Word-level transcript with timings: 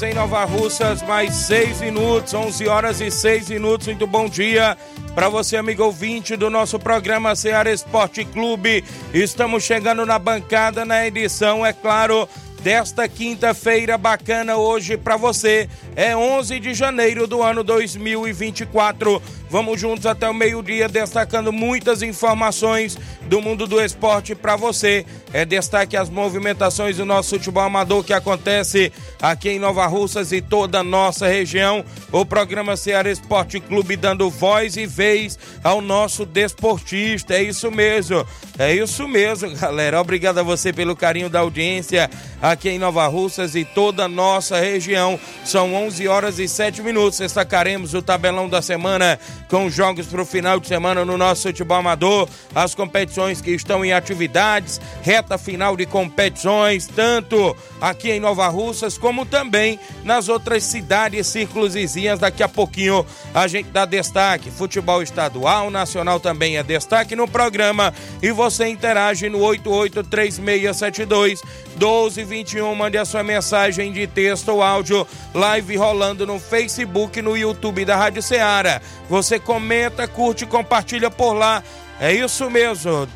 Horas 0.00 0.02
em 0.02 0.14
Nova 0.14 0.44
Russas, 0.44 1.02
mais 1.02 1.34
6 1.34 1.80
minutos, 1.80 2.32
11 2.32 2.68
horas 2.68 3.00
e 3.00 3.10
6 3.10 3.50
minutos. 3.50 3.86
Muito 3.86 4.06
bom 4.06 4.28
dia 4.28 4.76
para 5.14 5.28
você, 5.28 5.56
amigo 5.56 5.84
ouvinte 5.84 6.36
do 6.36 6.48
nosso 6.48 6.78
programa 6.78 7.36
Ceará 7.36 7.70
Esporte 7.70 8.24
Clube. 8.24 8.82
Estamos 9.12 9.62
chegando 9.62 10.06
na 10.06 10.18
bancada 10.18 10.84
na 10.84 11.06
edição, 11.06 11.64
é 11.64 11.72
claro, 11.72 12.28
desta 12.62 13.08
quinta-feira 13.08 13.98
bacana 13.98 14.56
hoje 14.56 14.96
para 14.96 15.16
você. 15.16 15.68
É 16.00 16.16
11 16.16 16.60
de 16.60 16.72
janeiro 16.72 17.26
do 17.26 17.42
ano 17.42 17.62
2024. 17.62 19.20
Vamos 19.50 19.78
juntos 19.78 20.06
até 20.06 20.30
o 20.30 20.32
meio-dia 20.32 20.88
destacando 20.88 21.52
muitas 21.52 22.00
informações 22.00 22.96
do 23.22 23.42
mundo 23.42 23.66
do 23.66 23.78
esporte 23.78 24.34
para 24.34 24.56
você. 24.56 25.04
É 25.30 25.44
destaque 25.44 25.98
as 25.98 26.08
movimentações 26.08 26.96
do 26.96 27.04
nosso 27.04 27.36
futebol 27.36 27.64
amador 27.64 28.02
que 28.02 28.14
acontece 28.14 28.90
aqui 29.20 29.50
em 29.50 29.58
Nova 29.58 29.86
Russas 29.86 30.32
e 30.32 30.40
toda 30.40 30.78
a 30.78 30.84
nossa 30.84 31.26
região. 31.26 31.84
O 32.10 32.24
programa 32.24 32.76
Ceará 32.76 33.10
Esporte 33.10 33.60
Clube 33.60 33.94
dando 33.94 34.30
voz 34.30 34.76
e 34.78 34.86
vez 34.86 35.38
ao 35.62 35.82
nosso 35.82 36.24
desportista. 36.24 37.34
É 37.34 37.42
isso 37.42 37.70
mesmo. 37.70 38.24
É 38.58 38.74
isso 38.74 39.06
mesmo, 39.06 39.50
galera. 39.58 40.00
Obrigado 40.00 40.38
a 40.38 40.42
você 40.42 40.72
pelo 40.72 40.96
carinho 40.96 41.28
da 41.28 41.40
audiência 41.40 42.08
aqui 42.40 42.70
em 42.70 42.78
Nova 42.78 43.06
Russas 43.08 43.54
e 43.54 43.64
toda 43.64 44.04
a 44.04 44.08
nossa 44.08 44.58
região. 44.60 45.18
São 45.44 45.74
11 45.74 45.89
horas 46.06 46.38
e 46.38 46.46
7 46.46 46.82
minutos. 46.82 47.18
Destacaremos 47.18 47.94
o 47.94 48.02
tabelão 48.02 48.48
da 48.48 48.62
semana 48.62 49.18
com 49.48 49.70
jogos 49.70 50.06
para 50.06 50.22
o 50.22 50.26
final 50.26 50.60
de 50.60 50.68
semana 50.68 51.04
no 51.04 51.16
nosso 51.16 51.48
futebol 51.48 51.78
amador, 51.78 52.28
as 52.54 52.74
competições 52.74 53.40
que 53.40 53.50
estão 53.50 53.84
em 53.84 53.92
atividades, 53.92 54.80
reta 55.02 55.38
final 55.38 55.76
de 55.76 55.86
competições, 55.86 56.86
tanto 56.86 57.56
aqui 57.80 58.10
em 58.10 58.20
Nova 58.20 58.46
Russas 58.48 58.98
como 58.98 59.24
também 59.24 59.78
nas 60.04 60.28
outras 60.28 60.64
cidades, 60.64 61.26
círculos 61.26 61.74
vizinhas. 61.74 62.18
Daqui 62.18 62.42
a 62.42 62.48
pouquinho 62.48 63.06
a 63.34 63.46
gente 63.46 63.70
dá 63.70 63.84
destaque. 63.84 64.50
Futebol 64.50 65.02
estadual, 65.02 65.70
nacional 65.70 66.20
também 66.20 66.58
é 66.58 66.62
destaque 66.62 67.16
no 67.16 67.26
programa 67.26 67.92
e 68.22 68.30
você 68.30 68.68
interage 68.68 69.28
no 69.28 69.40
883672 69.40 71.40
1221. 71.80 72.74
Mande 72.74 72.98
a 72.98 73.04
sua 73.06 73.22
mensagem 73.22 73.90
de 73.90 74.06
texto 74.06 74.50
ou 74.50 74.62
áudio, 74.62 75.06
live 75.32 75.76
rolando 75.76 76.26
no 76.26 76.38
Facebook 76.38 77.18
e 77.18 77.22
no 77.22 77.36
YouTube 77.36 77.86
da 77.86 77.96
Rádio 77.96 78.22
Ceará. 78.22 78.82
Você 79.08 79.38
comenta, 79.38 80.06
curte, 80.06 80.44
compartilha 80.44 81.10
por 81.10 81.32
lá. 81.32 81.62
É 81.98 82.12
isso 82.12 82.50
mesmo. 82.50 83.08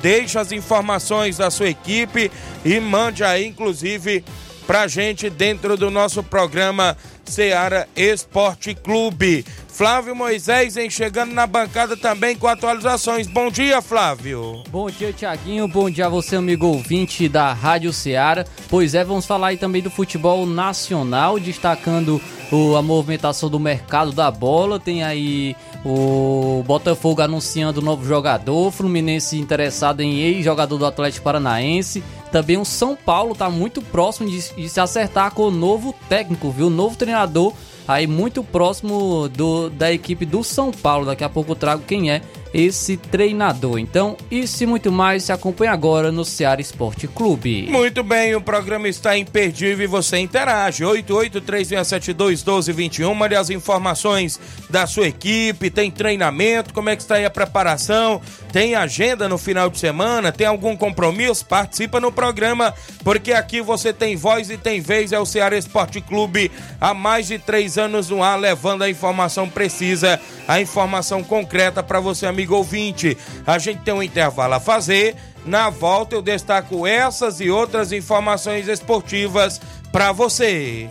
Deixe 0.00 0.38
as 0.38 0.52
informações 0.52 1.36
da 1.36 1.50
sua 1.50 1.68
equipe 1.68 2.30
e 2.64 2.80
mande 2.80 3.22
aí, 3.24 3.46
inclusive, 3.46 4.24
pra 4.66 4.86
gente 4.86 5.28
dentro 5.30 5.76
do 5.76 5.90
nosso 5.90 6.22
programa 6.22 6.96
Seara 7.24 7.88
Esporte 7.96 8.74
Clube. 8.74 9.44
Flávio 9.68 10.14
Moisés 10.14 10.74
vem 10.74 10.90
chegando 10.90 11.32
na 11.32 11.46
bancada 11.46 11.96
também 11.96 12.36
com 12.36 12.46
atualizações. 12.46 13.26
Bom 13.26 13.50
dia, 13.50 13.80
Flávio. 13.80 14.62
Bom 14.68 14.90
dia, 14.90 15.12
Tiaguinho. 15.12 15.66
Bom 15.66 15.88
dia 15.88 16.06
a 16.06 16.10
você, 16.10 16.36
amigo 16.36 16.66
ouvinte 16.66 17.28
da 17.28 17.52
Rádio 17.54 17.92
Ceará. 17.92 18.44
Pois 18.68 18.94
é, 18.94 19.02
vamos 19.02 19.24
falar 19.24 19.48
aí 19.48 19.56
também 19.56 19.80
do 19.80 19.90
futebol 19.90 20.44
nacional, 20.44 21.40
destacando 21.40 22.20
o, 22.50 22.76
a 22.76 22.82
movimentação 22.82 23.48
do 23.48 23.58
mercado 23.58 24.12
da 24.12 24.30
bola. 24.30 24.78
Tem 24.78 25.02
aí 25.02 25.56
o 25.84 26.62
Botafogo 26.64 27.22
anunciando 27.22 27.82
novo 27.82 28.04
jogador, 28.04 28.70
Fluminense 28.70 29.38
interessado 29.38 30.00
em 30.00 30.20
ex-jogador 30.20 30.78
do 30.78 30.86
Atlético 30.86 31.24
Paranaense. 31.24 32.04
Também 32.30 32.56
o 32.56 32.64
São 32.64 32.96
Paulo 32.96 33.32
está 33.32 33.50
muito 33.50 33.82
próximo 33.82 34.30
de, 34.30 34.54
de 34.54 34.68
se 34.68 34.80
acertar 34.80 35.32
com 35.32 35.42
o 35.42 35.50
novo 35.50 35.94
técnico, 36.08 36.50
viu? 36.50 36.68
O 36.68 36.70
novo 36.70 36.96
treinador 36.96 37.52
aí 37.86 38.06
muito 38.06 38.44
próximo 38.44 39.28
do, 39.28 39.68
da 39.70 39.92
equipe 39.92 40.24
do 40.24 40.44
São 40.44 40.70
Paulo. 40.70 41.06
Daqui 41.06 41.24
a 41.24 41.28
pouco 41.28 41.52
eu 41.52 41.56
trago 41.56 41.82
quem 41.86 42.10
é 42.10 42.22
esse 42.52 42.96
treinador. 42.96 43.78
Então, 43.78 44.16
isso 44.30 44.62
e 44.62 44.66
muito 44.66 44.92
mais 44.92 45.24
se 45.24 45.32
acompanha 45.32 45.72
agora 45.72 46.12
no 46.12 46.24
Ceará 46.24 46.60
Esporte 46.60 47.08
Clube. 47.08 47.68
Muito 47.70 48.02
bem, 48.02 48.34
o 48.34 48.40
programa 48.40 48.88
está 48.88 49.16
imperdível 49.16 49.84
e 49.84 49.88
você 49.88 50.18
interage. 50.18 50.84
8836721221, 50.84 53.14
mande 53.14 53.34
as 53.34 53.48
informações 53.50 54.38
da 54.68 54.86
sua 54.86 55.08
equipe, 55.08 55.70
tem 55.70 55.90
treinamento, 55.90 56.74
como 56.74 56.90
é 56.90 56.96
que 56.96 57.02
está 57.02 57.14
aí 57.14 57.24
a 57.24 57.30
preparação, 57.30 58.20
tem 58.52 58.74
agenda 58.74 59.28
no 59.28 59.38
final 59.38 59.70
de 59.70 59.78
semana, 59.78 60.30
tem 60.30 60.46
algum 60.46 60.76
compromisso? 60.76 61.46
Participa 61.46 61.98
no 62.00 62.12
programa, 62.12 62.74
porque 63.02 63.32
aqui 63.32 63.62
você 63.62 63.92
tem 63.92 64.16
voz 64.16 64.50
e 64.50 64.58
tem 64.58 64.80
vez, 64.80 65.12
é 65.12 65.18
o 65.18 65.24
Ceará 65.24 65.56
Esporte 65.56 66.00
Clube 66.00 66.50
há 66.80 66.92
mais 66.92 67.28
de 67.28 67.38
três 67.38 67.78
anos 67.78 68.10
no 68.10 68.20
ar, 68.22 68.38
levando 68.38 68.82
a 68.82 68.90
informação 68.90 69.48
precisa, 69.48 70.20
a 70.46 70.60
informação 70.60 71.22
concreta 71.22 71.82
para 71.82 72.00
você, 72.00 72.26
amigo 72.26 72.41
amigo 72.42 72.56
ouvinte. 72.56 73.16
A 73.46 73.58
gente 73.58 73.82
tem 73.82 73.94
um 73.94 74.02
intervalo 74.02 74.54
a 74.54 74.60
fazer. 74.60 75.14
Na 75.44 75.70
volta 75.70 76.14
eu 76.14 76.22
destaco 76.22 76.86
essas 76.86 77.40
e 77.40 77.50
outras 77.50 77.92
informações 77.92 78.68
esportivas 78.68 79.60
para 79.92 80.12
você. 80.12 80.90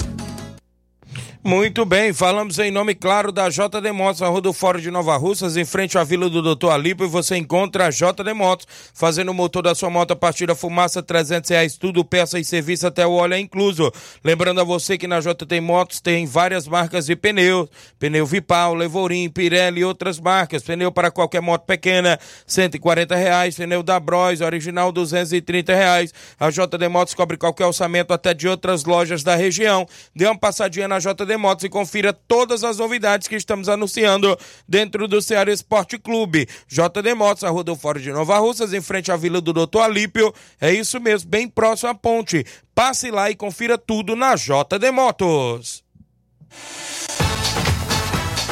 Muito 1.43 1.83
bem, 1.85 2.13
falamos 2.13 2.59
em 2.59 2.69
nome 2.69 2.93
claro 2.93 3.31
da 3.31 3.49
JD 3.49 3.91
Motos, 3.91 4.21
a 4.21 4.27
Rua 4.27 4.41
do 4.41 4.53
Fórum 4.53 4.79
de 4.79 4.91
Nova 4.91 5.17
Russas, 5.17 5.57
em 5.57 5.65
frente 5.65 5.97
à 5.97 6.03
Vila 6.03 6.29
do 6.29 6.39
Doutor 6.39 6.69
Alipo, 6.69 7.03
e 7.03 7.07
você 7.07 7.35
encontra 7.35 7.87
a 7.87 7.89
JD 7.89 8.31
Motos, 8.35 8.67
fazendo 8.93 9.31
o 9.31 9.33
motor 9.33 9.63
da 9.63 9.73
sua 9.73 9.89
moto 9.89 10.11
a 10.11 10.15
partir 10.15 10.45
da 10.45 10.53
fumaça, 10.53 11.01
300 11.01 11.49
reais, 11.49 11.77
tudo, 11.77 12.05
peça 12.05 12.37
e 12.37 12.45
serviço, 12.45 12.85
até 12.85 13.07
o 13.07 13.13
óleo 13.13 13.33
é 13.33 13.39
incluso. 13.39 13.91
Lembrando 14.23 14.61
a 14.61 14.63
você 14.63 14.99
que 14.99 15.07
na 15.07 15.19
JD 15.19 15.61
Motos 15.61 15.99
tem 15.99 16.27
várias 16.27 16.67
marcas 16.67 17.07
de 17.07 17.15
pneus, 17.15 17.67
pneu 17.97 18.23
Vipal, 18.23 18.75
Levorim, 18.75 19.27
Pirelli 19.27 19.81
e 19.81 19.83
outras 19.83 20.19
marcas, 20.19 20.61
pneu 20.61 20.91
para 20.91 21.09
qualquer 21.09 21.41
moto 21.41 21.65
pequena, 21.65 22.19
140 22.45 23.15
reais, 23.15 23.55
pneu 23.55 23.81
da 23.81 23.99
Bros, 23.99 24.41
original, 24.41 24.91
230 24.91 25.73
reais. 25.73 26.13
A 26.39 26.51
JD 26.51 26.87
Motos 26.87 27.15
cobre 27.15 27.35
qualquer 27.35 27.65
orçamento 27.65 28.13
até 28.13 28.31
de 28.31 28.47
outras 28.47 28.83
lojas 28.85 29.23
da 29.23 29.35
região. 29.35 29.87
Dê 30.15 30.27
uma 30.27 30.37
passadinha 30.37 30.87
na 30.87 30.99
JD 30.99 31.30
Motos 31.37 31.63
e 31.63 31.69
confira 31.69 32.13
todas 32.13 32.63
as 32.63 32.77
novidades 32.77 33.27
que 33.27 33.35
estamos 33.35 33.69
anunciando 33.69 34.37
dentro 34.67 35.07
do 35.07 35.21
Ceará 35.21 35.51
Esporte 35.51 35.97
Clube. 35.97 36.47
JD 36.67 37.13
Motos, 37.15 37.43
a 37.43 37.49
Rua 37.49 37.63
do 37.63 37.75
Fórum 37.75 37.99
de 37.99 38.11
Nova 38.11 38.37
Russas, 38.37 38.73
em 38.73 38.81
frente 38.81 39.11
à 39.11 39.15
Vila 39.15 39.41
do 39.41 39.53
Doutor 39.53 39.81
Alípio. 39.81 40.33
É 40.59 40.73
isso 40.73 40.99
mesmo, 40.99 41.29
bem 41.29 41.47
próximo 41.47 41.89
à 41.89 41.95
ponte. 41.95 42.45
Passe 42.73 43.11
lá 43.11 43.29
e 43.29 43.35
confira 43.35 43.77
tudo 43.77 44.15
na 44.15 44.35
JD 44.35 44.91
Motos. 44.91 45.83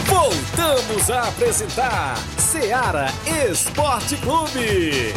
Voltamos 0.06 1.10
a 1.10 1.28
apresentar 1.28 2.18
Seara 2.38 3.08
Esporte 3.50 4.18
Clube. 4.18 5.14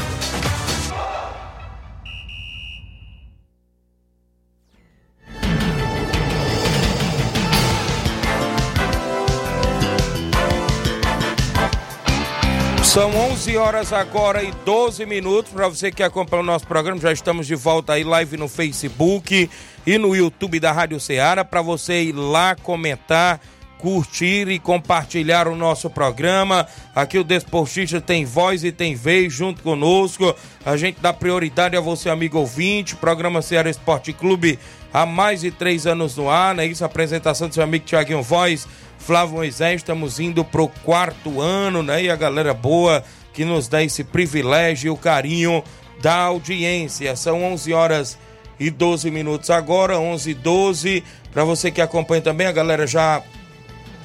São 12.92 13.10
11 13.16 13.56
horas 13.56 13.90
agora 13.90 14.42
e 14.42 14.52
12 14.66 15.06
minutos. 15.06 15.50
Para 15.50 15.66
você 15.66 15.90
que 15.90 16.02
acompanha 16.02 16.42
o 16.42 16.44
nosso 16.44 16.66
programa, 16.66 17.00
já 17.00 17.10
estamos 17.10 17.46
de 17.46 17.54
volta 17.54 17.94
aí 17.94 18.04
live 18.04 18.36
no 18.36 18.48
Facebook 18.48 19.48
e 19.86 19.96
no 19.96 20.14
YouTube 20.14 20.60
da 20.60 20.72
Rádio 20.72 21.00
Ceará. 21.00 21.42
Para 21.42 21.62
você 21.62 22.02
ir 22.02 22.12
lá 22.12 22.54
comentar, 22.54 23.40
curtir 23.78 24.46
e 24.50 24.58
compartilhar 24.58 25.48
o 25.48 25.56
nosso 25.56 25.88
programa. 25.88 26.66
Aqui 26.94 27.16
o 27.18 27.24
Desportista 27.24 27.98
tem 27.98 28.26
voz 28.26 28.62
e 28.62 28.70
tem 28.70 28.94
vez 28.94 29.32
junto 29.32 29.62
conosco. 29.62 30.36
A 30.62 30.76
gente 30.76 31.00
dá 31.00 31.14
prioridade 31.14 31.74
a 31.74 31.80
você, 31.80 32.10
amigo 32.10 32.38
ouvinte. 32.38 32.94
Programa 32.94 33.40
Ceará 33.40 33.70
Esporte 33.70 34.12
Clube 34.12 34.58
há 34.92 35.06
mais 35.06 35.40
de 35.40 35.50
três 35.50 35.86
anos 35.86 36.18
no 36.18 36.28
ar, 36.28 36.54
né? 36.54 36.66
Isso, 36.66 36.84
apresentação 36.84 37.48
do 37.48 37.54
seu 37.54 37.64
amigo 37.64 37.86
Tiaguinho 37.86 38.22
Voz. 38.22 38.68
Flávio 39.02 39.34
Moisés, 39.34 39.81
estamos 39.81 40.20
indo 40.20 40.44
pro 40.44 40.69
quarto 40.69 41.40
ano, 41.40 41.82
né? 41.82 42.04
E 42.04 42.10
a 42.10 42.14
galera 42.14 42.54
boa 42.54 43.02
que 43.32 43.44
nos 43.44 43.66
dá 43.66 43.82
esse 43.82 44.04
privilégio 44.04 44.87
e 44.87 44.90
o 44.90 44.96
carinho 44.96 45.62
da 46.00 46.14
audiência. 46.14 47.16
São 47.16 47.43
11 47.43 47.72
horas 47.72 48.19
e 48.60 48.70
12 48.70 49.10
minutos 49.10 49.50
agora, 49.50 49.99
11 49.99 50.31
e 50.31 50.34
12. 50.34 51.04
Para 51.32 51.43
você 51.43 51.72
que 51.72 51.81
acompanha 51.81 52.22
também, 52.22 52.46
a 52.46 52.52
galera 52.52 52.87
já 52.87 53.20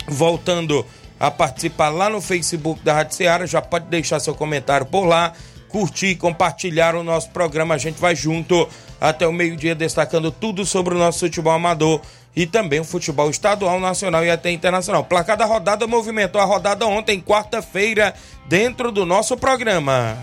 voltando 0.07 0.83
a 1.19 1.29
participar 1.29 1.89
lá 1.89 2.09
no 2.09 2.19
Facebook 2.19 2.81
da 2.83 2.93
Rádio 2.93 3.15
Ceará, 3.15 3.45
já 3.45 3.61
pode 3.61 3.85
deixar 3.85 4.19
seu 4.19 4.33
comentário 4.33 4.85
por 4.87 5.05
lá, 5.05 5.33
curtir, 5.69 6.15
compartilhar 6.15 6.95
o 6.95 7.03
nosso 7.03 7.29
programa. 7.29 7.75
A 7.75 7.77
gente 7.77 7.99
vai 7.99 8.15
junto 8.15 8.67
até 8.99 9.27
o 9.27 9.33
meio-dia 9.33 9.75
destacando 9.75 10.31
tudo 10.31 10.65
sobre 10.65 10.95
o 10.95 10.97
nosso 10.97 11.19
futebol 11.19 11.53
amador 11.53 12.01
e 12.37 12.45
também 12.45 12.79
o 12.79 12.83
futebol 12.83 13.31
estadual, 13.31 13.79
nacional 13.79 14.23
e 14.23 14.29
até 14.29 14.51
internacional. 14.51 15.03
Placar 15.03 15.35
da 15.35 15.43
rodada 15.43 15.87
movimentou 15.87 16.39
a 16.39 16.45
rodada 16.45 16.85
ontem, 16.85 17.19
quarta-feira, 17.19 18.13
dentro 18.47 18.91
do 18.91 19.07
nosso 19.07 19.35
programa. 19.35 20.15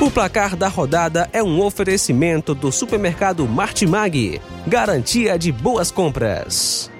O 0.00 0.10
placar 0.10 0.56
da 0.56 0.68
rodada 0.68 1.28
é 1.30 1.42
um 1.42 1.60
oferecimento 1.60 2.54
do 2.54 2.72
supermercado 2.72 3.46
Martimag, 3.46 4.40
garantia 4.66 5.38
de 5.38 5.52
boas 5.52 5.90
compras. 5.90 6.90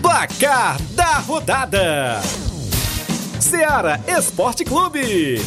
Placar 0.00 0.80
da 0.92 1.18
rodada: 1.18 2.20
Seara 3.40 4.00
Esporte 4.06 4.64
Clube. 4.64 5.42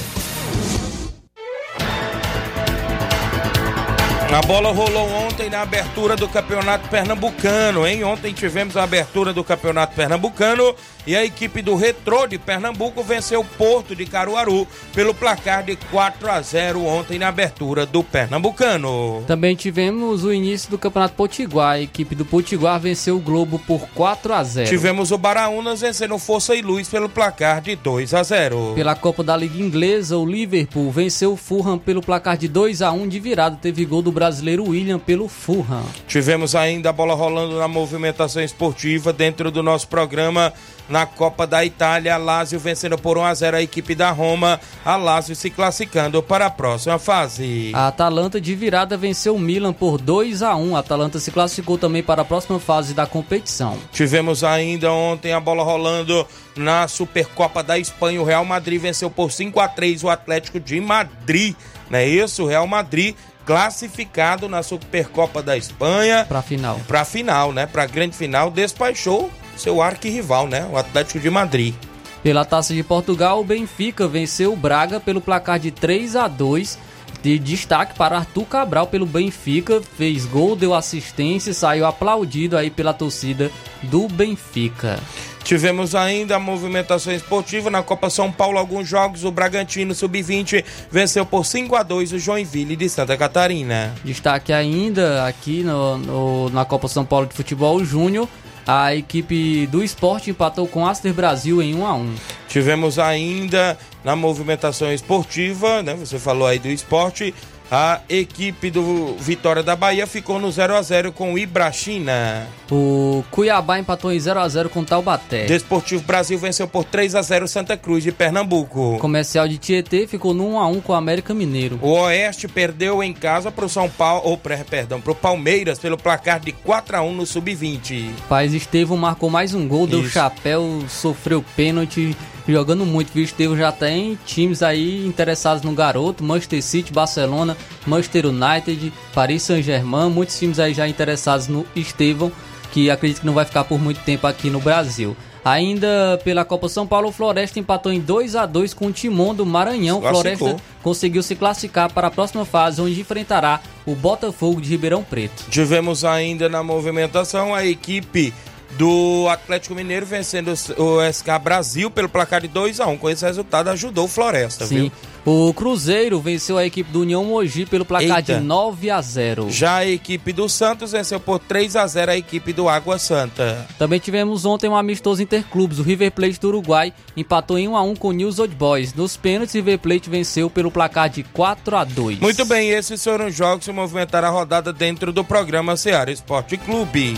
A 4.34 4.42
bola 4.44 4.72
rolou 4.72 5.10
ontem 5.10 5.50
na 5.50 5.62
abertura 5.62 6.16
do 6.16 6.26
Campeonato 6.26 6.88
Pernambucano, 6.88 7.86
hein? 7.86 8.02
Ontem 8.06 8.34
tivemos 8.34 8.78
a 8.78 8.84
abertura 8.84 9.34
do 9.34 9.44
Campeonato 9.44 9.94
Pernambucano 9.94 10.74
e 11.06 11.18
a 11.18 11.26
equipe 11.26 11.62
do 11.62 11.76
Retrô 11.76 12.26
de 12.26 12.38
Pernambuco 12.38 13.04
venceu 13.04 13.42
o 13.42 13.46
Porto 13.46 13.94
de 13.94 14.06
Caruaru 14.06 14.66
pelo 14.94 15.14
placar 15.14 15.64
de 15.64 15.76
4 15.76 16.32
a 16.32 16.42
0 16.42 16.86
ontem 16.86 17.20
na 17.20 17.28
abertura 17.28 17.86
do 17.86 18.04
Pernambucano. 18.04 19.22
Também 19.28 19.54
tivemos 19.54 20.24
o 20.24 20.32
início 20.32 20.70
do 20.70 20.78
Campeonato 20.78 21.16
Potiguar. 21.16 21.72
A 21.72 21.82
equipe 21.82 22.16
do 22.16 22.24
Potiguar 22.24 22.80
venceu 22.80 23.18
o 23.18 23.20
Globo 23.20 23.60
por 23.60 23.82
4 23.90 24.34
a 24.34 24.44
0. 24.44 24.70
Tivemos 24.70 25.12
o 25.12 25.18
Baraunas 25.18 25.82
vencendo 25.82 26.18
Força 26.18 26.56
e 26.56 26.62
Luz 26.62 26.88
pelo 26.88 27.10
placar 27.10 27.60
de 27.60 27.76
2 27.76 28.14
a 28.14 28.24
0. 28.24 28.74
Pela 28.76 28.96
Copa 28.96 29.24
da 29.24 29.36
Liga 29.36 29.62
Inglesa, 29.62 30.18
o 30.18 30.26
Liverpool 30.26 30.90
venceu 30.90 31.34
o 31.34 31.38
Fulham 31.38 31.78
pelo 31.78 32.02
placar 32.02 32.38
de 32.38 32.48
2 32.48 32.82
a 32.82 32.94
1 32.94 33.10
de 33.10 33.20
virada. 33.20 33.60
Teve 33.62 33.84
gol 33.84 34.02
do 34.02 34.21
brasileiro 34.22 34.70
William 34.70 35.00
pelo 35.00 35.28
Fulham. 35.28 35.84
Tivemos 36.08 36.54
ainda 36.54 36.92
a 36.92 36.94
bola 36.94 37.16
rolando 37.16 37.58
na 37.58 37.68
movimentação 37.68 38.44
esportiva 38.44 39.12
dentro 39.12 39.50
do 39.50 39.64
nosso 39.64 39.88
programa 39.88 40.54
na 40.88 41.08
Copa 41.08 41.48
da 41.48 41.66
Itália. 41.66 42.14
A 42.14 42.18
Lazio 42.18 42.60
vencendo 42.60 43.00
por 43.00 43.18
1 43.18 43.24
a 43.24 43.34
0 43.34 43.58
a 43.58 43.62
equipe 43.64 43.96
da 43.96 44.12
Roma. 44.12 44.60
A 44.86 44.96
Lazio 44.96 45.36
se 45.36 45.50
classificando 45.50 46.22
para 46.22 46.46
a 46.46 46.50
próxima 46.52 47.00
fase. 47.00 47.72
A 47.74 47.88
Atalanta 47.88 48.40
de 48.40 48.54
virada 48.54 48.96
venceu 48.96 49.34
o 49.34 49.40
Milan 49.40 49.74
por 49.74 50.00
2 50.00 50.44
a 50.44 50.56
1. 50.56 50.76
A 50.76 50.80
Atalanta 50.80 51.20
se 51.20 51.32
classificou 51.32 51.80
também 51.80 52.04
para 52.04 52.22
a 52.22 52.26
próxima 52.26 52.60
fase 52.60 52.94
da 52.94 53.08
competição. 53.08 53.76
Tivemos 53.92 54.44
ainda 54.44 54.92
ontem 54.92 55.34
a 55.34 55.40
bola 55.40 55.64
rolando 55.64 56.28
na 56.56 56.88
Supercopa 56.88 57.64
da 57.64 57.80
Espanha. 57.80 58.22
O 58.22 58.26
Real 58.26 58.46
Madrid 58.46 58.80
venceu 58.80 59.10
por 59.10 59.32
5 59.32 59.60
a 59.60 59.68
3 59.68 60.04
o 60.04 60.10
Atlético 60.10 60.60
de 60.60 60.80
Madrid. 60.80 61.56
Não 61.90 61.98
é 61.98 62.08
isso? 62.08 62.44
O 62.44 62.48
Real 62.48 62.68
Madrid 62.68 63.16
classificado 63.52 64.48
na 64.48 64.64
Supercopa 64.64 65.44
da 65.44 65.58
Espanha 65.58 66.26
Para 66.26 66.42
final. 66.42 66.80
para 66.88 67.04
final, 67.04 67.52
né? 67.52 67.66
Para 67.66 67.86
grande 67.86 68.16
final, 68.16 68.50
despachou 68.50 69.30
seu 69.58 69.82
arquirrival, 69.82 70.48
né? 70.48 70.66
O 70.72 70.78
Atlético 70.78 71.20
de 71.20 71.30
Madrid. 71.30 71.76
Pela 72.24 72.46
Taça 72.46 72.74
de 72.74 72.82
Portugal, 72.82 73.42
o 73.42 73.44
Benfica 73.44 74.08
venceu 74.08 74.54
o 74.54 74.56
Braga 74.56 75.02
pelo 75.02 75.20
placar 75.20 75.60
de 75.60 75.70
3 75.70 76.16
a 76.16 76.30
2 76.30 76.80
de 77.22 77.38
destaque 77.38 77.94
para 77.96 78.18
Arthur 78.18 78.46
Cabral 78.46 78.88
pelo 78.88 79.06
Benfica, 79.06 79.82
fez 79.98 80.26
gol, 80.26 80.56
deu 80.56 80.74
assistência 80.74 81.52
e 81.52 81.54
saiu 81.54 81.86
aplaudido 81.86 82.58
aí 82.58 82.70
pela 82.70 82.94
torcida 82.94 83.52
do 83.84 84.08
Benfica. 84.08 84.98
Tivemos 85.44 85.96
ainda 85.96 86.36
a 86.36 86.40
movimentação 86.40 87.14
esportiva 87.14 87.70
na 87.70 87.84
Copa 87.84 88.10
São 88.10 88.32
Paulo, 88.32 88.58
alguns 88.58 88.88
jogos. 88.88 89.24
O 89.24 89.32
Bragantino 89.32 89.94
Sub-20 89.94 90.64
venceu 90.90 91.26
por 91.26 91.46
5 91.46 91.76
a 91.76 91.84
2 91.84 92.14
o 92.14 92.20
Joinville 92.20 92.76
de 92.76 92.88
Santa 92.88 93.18
Catarina. 93.18 93.94
Destaque 94.04 94.54
ainda 94.54 95.26
aqui 95.26 95.64
no, 95.64 95.98
no 95.98 96.50
na 96.50 96.64
Copa 96.64 96.88
São 96.88 97.04
Paulo 97.04 97.28
de 97.28 97.34
Futebol 97.34 97.84
Júnior. 97.84 98.28
A 98.66 98.96
equipe 98.96 99.66
do 99.68 99.84
esporte 99.84 100.30
empatou 100.30 100.68
com 100.68 100.84
o 100.84 100.88
Aster 100.88 101.14
Brasil 101.14 101.62
em 101.62 101.74
1 101.74 101.86
a 101.86 101.96
1 101.96 102.16
Tivemos 102.48 103.00
ainda 103.00 103.78
na 104.04 104.16
movimentação 104.16 104.94
esportiva, 104.94 105.82
né? 105.82 105.96
Você 105.96 106.20
falou 106.20 106.48
aí 106.48 106.60
do 106.60 106.68
esporte. 106.68 107.34
A 107.74 108.02
equipe 108.10 108.70
do 108.70 109.16
Vitória 109.18 109.64
da 109.64 109.78
Bahia 109.78 110.06
ficou 110.06 110.38
no 110.38 110.52
0 110.52 110.76
a 110.76 110.82
0 110.82 111.14
com 111.14 111.34
o 111.34 111.40
Ibrachina. 111.40 112.46
O 112.70 113.24
Cuiabá 113.32 113.80
empatou 113.80 114.12
em 114.12 114.20
0 114.20 114.42
a 114.42 114.50
0 114.50 114.70
com 114.70 114.82
o 114.82 114.86
Taubaté. 114.86 115.46
Desportivo 115.46 116.04
Brasil 116.04 116.38
venceu 116.38 116.68
por 116.68 116.84
3 116.84 117.16
a 117.16 117.22
0 117.22 117.48
Santa 117.48 117.78
Cruz 117.78 118.04
de 118.04 118.12
Pernambuco. 118.12 118.98
Comercial 119.00 119.48
de 119.48 119.58
Tietê 119.58 120.06
ficou 120.06 120.34
no 120.34 120.50
1 120.50 120.60
a 120.60 120.68
1 120.68 120.82
com 120.82 120.92
o 120.92 120.96
América 120.98 121.34
Mineiro. 121.34 121.80
O 121.82 121.92
Oeste 121.92 122.46
perdeu 122.46 123.02
em 123.02 123.14
casa 123.14 123.50
para 123.50 123.64
o 123.64 123.70
São 123.70 123.90
Paulo, 123.90 124.24
ou 124.26 124.38
perdão, 124.38 125.00
para 125.00 125.14
o 125.14 125.16
Palmeiras 125.16 125.80
pelo 125.80 125.98
placar 125.98 126.42
de 126.42 126.52
4 126.52 126.98
a 126.98 127.02
1 127.02 127.14
no 127.14 127.26
sub-20. 127.26 128.10
Paz 128.28 128.54
Estevão 128.54 128.98
marcou 128.98 129.30
mais 129.30 129.54
um 129.54 129.66
gol, 129.66 129.88
deu 129.88 130.02
Isso. 130.02 130.10
chapéu, 130.10 130.84
sofreu 130.90 131.42
pênalti, 131.56 132.18
jogando 132.52 132.86
muito. 132.86 133.12
Viu, 133.14 133.24
Estevão 133.24 133.58
já 133.58 133.72
tem 133.72 134.18
times 134.26 134.62
aí 134.62 135.06
interessados 135.06 135.64
no 135.64 135.72
garoto, 135.74 136.24
Manchester 136.24 136.62
City, 136.62 136.92
Barcelona, 136.92 137.58
Manchester 137.86 138.28
United, 138.28 138.94
Paris 139.14 139.44
Saint-Germain, 139.44 140.10
muitos 140.10 140.38
times 140.38 140.60
aí 140.60 140.74
já 140.74 140.88
interessados 140.88 141.48
no 141.48 141.66
Estevão, 141.76 142.32
que 142.72 142.90
acredito 142.90 143.22
que 143.22 143.26
não 143.26 143.34
vai 143.34 143.46
ficar 143.46 143.64
por 143.64 143.80
muito 143.80 144.02
tempo 144.02 144.28
aqui 144.28 144.50
no 144.50 144.60
Brasil. 144.60 145.16
Ainda 145.44 146.20
pela 146.24 146.46
Copa 146.46 146.70
São 146.70 146.86
Paulo, 146.86 147.10
o 147.10 147.12
Floresta 147.12 147.60
empatou 147.60 147.92
em 147.92 148.00
2 148.00 148.36
a 148.36 148.46
2 148.46 148.76
com 148.76 148.88
o 148.88 148.92
Timon 148.92 149.34
do 149.34 149.46
Maranhão. 149.46 149.98
O. 149.98 150.02
Floresta 150.02 150.56
conseguiu 150.84 151.24
se 151.24 151.36
classificar 151.36 151.92
para 151.92 152.08
a 152.08 152.12
próxima 152.12 152.46
fase, 152.46 152.80
onde 152.80 153.02
enfrentará 153.02 153.60
o 153.86 153.96
Botafogo 153.96 154.62
de 154.62 154.70
Ribeirão 154.70 155.04
Preto. 155.04 155.46
Tivemos 155.50 156.06
ainda 156.06 156.48
na 156.48 156.62
movimentação 156.62 157.56
a 157.56 157.66
equipe 157.66 158.32
do 158.78 159.28
Atlético 159.30 159.76
Mineiro 159.76 160.06
vencendo 160.06 160.54
o 160.78 161.12
SK 161.12 161.28
Brasil 161.44 161.90
pelo 161.92 162.10
placar 162.10 162.42
de 162.42 162.48
2 162.48 162.80
a 162.80 162.88
1 162.88 162.98
Com 162.98 163.10
esse 163.10 163.26
resultado 163.26 163.70
ajudou 163.70 164.06
o 164.06 164.08
Floresta, 164.08 164.66
Sim. 164.66 164.76
viu? 164.76 164.92
O 165.24 165.54
Cruzeiro 165.54 166.20
venceu 166.20 166.58
a 166.58 166.66
equipe 166.66 166.92
do 166.92 167.02
União 167.02 167.24
Mogi 167.24 167.66
pelo 167.68 167.86
placar 167.86 168.18
Eita. 168.18 168.36
de 168.36 168.40
9 168.40 168.90
a 168.90 169.00
0. 169.02 169.52
Já 169.52 169.76
a 169.76 169.86
equipe 169.86 170.34
do 170.34 170.50
Santos 170.50 170.94
venceu 170.94 171.20
por 171.20 171.38
3 171.38 171.76
a 171.76 171.86
0 171.86 172.12
a 172.12 172.18
equipe 172.18 172.52
do 172.52 172.68
Água 172.68 172.98
Santa. 172.98 173.68
Também 173.78 174.00
tivemos 174.00 174.46
ontem 174.46 174.68
um 174.68 174.76
amistoso 174.76 175.22
interclubes. 175.22 175.78
O 175.78 175.84
River 175.84 176.12
Plate 176.12 176.40
do 176.40 176.48
Uruguai 176.48 176.92
empatou 177.16 177.60
em 177.60 177.68
1 177.68 177.78
a 177.78 177.84
1 177.84 177.96
com 177.98 178.08
o 178.08 178.12
News 178.14 178.40
Old 178.40 178.56
Boys. 178.56 178.96
Nos 178.96 179.16
pênaltis, 179.16 179.54
o 179.54 179.58
River 179.58 179.78
Plate 179.78 180.10
venceu 180.10 180.50
pelo 180.50 180.72
placar 180.72 181.08
de 181.08 181.22
4 181.22 181.76
a 181.78 181.84
2. 181.84 182.20
Muito 182.20 182.44
bem, 182.46 182.70
esses 182.72 183.04
foram 183.04 183.28
os 183.28 183.36
jogos 183.36 183.66
que 183.66 183.72
movimentaram 183.72 184.28
a 184.28 184.32
rodada 184.32 184.74
dentro 184.74 185.14
do 185.14 185.24
programa 185.24 185.78
Seara 185.78 186.12
Esporte 186.12 186.58
Clube. 186.58 187.16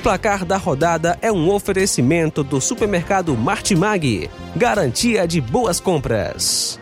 O 0.00 0.02
placar 0.02 0.46
da 0.46 0.56
rodada 0.56 1.18
é 1.20 1.30
um 1.30 1.50
oferecimento 1.50 2.42
do 2.42 2.58
supermercado 2.58 3.36
Martimag. 3.36 4.30
Garantia 4.56 5.28
de 5.28 5.42
boas 5.42 5.78
compras. 5.78 6.80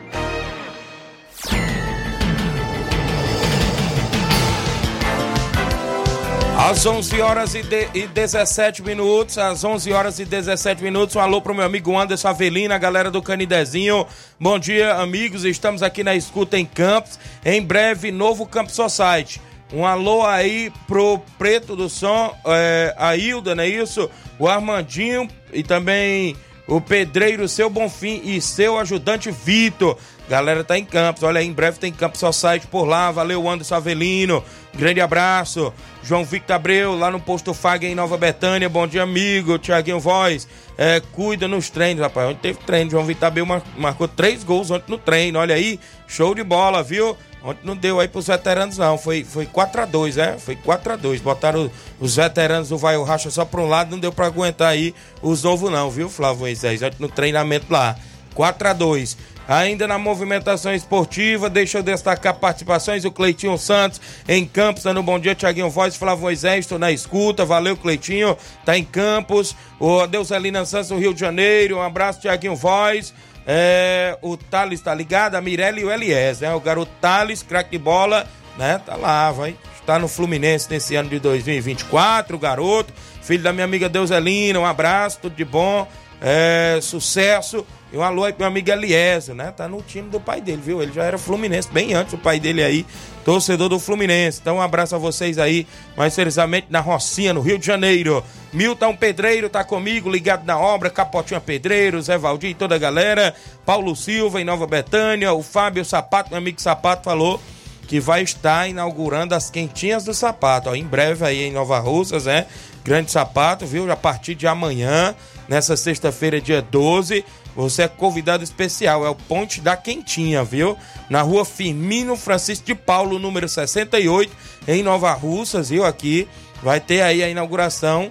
Às 6.57 6.87
11 6.87 7.21
horas 7.21 7.55
e, 7.57 7.63
de, 7.65 7.89
e 7.93 8.07
17 8.07 8.85
minutos, 8.85 9.37
às 9.37 9.65
11 9.65 9.93
horas 9.93 10.21
e 10.21 10.25
17 10.25 10.81
minutos, 10.81 11.17
um 11.17 11.21
alô 11.21 11.43
pro 11.43 11.53
meu 11.53 11.65
amigo 11.65 11.99
Anderson 11.99 12.29
Avelina, 12.29 12.79
galera 12.79 13.11
do 13.11 13.21
Canidezinho. 13.21 14.07
Bom 14.39 14.61
dia, 14.61 14.95
amigos, 14.95 15.45
estamos 15.45 15.83
aqui 15.83 16.05
na 16.05 16.15
escuta 16.15 16.57
em 16.57 16.65
Campos. 16.65 17.19
Em 17.45 17.61
breve, 17.61 18.13
novo 18.13 18.47
Campos 18.47 18.77
Society. 18.77 19.41
Um 19.73 19.85
alô 19.85 20.25
aí 20.25 20.73
pro 20.87 21.21
Preto 21.39 21.77
do 21.77 21.89
Som, 21.89 22.35
é, 22.47 22.95
a 22.97 23.17
Hilda, 23.17 23.55
não 23.55 23.63
é 23.63 23.69
isso? 23.69 24.11
O 24.39 24.49
Armandinho 24.49 25.29
e 25.53 25.63
também 25.63 26.37
o 26.67 26.81
Pedreiro, 26.81 27.49
seu 27.49 27.69
Bonfim 27.69 28.21
e 28.25 28.41
seu 28.41 28.79
ajudante 28.79 29.31
Vitor. 29.31 29.99
Galera 30.29 30.63
tá 30.63 30.79
em 30.79 30.85
Campos, 30.85 31.23
olha 31.23 31.41
aí, 31.41 31.47
em 31.47 31.53
breve 31.53 31.79
tem 31.79 31.91
Campos 31.91 32.21
Society 32.21 32.67
por 32.67 32.85
lá. 32.85 33.11
Valeu, 33.11 33.49
Anderson 33.49 33.77
Avelino. 33.77 34.45
Grande 34.75 35.01
abraço. 35.01 35.73
João 36.05 36.25
Victor 36.25 36.57
Abreu, 36.57 36.95
lá 36.99 37.11
no 37.11 37.19
posto 37.19 37.55
Fag 37.55 37.87
em 37.87 37.95
Nova 37.95 38.17
Betânia. 38.19 38.69
Bom 38.69 38.87
dia, 38.87 39.03
amigo. 39.03 39.59
Tiaguinho 39.59 39.99
Voz. 39.99 40.47
É, 40.77 41.01
cuida 41.13 41.49
nos 41.49 41.71
treinos, 41.71 42.03
rapaz. 42.03 42.29
Ontem 42.29 42.41
teve 42.53 42.59
treino. 42.61 42.91
João 42.91 43.05
Victor 43.05 43.29
Abreu 43.29 43.47
mar- 43.47 43.63
marcou 43.77 44.07
três 44.07 44.45
gols 44.45 44.71
ontem 44.71 44.91
no 44.93 44.99
treino. 44.99 45.39
Olha 45.39 45.55
aí, 45.55 45.81
show 46.07 46.35
de 46.35 46.45
bola, 46.45 46.83
viu? 46.83 47.17
Ontem 47.43 47.61
não 47.65 47.75
deu 47.77 47.99
aí 47.99 48.07
pros 48.09 48.27
veteranos, 48.27 48.77
não. 48.77 48.99
Foi, 48.99 49.25
foi 49.25 49.47
4x2, 49.47 50.19
é? 50.19 50.39
Foi 50.39 50.57
4x2. 50.57 51.21
Botaram 51.23 51.71
os 51.99 52.17
veteranos 52.17 52.69
do 52.69 52.77
Vai 52.77 52.97
o 52.99 53.03
Racha 53.03 53.31
só 53.31 53.47
pra 53.47 53.61
um 53.63 53.69
lado, 53.69 53.91
não 53.93 53.99
deu 53.99 54.13
pra 54.13 54.27
aguentar 54.27 54.69
aí 54.69 54.95
os 55.23 55.43
novos, 55.43 55.71
não, 55.71 55.91
viu, 55.91 56.11
Flávio 56.11 56.41
Moisés? 56.41 56.83
Ontem 56.83 56.97
no 56.99 57.09
treinamento 57.09 57.67
lá. 57.73 57.97
4 58.35 58.69
a 58.69 58.73
2 58.73 59.17
Ainda 59.49 59.89
na 59.89 59.97
movimentação 59.97 60.75
esportiva, 60.75 61.49
deixa 61.49 61.79
eu 61.79 61.83
destacar 61.83 62.35
participações. 62.35 63.03
Do 63.03 63.11
Cleitinho 63.11 63.57
Santos 63.57 63.99
em 64.29 64.45
Campos, 64.45 64.83
dando 64.83 65.03
bom 65.03 65.19
dia, 65.19 65.35
Tiaguinho 65.35 65.71
Voz, 65.71 65.97
Flávio 65.97 66.25
Moisés, 66.25 66.67
estou 66.67 66.79
na 66.79 66.93
escuta, 66.93 67.47
valeu 67.47 67.75
Cleitinho, 67.75 68.37
tá 68.63 68.77
em 68.77 68.85
Campos, 68.85 69.57
o 69.81 70.07
Deuselina 70.07 70.67
Santos 70.67 70.91
Rio 70.91 71.15
de 71.15 71.21
Janeiro, 71.21 71.79
um 71.79 71.83
abraço, 71.83 72.21
Tiaguinho 72.21 72.55
Voz, 72.55 73.15
é, 73.47 74.19
o 74.21 74.37
Thales 74.37 74.83
tá 74.83 74.95
ligado, 74.95 75.37
a 75.37 75.41
Mirelle 75.41 75.81
e 75.81 75.85
o 75.87 75.91
Elias, 75.91 76.41
né, 76.41 76.53
o 76.53 76.61
garoto 76.61 76.93
Thales, 77.01 77.43
craque 77.43 77.71
de 77.71 77.79
bola, 77.79 78.27
né, 78.59 78.79
tá 78.85 78.97
lá, 78.97 79.33
vai. 79.33 79.57
Estar 79.81 79.99
no 79.99 80.09
Fluminense 80.09 80.69
nesse 80.69 80.95
ano 80.95 81.09
de 81.09 81.19
2024, 81.19 82.37
o 82.37 82.39
garoto, 82.39 82.93
filho 83.23 83.43
da 83.43 83.55
minha 83.55 83.65
amiga 83.65 83.89
Deuselina, 83.89 84.61
um 84.61 84.67
abraço, 84.67 85.21
tudo 85.23 85.35
de 85.35 85.47
bom, 85.47 85.89
é, 86.21 86.79
sucesso. 86.83 87.65
E 87.93 87.97
um 87.97 88.03
alô 88.03 88.25
aí 88.25 88.33
pro 88.33 88.41
meu 88.41 88.49
amigo 88.49 88.71
Eliezer, 88.71 89.35
né? 89.35 89.51
Tá 89.51 89.67
no 89.67 89.81
time 89.81 90.11
do 90.11 90.21
pai 90.21 90.41
dele, 90.41 90.61
viu? 90.63 90.83
Ele 90.83 90.93
já 90.93 91.05
era 91.05 91.17
Fluminense 91.17 91.69
bem 91.73 91.95
antes, 91.95 92.13
o 92.13 92.19
pai 92.19 92.39
dele 92.39 92.63
aí, 92.63 92.85
torcedor 93.25 93.71
do 93.71 93.79
Fluminense. 93.79 94.41
Então 94.43 94.57
um 94.57 94.61
abraço 94.61 94.95
a 94.95 94.99
vocês 94.99 95.39
aí, 95.39 95.67
mais 95.97 96.15
precisamente 96.15 96.67
na 96.69 96.81
Rocinha, 96.81 97.33
no 97.33 97.41
Rio 97.41 97.59
de 97.59 97.67
Janeiro. 97.67 98.23
Milton 98.53 98.95
Pedreiro 98.95 99.49
tá 99.49 99.65
comigo, 99.65 100.11
ligado 100.11 100.45
na 100.45 100.59
obra, 100.59 100.91
Capotinha 100.91 101.41
Pedreiro, 101.41 102.01
Zé 102.03 102.19
Valdir 102.19 102.51
e 102.51 102.55
toda 102.55 102.75
a 102.75 102.79
galera. 102.79 103.35
Paulo 103.65 103.97
Silva 103.97 104.41
em 104.41 104.45
Nova 104.45 104.67
Betânia, 104.67 105.33
o 105.33 105.43
Fábio 105.43 105.85
Sapato, 105.85 106.31
meu 106.31 106.39
amigo 106.39 106.61
Sapato, 106.61 107.05
falou 107.05 107.41
que 107.89 107.99
vai 107.99 108.23
estar 108.23 108.69
inaugurando 108.69 109.35
as 109.35 109.49
quentinhas 109.49 110.05
do 110.05 110.13
sapato, 110.13 110.69
ó, 110.69 110.75
em 110.75 110.85
breve 110.85 111.25
aí 111.25 111.45
em 111.45 111.53
Nova 111.53 111.79
Russas, 111.79 112.27
né? 112.27 112.47
Grande 112.85 113.11
sapato, 113.11 113.67
viu? 113.67 113.91
A 113.91 113.97
partir 113.97 114.35
de 114.35 114.47
amanhã, 114.47 115.15
nessa 115.49 115.75
sexta-feira, 115.75 116.39
dia 116.39 116.61
12, 116.61 117.25
você 117.55 117.83
é 117.83 117.89
convidado 117.89 118.45
especial, 118.45 119.05
é 119.05 119.09
o 119.09 119.15
Ponte 119.15 119.61
da 119.61 119.77
Quentinha, 119.77 120.45
viu? 120.45 120.77
Na 121.11 121.23
rua 121.23 121.45
Firmino 121.45 122.17
Francisco 122.17 122.67
de 122.67 122.75
Paulo, 122.75 123.19
número 123.19 123.49
68, 123.49 124.33
em 124.67 124.83
Nova 124.83 125.13
Russas, 125.13 125.71
viu? 125.71 125.85
Aqui 125.85 126.29
vai 126.63 126.81
ter 126.81 127.03
aí 127.03 127.23
a 127.23 127.29
inauguração 127.29 128.11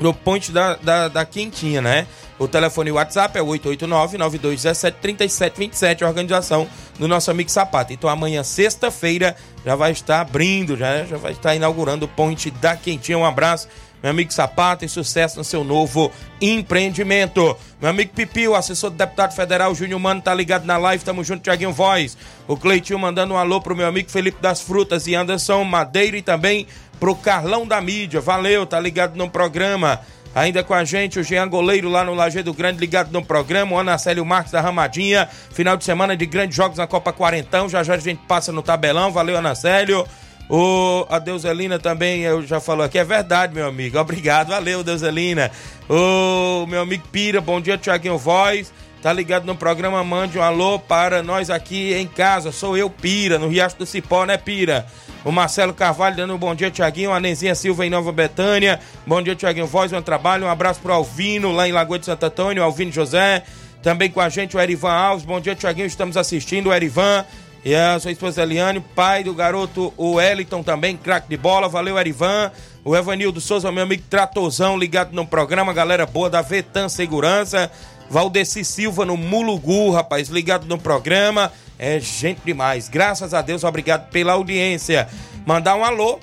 no 0.00 0.12
Ponte 0.12 0.50
da, 0.50 0.74
da, 0.76 1.08
da 1.08 1.24
Quentinha, 1.24 1.80
né? 1.80 2.06
O 2.38 2.48
telefone 2.48 2.88
e 2.88 2.92
o 2.92 2.96
WhatsApp 2.96 3.38
é 3.38 3.42
889-9217-3727, 3.42 6.04
organização 6.04 6.66
do 6.98 7.06
nosso 7.06 7.30
amigo 7.30 7.50
Sapato. 7.50 7.92
Então 7.92 8.10
amanhã, 8.10 8.42
sexta-feira, 8.42 9.36
já 9.64 9.76
vai 9.76 9.92
estar 9.92 10.20
abrindo, 10.20 10.76
já, 10.76 11.04
já 11.04 11.16
vai 11.16 11.30
estar 11.32 11.54
inaugurando 11.54 12.06
o 12.06 12.08
Ponte 12.08 12.50
da 12.50 12.76
Quentinha. 12.76 13.16
Um 13.16 13.24
abraço, 13.24 13.68
meu 14.02 14.10
amigo 14.10 14.32
Sapato, 14.32 14.84
e 14.84 14.88
sucesso 14.88 15.38
no 15.38 15.44
seu 15.44 15.62
novo 15.62 16.10
empreendimento. 16.40 17.56
Meu 17.80 17.90
amigo 17.90 18.12
Pipi, 18.12 18.48
o 18.48 18.54
assessor 18.54 18.90
do 18.90 18.96
deputado 18.96 19.34
federal 19.34 19.74
Júnior 19.74 20.00
Mano, 20.00 20.20
tá 20.20 20.34
ligado 20.34 20.64
na 20.64 20.76
live, 20.76 21.04
tamo 21.04 21.22
junto, 21.22 21.42
Tiaguinho 21.42 21.72
Voz. 21.72 22.16
O 22.48 22.56
Cleitinho 22.56 22.98
mandando 22.98 23.34
um 23.34 23.36
alô 23.36 23.60
pro 23.60 23.76
meu 23.76 23.86
amigo 23.86 24.10
Felipe 24.10 24.42
das 24.42 24.60
Frutas 24.60 25.06
e 25.06 25.14
Anderson 25.14 25.62
Madeira 25.64 26.16
e 26.16 26.22
também 26.22 26.66
pro 26.98 27.14
Carlão 27.14 27.66
da 27.66 27.80
Mídia. 27.80 28.20
Valeu, 28.20 28.66
tá 28.66 28.80
ligado 28.80 29.16
no 29.16 29.30
programa. 29.30 30.00
Ainda 30.34 30.62
com 30.64 30.72
a 30.72 30.82
gente 30.82 31.18
o 31.20 31.22
Jean 31.22 31.46
Goleiro 31.46 31.88
lá 31.90 32.04
no 32.04 32.14
Lajeado 32.14 32.54
Grande, 32.54 32.78
ligado 32.78 33.12
no 33.12 33.22
programa. 33.22 33.76
O 33.76 33.78
Anacélio 33.78 34.24
Marques 34.24 34.52
da 34.52 34.60
Ramadinha. 34.60 35.28
Final 35.52 35.76
de 35.76 35.84
semana 35.84 36.16
de 36.16 36.24
grandes 36.24 36.56
jogos 36.56 36.78
na 36.78 36.86
Copa 36.86 37.12
Quarentão. 37.12 37.68
Já 37.68 37.82
já 37.82 37.94
a 37.94 37.98
gente 37.98 38.22
passa 38.26 38.50
no 38.50 38.62
tabelão. 38.62 39.12
Valeu, 39.12 39.36
Anacélio. 39.36 40.06
O, 40.54 41.06
a 41.08 41.18
Deuselina 41.18 41.78
também, 41.78 42.24
eu 42.24 42.42
já 42.42 42.60
falou 42.60 42.84
aqui, 42.84 42.98
é 42.98 43.04
verdade, 43.04 43.54
meu 43.54 43.66
amigo. 43.66 43.98
Obrigado, 43.98 44.48
valeu, 44.48 44.84
Deuselina. 44.84 45.50
O 45.88 46.66
meu 46.66 46.82
amigo 46.82 47.08
Pira, 47.10 47.40
bom 47.40 47.58
dia, 47.58 47.78
Tiaguinho 47.78 48.18
Voz. 48.18 48.70
Tá 49.00 49.10
ligado 49.14 49.46
no 49.46 49.56
programa, 49.56 50.04
mande 50.04 50.38
um 50.38 50.42
alô 50.42 50.78
para 50.78 51.22
nós 51.22 51.48
aqui 51.48 51.94
em 51.94 52.06
casa. 52.06 52.52
Sou 52.52 52.76
eu, 52.76 52.90
Pira, 52.90 53.38
no 53.38 53.48
Riacho 53.48 53.78
do 53.78 53.86
Cipó, 53.86 54.26
né, 54.26 54.36
Pira? 54.36 54.84
O 55.24 55.32
Marcelo 55.32 55.72
Carvalho 55.72 56.16
dando 56.16 56.34
um 56.34 56.38
bom 56.38 56.54
dia, 56.54 56.70
Tiaguinho. 56.70 57.12
A 57.12 57.18
Nezinha 57.18 57.54
Silva 57.54 57.86
em 57.86 57.90
Nova 57.90 58.12
Betânia. 58.12 58.78
Bom 59.06 59.22
dia, 59.22 59.34
Tiaguinho 59.34 59.66
Voz, 59.66 59.90
bom 59.90 60.02
trabalho. 60.02 60.44
Um 60.44 60.50
abraço 60.50 60.80
pro 60.80 60.92
Alvino, 60.92 61.50
lá 61.50 61.66
em 61.66 61.72
Lagoa 61.72 61.98
de 61.98 62.04
Santo 62.04 62.26
Antônio, 62.26 62.62
Alvino 62.62 62.92
José. 62.92 63.42
Também 63.82 64.10
com 64.10 64.20
a 64.20 64.28
gente 64.28 64.54
o 64.54 64.60
Erivan 64.60 64.92
Alves. 64.92 65.24
Bom 65.24 65.40
dia, 65.40 65.54
Tiaguinho. 65.54 65.86
Estamos 65.86 66.18
assistindo 66.18 66.68
o 66.68 66.74
Erivan. 66.74 67.24
E 67.64 67.74
a 67.74 67.98
sua 68.00 68.10
esposa 68.10 68.42
Eliane, 68.42 68.80
pai 68.80 69.22
do 69.22 69.32
garoto, 69.32 69.94
o 69.96 70.14
Wellington 70.14 70.64
também, 70.64 70.96
craque 70.96 71.28
de 71.28 71.36
bola. 71.36 71.68
Valeu, 71.68 71.96
Erivan. 71.96 72.50
O 72.84 72.96
Evanildo 72.96 73.40
Souza, 73.40 73.70
meu 73.70 73.84
amigo 73.84 74.02
Tratozão, 74.10 74.76
ligado 74.76 75.12
no 75.12 75.24
programa. 75.24 75.72
Galera 75.72 76.04
boa 76.04 76.28
da 76.28 76.42
Vetan 76.42 76.88
Segurança. 76.88 77.70
Valdeci 78.10 78.64
Silva 78.64 79.04
no 79.04 79.16
Mulugu, 79.16 79.90
rapaz, 79.90 80.28
ligado 80.28 80.66
no 80.66 80.76
programa. 80.76 81.52
É 81.78 82.00
gente 82.00 82.40
demais. 82.44 82.88
Graças 82.88 83.32
a 83.32 83.40
Deus, 83.40 83.62
obrigado 83.62 84.10
pela 84.10 84.32
audiência. 84.32 85.08
Mandar 85.46 85.76
um 85.76 85.84
alô 85.84 86.18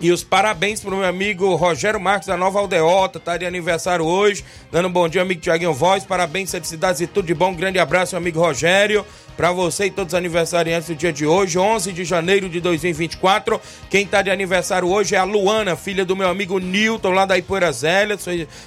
e 0.00 0.12
os 0.12 0.24
parabéns 0.24 0.80
pro 0.80 0.96
meu 0.96 1.04
amigo 1.04 1.54
Rogério 1.54 2.00
Marques 2.00 2.26
da 2.26 2.36
Nova 2.36 2.58
Aldeota, 2.58 3.20
tá 3.20 3.36
de 3.36 3.46
aniversário 3.46 4.04
hoje. 4.04 4.44
Dando 4.70 4.88
um 4.88 4.92
bom 4.92 5.08
dia, 5.08 5.22
amigo 5.22 5.40
Tiaguinho 5.40 5.72
Voz. 5.72 6.04
Parabéns, 6.04 6.50
felicidades 6.50 7.00
e 7.00 7.06
tudo 7.06 7.26
de 7.26 7.34
bom. 7.34 7.50
Um 7.50 7.54
grande 7.54 7.78
abraço, 7.78 8.14
meu 8.14 8.20
amigo 8.20 8.40
Rogério. 8.40 9.04
Para 9.36 9.50
você 9.50 9.86
e 9.86 9.90
todos 9.90 10.12
os 10.12 10.18
aniversariantes 10.18 10.88
do 10.88 10.94
dia 10.94 11.12
de 11.12 11.26
hoje, 11.26 11.58
11 11.58 11.92
de 11.92 12.04
janeiro 12.04 12.48
de 12.48 12.60
2024. 12.60 13.60
Quem 13.90 14.06
tá 14.06 14.22
de 14.22 14.30
aniversário 14.30 14.88
hoje 14.88 15.16
é 15.16 15.18
a 15.18 15.24
Luana, 15.24 15.74
filha 15.74 16.04
do 16.04 16.14
meu 16.14 16.28
amigo 16.28 16.58
Newton, 16.60 17.10
lá 17.10 17.26
da 17.26 17.36
Ipoeira 17.36 17.72
Zélia. 17.72 18.16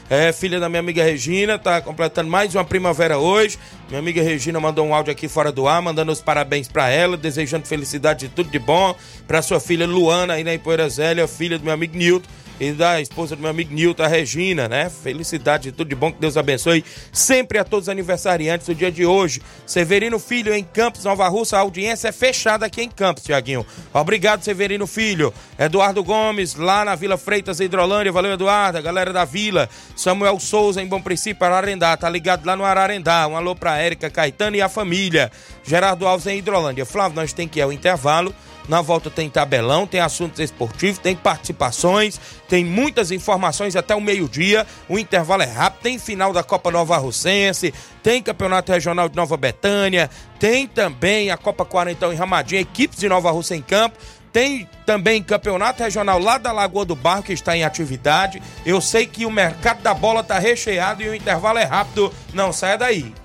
É 0.10 0.34
filha 0.34 0.60
da 0.60 0.68
minha 0.68 0.82
amiga 0.82 1.02
Regina, 1.04 1.58
tá 1.58 1.80
completando 1.80 2.30
mais 2.30 2.54
uma 2.54 2.66
primavera 2.66 3.18
hoje. 3.18 3.58
Minha 3.88 4.00
amiga 4.00 4.22
Regina 4.22 4.60
mandou 4.60 4.86
um 4.86 4.94
áudio 4.94 5.12
aqui 5.12 5.30
fora 5.30 5.54
do 5.54 5.70
ar, 5.70 5.82
mandando 5.82 6.12
os 6.12 6.22
parabéns 6.22 6.68
para 6.68 6.90
ela, 6.90 7.16
desejando 7.16 7.66
felicidade 7.66 8.26
e 8.26 8.30
tudo 8.30 8.50
de 8.50 8.60
bom. 8.60 8.94
Para 9.26 9.42
sua 9.42 9.62
filha 9.62 9.88
Luana, 9.88 10.34
aí 10.34 10.44
na 10.44 10.54
Ipoeira 10.54 10.90
Zélia, 10.90 11.28
filha 11.30 11.58
do 11.58 11.64
meu 11.64 11.74
amigo 11.74 11.98
Newton 11.98 12.28
e 12.60 12.72
da 12.72 13.00
esposa 13.00 13.36
do 13.36 13.42
meu 13.42 13.52
amigo 13.52 13.74
Nilton, 13.74 14.04
a 14.04 14.08
Regina, 14.08 14.68
né? 14.68 14.90
Felicidade, 14.90 15.72
tudo 15.72 15.90
de 15.90 15.96
bom, 15.96 16.12
que 16.12 16.20
Deus 16.20 16.38
abençoe 16.38 16.84
sempre 17.12 17.60
a 17.60 17.64
todos 17.64 17.86
os 17.86 17.90
aniversariantes 17.90 18.68
do 18.68 18.76
dia 18.76 18.92
de 18.92 19.06
hoje. 19.06 19.42
Severino 19.66 20.20
Filho 20.20 20.54
em 20.54 20.64
Campos, 20.64 21.04
Nova 21.04 21.28
Russa, 21.28 21.58
a 21.58 21.62
audiência 21.62 22.08
é 22.08 22.12
fechada 22.12 22.66
aqui 22.66 22.82
em 22.82 22.90
Campos, 22.90 23.24
Tiaguinho. 23.24 23.66
Obrigado, 23.94 24.44
Severino 24.44 24.88
Filho. 24.88 25.34
Eduardo 25.58 26.04
Gomes, 26.04 26.56
lá 26.56 26.84
na 26.84 26.96
Vila 26.96 27.18
Freitas, 27.18 27.60
Hidrolândia, 27.60 28.12
valeu, 28.12 28.34
Eduardo, 28.34 28.78
a 28.78 28.82
galera 28.82 29.14
da 29.14 29.26
Vila. 29.26 29.70
Samuel 29.96 30.40
Souza, 30.40 30.82
em 30.82 30.88
Bom 30.88 31.02
Princípio, 31.02 31.46
Ararendá, 31.46 31.96
tá 31.96 32.10
ligado 32.10 32.46
lá 32.46 32.56
no 32.56 32.66
Ararendá. 32.66 33.28
Um 33.28 33.38
alô 33.38 33.56
pra 33.56 33.78
Érica 33.78 34.10
Caetano 34.10 34.56
e 34.56 34.62
a 34.62 34.70
família. 34.70 35.32
Gerardo 35.64 36.08
Alves 36.08 36.28
em 36.28 36.38
Hidrolândia. 36.38 36.86
Flávio, 36.86 37.16
nós 37.16 37.34
tem 37.34 37.48
que 37.48 37.60
ir 37.60 37.62
ao 37.62 37.72
intervalo. 37.72 38.34
Na 38.68 38.82
volta 38.82 39.10
tem 39.10 39.30
tabelão, 39.30 39.88
tem 39.88 40.00
assuntos 40.02 40.40
esportivos, 40.40 41.00
tem 41.00 41.16
participações, 41.16 42.20
tem 42.50 42.66
muitas 42.66 43.12
informações 43.12 43.76
até 43.76 43.96
o 43.96 44.02
meio-dia. 44.02 44.68
O 44.90 45.00
intervalo 45.00 45.44
é 45.44 45.46
rápido, 45.46 45.84
tem 45.84 45.98
final 45.98 46.34
da 46.34 46.44
Copa 46.44 46.70
Nova 46.70 46.98
Russense, 46.98 47.74
tem 48.04 48.22
Campeonato 48.22 48.72
Regional 48.72 49.08
de 49.08 49.16
Nova 49.16 49.38
Betânia, 49.38 50.10
tem 50.40 50.68
também 50.68 51.32
a 51.32 51.38
Copa 51.38 51.64
Quarentão 51.64 52.12
em 52.12 52.16
Ramadinha, 52.16 52.62
equipes 52.62 53.00
de 53.00 53.08
Nova 53.08 53.32
Russa 53.32 53.56
em 53.56 53.62
campo. 53.62 53.98
Tem 54.32 54.70
também 54.86 55.24
campeonato 55.24 55.82
regional 55.82 56.20
lá 56.20 56.38
da 56.38 56.52
Lagoa 56.52 56.86
do 56.86 56.96
Barro 56.96 57.24
que 57.24 57.34
está 57.34 57.58
em 57.58 57.64
atividade. 57.64 58.42
Eu 58.64 58.80
sei 58.82 59.08
que 59.08 59.26
o 59.26 59.32
mercado 59.32 59.82
da 59.82 59.96
bola 59.96 60.20
está 60.20 60.38
recheado 60.38 61.02
e 61.02 61.10
o 61.10 61.16
intervalo 61.16 61.58
é 61.58 61.64
rápido. 61.64 62.14
Não 62.34 62.52
saia 62.54 62.78
daí. 62.78 63.16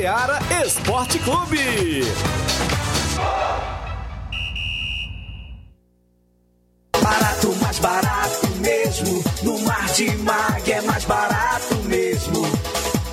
Seara 0.00 0.38
Esporte 0.64 1.18
Clube. 1.18 1.58
Barato, 7.02 7.54
mais 7.60 7.78
barato 7.80 8.48
mesmo. 8.60 9.22
No 9.42 9.58
Martimag 9.58 10.72
é 10.72 10.80
mais 10.80 11.04
barato 11.04 11.74
mesmo. 11.84 12.40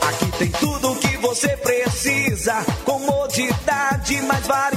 Aqui 0.08 0.32
tem 0.40 0.50
tudo 0.50 0.94
o 0.94 0.96
que 0.96 1.18
você 1.18 1.50
precisa. 1.58 2.54
Comodidade, 2.86 4.22
mais 4.22 4.48
variedade. 4.48 4.77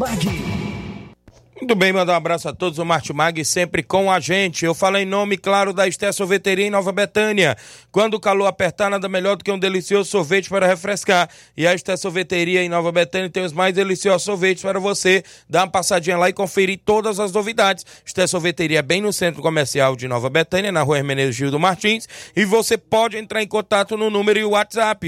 Mag. 0.01 0.70
Muito 1.61 1.75
bem, 1.75 1.93
mandar 1.93 2.13
um 2.13 2.15
abraço 2.15 2.49
a 2.49 2.53
todos, 2.53 2.79
o 2.79 2.85
Martimag 2.85 3.45
sempre 3.45 3.83
com 3.83 4.11
a 4.11 4.19
gente. 4.19 4.65
Eu 4.65 4.73
falo 4.73 4.97
em 4.97 5.05
nome, 5.05 5.37
claro, 5.37 5.71
da 5.71 5.87
Esté 5.87 6.11
Sorveteria 6.11 6.65
em 6.65 6.71
Nova 6.71 6.91
Betânia. 6.91 7.55
Quando 7.91 8.15
o 8.15 8.19
calor 8.19 8.47
apertar, 8.47 8.89
nada 8.89 9.07
melhor 9.07 9.37
do 9.37 9.43
que 9.43 9.51
um 9.51 9.59
delicioso 9.59 10.09
sorvete 10.09 10.49
para 10.49 10.65
refrescar. 10.65 11.29
E 11.55 11.67
a 11.67 11.75
Esté 11.75 11.95
Sorveteria 11.95 12.63
em 12.63 12.69
Nova 12.69 12.91
Betânia 12.91 13.29
tem 13.29 13.43
os 13.43 13.53
mais 13.53 13.75
deliciosos 13.75 14.23
sorvetes 14.23 14.63
para 14.63 14.79
você 14.79 15.23
dar 15.47 15.65
uma 15.65 15.69
passadinha 15.69 16.17
lá 16.17 16.29
e 16.29 16.33
conferir 16.33 16.79
todas 16.83 17.19
as 17.19 17.31
novidades. 17.31 17.85
Esté 18.03 18.25
Sorveteria 18.25 18.79
é 18.79 18.81
bem 18.81 18.99
no 18.99 19.13
centro 19.13 19.43
comercial 19.43 19.95
de 19.95 20.07
Nova 20.07 20.31
Betânia, 20.31 20.71
na 20.71 20.81
rua 20.81 20.97
Hermeneudo 20.97 21.31
Gildo 21.31 21.59
Martins. 21.59 22.09
E 22.35 22.43
você 22.43 22.75
pode 22.75 23.17
entrar 23.17 23.43
em 23.43 23.47
contato 23.47 23.95
no 23.95 24.09
número 24.09 24.39
e 24.39 24.43
WhatsApp 24.43 25.07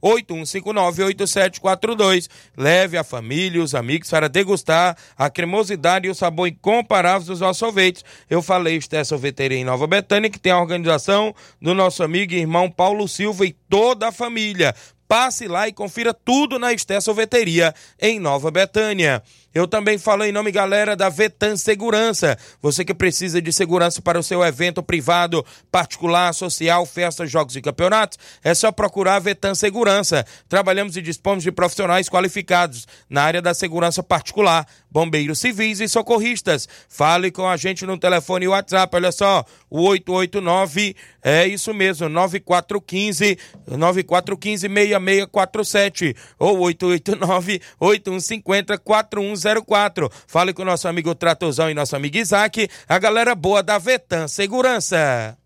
889-8159-8742. 0.00 2.28
Leve 2.56 2.96
a 2.96 3.02
família 3.02 3.58
e 3.58 3.62
os 3.62 3.74
amigos 3.74 4.08
para 4.08 4.28
degustar 4.28 4.96
a 5.23 5.23
cremosidade 5.30 6.06
e 6.06 6.10
o 6.10 6.14
sabor 6.14 6.48
incomparáveis 6.48 7.26
dos 7.26 7.40
nossos 7.40 7.58
sorvetes. 7.58 8.04
Eu 8.28 8.42
falei 8.42 8.76
Esté 8.76 9.02
Sorveteria 9.04 9.58
em 9.58 9.64
Nova 9.64 9.86
Betânia, 9.86 10.30
que 10.30 10.38
tem 10.38 10.52
a 10.52 10.60
organização 10.60 11.34
do 11.60 11.74
nosso 11.74 12.02
amigo 12.02 12.32
e 12.32 12.38
irmão 12.38 12.70
Paulo 12.70 13.06
Silva 13.08 13.46
e 13.46 13.52
toda 13.68 14.08
a 14.08 14.12
família. 14.12 14.74
Passe 15.06 15.46
lá 15.46 15.68
e 15.68 15.72
confira 15.72 16.14
tudo 16.14 16.58
na 16.58 16.72
Esté 16.72 17.00
Sorveteria 17.00 17.74
em 18.00 18.18
Nova 18.18 18.50
Betânia. 18.50 19.22
Eu 19.54 19.68
também 19.68 19.98
falo 19.98 20.24
em 20.24 20.32
nome, 20.32 20.50
galera, 20.50 20.96
da 20.96 21.08
Vetan 21.08 21.56
Segurança. 21.56 22.36
Você 22.60 22.84
que 22.84 22.92
precisa 22.92 23.40
de 23.40 23.52
segurança 23.52 24.02
para 24.02 24.18
o 24.18 24.22
seu 24.22 24.44
evento 24.44 24.82
privado, 24.82 25.46
particular, 25.70 26.34
social, 26.34 26.84
festas, 26.84 27.30
jogos 27.30 27.54
e 27.54 27.62
campeonatos, 27.62 28.18
é 28.42 28.52
só 28.52 28.72
procurar 28.72 29.14
a 29.14 29.20
Vetan 29.20 29.54
Segurança. 29.54 30.26
Trabalhamos 30.48 30.96
e 30.96 31.02
dispomos 31.02 31.44
de 31.44 31.52
profissionais 31.52 32.08
qualificados 32.08 32.84
na 33.08 33.22
área 33.22 33.40
da 33.40 33.54
segurança 33.54 34.02
particular, 34.02 34.66
bombeiros 34.90 35.38
civis 35.38 35.78
e 35.78 35.86
socorristas. 35.86 36.68
Fale 36.88 37.30
com 37.30 37.46
a 37.46 37.56
gente 37.56 37.86
no 37.86 37.96
telefone 37.96 38.46
e 38.46 38.48
WhatsApp, 38.48 38.96
olha 38.96 39.12
só, 39.12 39.44
o 39.70 39.82
889, 39.82 40.96
é 41.22 41.46
isso 41.46 41.72
mesmo, 41.72 42.08
9415 42.08 43.38
9415 43.68 44.68
6647 44.68 46.16
ou 46.40 46.58
889 46.58 47.60
8150 47.78 48.78
4100 48.78 49.43
3004. 49.44 50.10
Fale 50.26 50.52
com 50.52 50.64
nosso 50.64 50.88
amigo 50.88 51.14
Tratozão 51.14 51.70
e 51.70 51.74
nosso 51.74 51.94
amigo 51.94 52.16
Isaac, 52.16 52.68
a 52.88 52.98
galera 52.98 53.34
boa 53.34 53.62
da 53.62 53.78
Vetan 53.78 54.26
Segurança. 54.26 55.36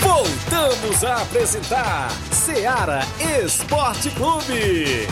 Voltamos 0.00 1.04
a 1.04 1.22
apresentar 1.22 2.10
Seara 2.30 3.00
Esporte 3.42 4.10
Clube. 4.10 5.06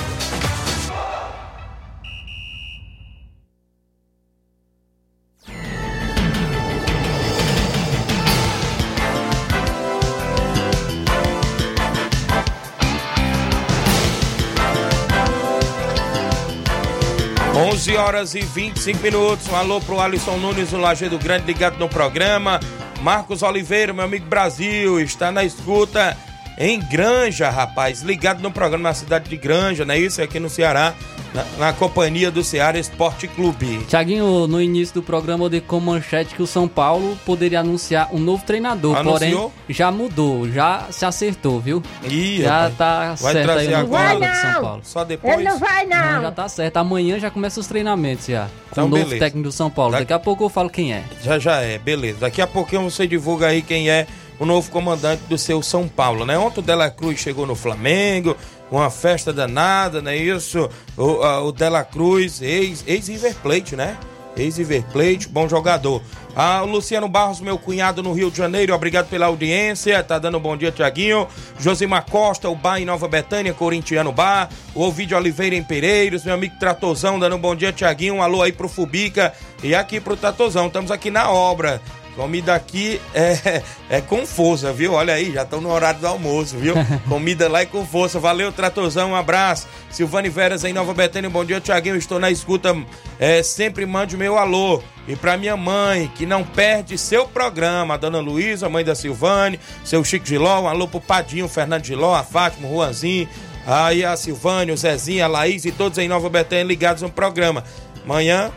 11 17.57 17.97
horas 17.97 18.35
e 18.35 18.41
25 18.41 19.03
minutos. 19.03 19.49
Um 19.49 19.57
alô 19.57 19.81
pro 19.81 19.99
Alisson 19.99 20.37
Nunes, 20.37 20.75
o 20.75 20.77
Lajeado 20.77 21.19
Grande, 21.19 21.47
ligado 21.47 21.79
no 21.79 21.89
programa. 21.89 22.61
Marcos 23.01 23.43
Oliveira, 23.43 23.95
meu 23.95 24.05
amigo 24.05 24.27
Brasil, 24.27 25.01
está 25.01 25.33
na 25.33 25.43
escuta 25.43 26.15
em 26.59 26.81
Granja, 26.81 27.51
rapaz. 27.51 28.03
Ligado 28.03 28.43
no 28.43 28.51
programa 28.51 28.89
na 28.89 28.95
cidade 28.95 29.29
de 29.29 29.37
Granja, 29.37 29.85
não 29.85 29.95
é 29.95 29.99
isso? 29.99 30.23
Aqui 30.23 30.41
no 30.41 30.49
Ceará 30.49 30.95
na, 31.37 31.45
na, 31.59 31.73
companhia 31.73 32.31
do 32.31 32.43
Ceará 32.43 32.79
Esporte 32.79 33.29
Clube. 33.29 33.85
Tiaguinho, 33.89 34.47
no 34.47 34.61
início 34.61 34.95
do 34.95 35.03
programa 35.03 35.45
eu 35.45 35.49
dei 35.51 35.61
com 35.61 35.79
manchete 35.79 36.35
que 36.35 36.43
o 36.43 36.47
São 36.47 36.67
Paulo 36.67 37.19
poderia 37.27 37.61
anunciar 37.61 38.09
um 38.13 38.19
novo 38.19 38.45
treinador, 38.45 38.97
Anunciou? 38.97 39.51
porém 39.51 39.53
já 39.69 39.91
mudou, 39.91 40.51
já 40.51 40.87
se 40.91 41.05
acertou, 41.05 41.61
viu? 41.61 41.83
Ih, 42.05 42.43
já 42.43 42.71
tá 42.71 43.15
vai 43.15 43.33
certo 43.35 43.51
aí 43.51 43.69
no 43.69 43.87
vai 43.87 44.19
não. 44.19 44.35
São 44.35 44.63
Paulo. 44.63 44.81
Só 44.83 45.05
depois? 45.05 45.35
Ele 45.35 45.45
não 45.45 45.59
vai 45.59 45.87
não. 45.87 45.97
não. 45.97 46.23
Já 46.23 46.31
tá 46.31 46.49
certo, 46.49 46.77
amanhã 46.79 47.19
já 47.19 47.31
começa 47.31 47.61
os 47.61 47.67
treinamentos 47.67 48.27
já. 48.27 48.47
Com 48.47 48.51
então, 48.73 48.87
o 48.87 48.89
novo 48.89 49.05
beleza. 49.05 49.25
técnico 49.25 49.49
do 49.49 49.53
São 49.53 49.71
Paulo. 49.71 49.93
Daqui... 49.93 50.05
Daqui 50.05 50.13
a 50.15 50.19
pouco 50.19 50.45
eu 50.45 50.49
falo 50.49 50.71
quem 50.71 50.95
é. 50.95 51.05
Já 51.23 51.39
já 51.39 51.61
é, 51.61 51.79
beleza. 51.79 52.21
Daqui 52.21 52.41
a 52.41 52.47
pouquinho 52.47 52.83
você 52.83 53.07
divulga 53.07 53.49
aí 53.49 53.61
quem 53.61 53.91
é 53.91 54.07
o 54.39 54.45
novo 54.45 54.71
comandante 54.71 55.23
do 55.29 55.39
seu 55.39 55.63
São 55.63 55.89
Paulo, 55.89 56.25
né? 56.25 56.39
Ontem 56.39 56.61
o 56.61 56.63
Dela 56.63 56.91
Cruz 56.91 57.19
chegou 57.19 57.47
no 57.47 57.55
Flamengo, 57.55 58.37
uma 58.71 58.91
festa 58.91 59.33
danada, 59.33 60.03
não 60.03 60.11
é 60.11 60.17
isso? 60.17 60.69
O, 60.97 61.23
a, 61.23 61.43
o 61.43 61.53
Dela 61.53 61.85
Cruz, 61.85 62.43
ex-River 62.43 63.31
ex 63.31 63.37
Plate, 63.37 63.77
né? 63.77 63.97
Ex-River 64.37 64.85
Plate, 64.93 65.29
bom 65.29 65.49
jogador. 65.49 66.03
Ah, 66.35 66.63
o 66.63 66.67
Luciano 66.67 67.09
Barros, 67.09 67.41
meu 67.41 67.57
cunhado 67.57 68.03
no 68.03 68.13
Rio 68.13 68.31
de 68.31 68.37
Janeiro, 68.37 68.75
obrigado 68.75 69.09
pela 69.09 69.27
audiência. 69.27 70.03
Tá 70.03 70.19
dando 70.19 70.37
um 70.37 70.41
bom 70.41 70.55
dia, 70.55 70.71
Tiaguinho. 70.71 71.27
Josimar 71.59 72.05
Costa, 72.05 72.49
o 72.51 72.55
Bar 72.55 72.79
em 72.79 72.85
Nova 72.85 73.09
Betânia, 73.09 73.55
Corintiano 73.55 74.13
Bar. 74.13 74.51
O 74.75 74.83
Ovidio 74.83 75.17
Oliveira 75.17 75.57
em 75.57 75.63
Pereiros, 75.63 76.25
meu 76.25 76.35
amigo 76.35 76.59
Tratozão, 76.61 77.19
dando 77.19 77.37
um 77.37 77.41
bom 77.41 77.57
dia, 77.57 77.73
Tiaguinho. 77.73 78.17
Um 78.17 78.23
alô 78.23 78.43
aí 78.43 78.53
pro 78.53 78.69
Fubica 78.69 79.33
e 79.63 79.75
aqui 79.75 79.99
pro 79.99 80.15
Tratozão. 80.15 80.67
Estamos 80.67 80.91
aqui 80.91 81.11
na 81.11 81.31
obra. 81.31 81.81
Comida 82.17 82.55
aqui 82.55 82.99
é, 83.15 83.63
é 83.91 84.01
com 84.01 84.27
força, 84.27 84.73
viu? 84.73 84.95
Olha 84.95 85.13
aí, 85.13 85.33
já 85.35 85.43
estão 85.43 85.61
no 85.61 85.71
horário 85.71 86.01
do 86.01 86.07
almoço, 86.07 86.57
viu? 86.57 86.75
Comida 87.07 87.47
lá 87.47 87.61
é 87.61 87.67
com 87.67 87.85
força. 87.87 88.19
Valeu, 88.19 88.51
Tratorzão, 88.51 89.11
um 89.11 89.15
abraço. 89.15 89.69
Silvane 89.91 90.31
Veras 90.31 90.65
em 90.65 90.73
Nova 90.73 90.95
Betânia, 90.95 91.29
bom 91.29 91.45
dia, 91.45 91.61
Tiaguinho. 91.61 91.95
Estou 91.95 92.19
na 92.19 92.31
escuta, 92.31 92.75
é, 93.19 93.43
sempre 93.43 93.85
mande 93.85 94.17
meu 94.17 94.39
alô. 94.39 94.83
E 95.07 95.15
para 95.15 95.37
minha 95.37 95.59
mãe, 95.59 96.11
que 96.15 96.25
não 96.25 96.43
perde 96.43 96.97
seu 96.97 97.29
programa, 97.29 97.95
a 97.95 97.97
dona 97.99 98.19
Luísa, 98.19 98.67
mãe 98.67 98.83
da 98.83 98.95
Silvane, 98.95 99.61
seu 99.85 100.03
Chico 100.03 100.27
Giló, 100.27 100.63
um 100.63 100.69
alô 100.69 100.89
pro 100.89 101.01
Padinho, 101.01 101.47
Fernando 101.49 101.85
Giló, 101.85 102.15
a 102.15 102.25
Fátima, 102.25 102.67
o 102.67 102.77
Juanzinho, 102.77 103.29
aí 103.67 104.05
a 104.05 104.17
Silvane, 104.17 104.73
o 104.73 104.77
Zezinho, 104.77 105.23
a 105.23 105.29
Laís 105.29 105.67
e 105.67 105.71
todos 105.71 105.99
em 105.99 106.09
Nova 106.09 106.31
Betânia 106.31 106.65
ligados 106.65 107.03
no 107.03 107.11
programa. 107.11 107.63
Amanhã 108.03 108.51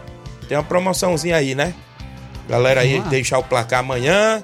tem 0.48 0.58
uma 0.58 0.64
promoçãozinha 0.64 1.36
aí, 1.36 1.54
né? 1.54 1.74
Galera 2.50 2.82
aí 2.82 3.00
deixar 3.02 3.38
o 3.38 3.44
placar 3.44 3.82
amanhã. 3.82 4.42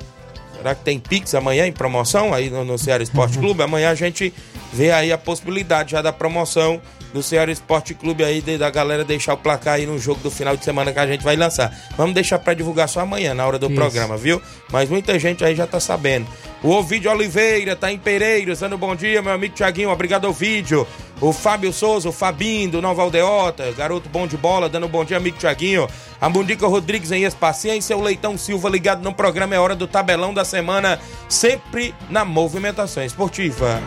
Será 0.56 0.76
que 0.76 0.84
tem 0.84 1.00
Pix 1.00 1.34
amanhã 1.34 1.66
em 1.66 1.72
promoção 1.72 2.34
aí 2.34 2.50
no, 2.52 2.64
no 2.64 2.78
Ceará 2.78 3.04
Esporte 3.04 3.38
Clube? 3.40 3.64
Amanhã 3.64 3.90
a 3.90 3.96
gente 3.96 4.32
vê 4.72 4.92
aí 4.92 5.12
a 5.12 5.18
possibilidade 5.18 5.92
já 5.92 6.02
da 6.02 6.14
promoção 6.14 6.80
do 7.16 7.24
Ceará 7.24 7.50
Esporte 7.50 7.94
Clube 7.94 8.26
aí, 8.26 8.42
da 8.42 8.70
galera 8.70 9.06
deixar 9.06 9.36
o 9.36 9.38
placar 9.38 9.76
aí 9.76 9.86
no 9.86 9.98
jogo 9.98 10.20
do 10.20 10.30
final 10.30 10.58
de 10.58 10.66
semana 10.66 10.92
que 10.92 11.00
a 11.00 11.08
gente 11.08 11.24
vai 11.24 11.38
lançar. 11.38 11.74
Vamos 11.96 12.14
deixar 12.14 12.38
para 12.40 12.54
divulgar 12.54 12.90
só 12.90 13.00
amanhã, 13.00 13.34
na 13.34 13.48
hora 13.48 13.58
do 13.58 13.68
Isso. 13.68 13.76
programa, 13.76 14.18
viu? 14.18 14.42
Mas 14.70 14.90
muita 14.90 15.18
gente 15.18 15.44
aí 15.44 15.56
já 15.56 15.66
tá 15.66 15.80
sabendo. 15.80 16.28
O 16.62 16.72
Ovidio 16.72 17.10
Oliveira 17.10 17.74
tá 17.74 17.90
em 17.90 17.98
Pereiros, 17.98 18.60
dando 18.60 18.78
bom 18.78 18.94
dia, 18.96 19.22
meu 19.22 19.32
amigo 19.32 19.56
Tiaguinho, 19.56 19.90
obrigado 19.92 20.28
ao 20.28 20.34
vídeo. 20.34 20.86
O 21.22 21.32
Fábio 21.32 21.72
Souza, 21.72 22.10
o 22.10 22.12
Fabinho 22.12 22.72
do 22.72 22.82
Nova 22.82 23.02
Aldeota, 23.02 23.72
garoto 23.72 24.10
bom 24.10 24.28
de 24.28 24.36
bola, 24.36 24.68
dando 24.68 24.90
bom 24.90 25.06
dia, 25.06 25.16
amigo 25.16 25.38
Tiaguinho. 25.38 25.88
A 26.20 26.28
Mundica 26.28 26.68
Rodrigues 26.68 27.14
em 27.14 27.24
Espaciência, 27.24 27.96
o 27.96 28.02
Leitão 28.02 28.38
Silva 28.38 28.68
ligado 28.68 29.02
no 29.02 29.14
programa, 29.14 29.56
é 29.56 29.60
hora 29.60 29.76
do 29.76 29.88
tabelão 29.88 30.34
da 30.34 30.44
semana, 30.44 31.00
sempre 31.30 31.96
na 32.10 32.26
movimentação 32.26 33.06
esportiva. 33.06 33.82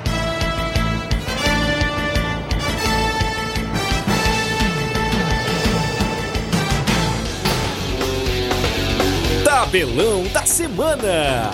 Tabelão 9.59 10.23
da 10.29 10.47
semana. 10.47 11.51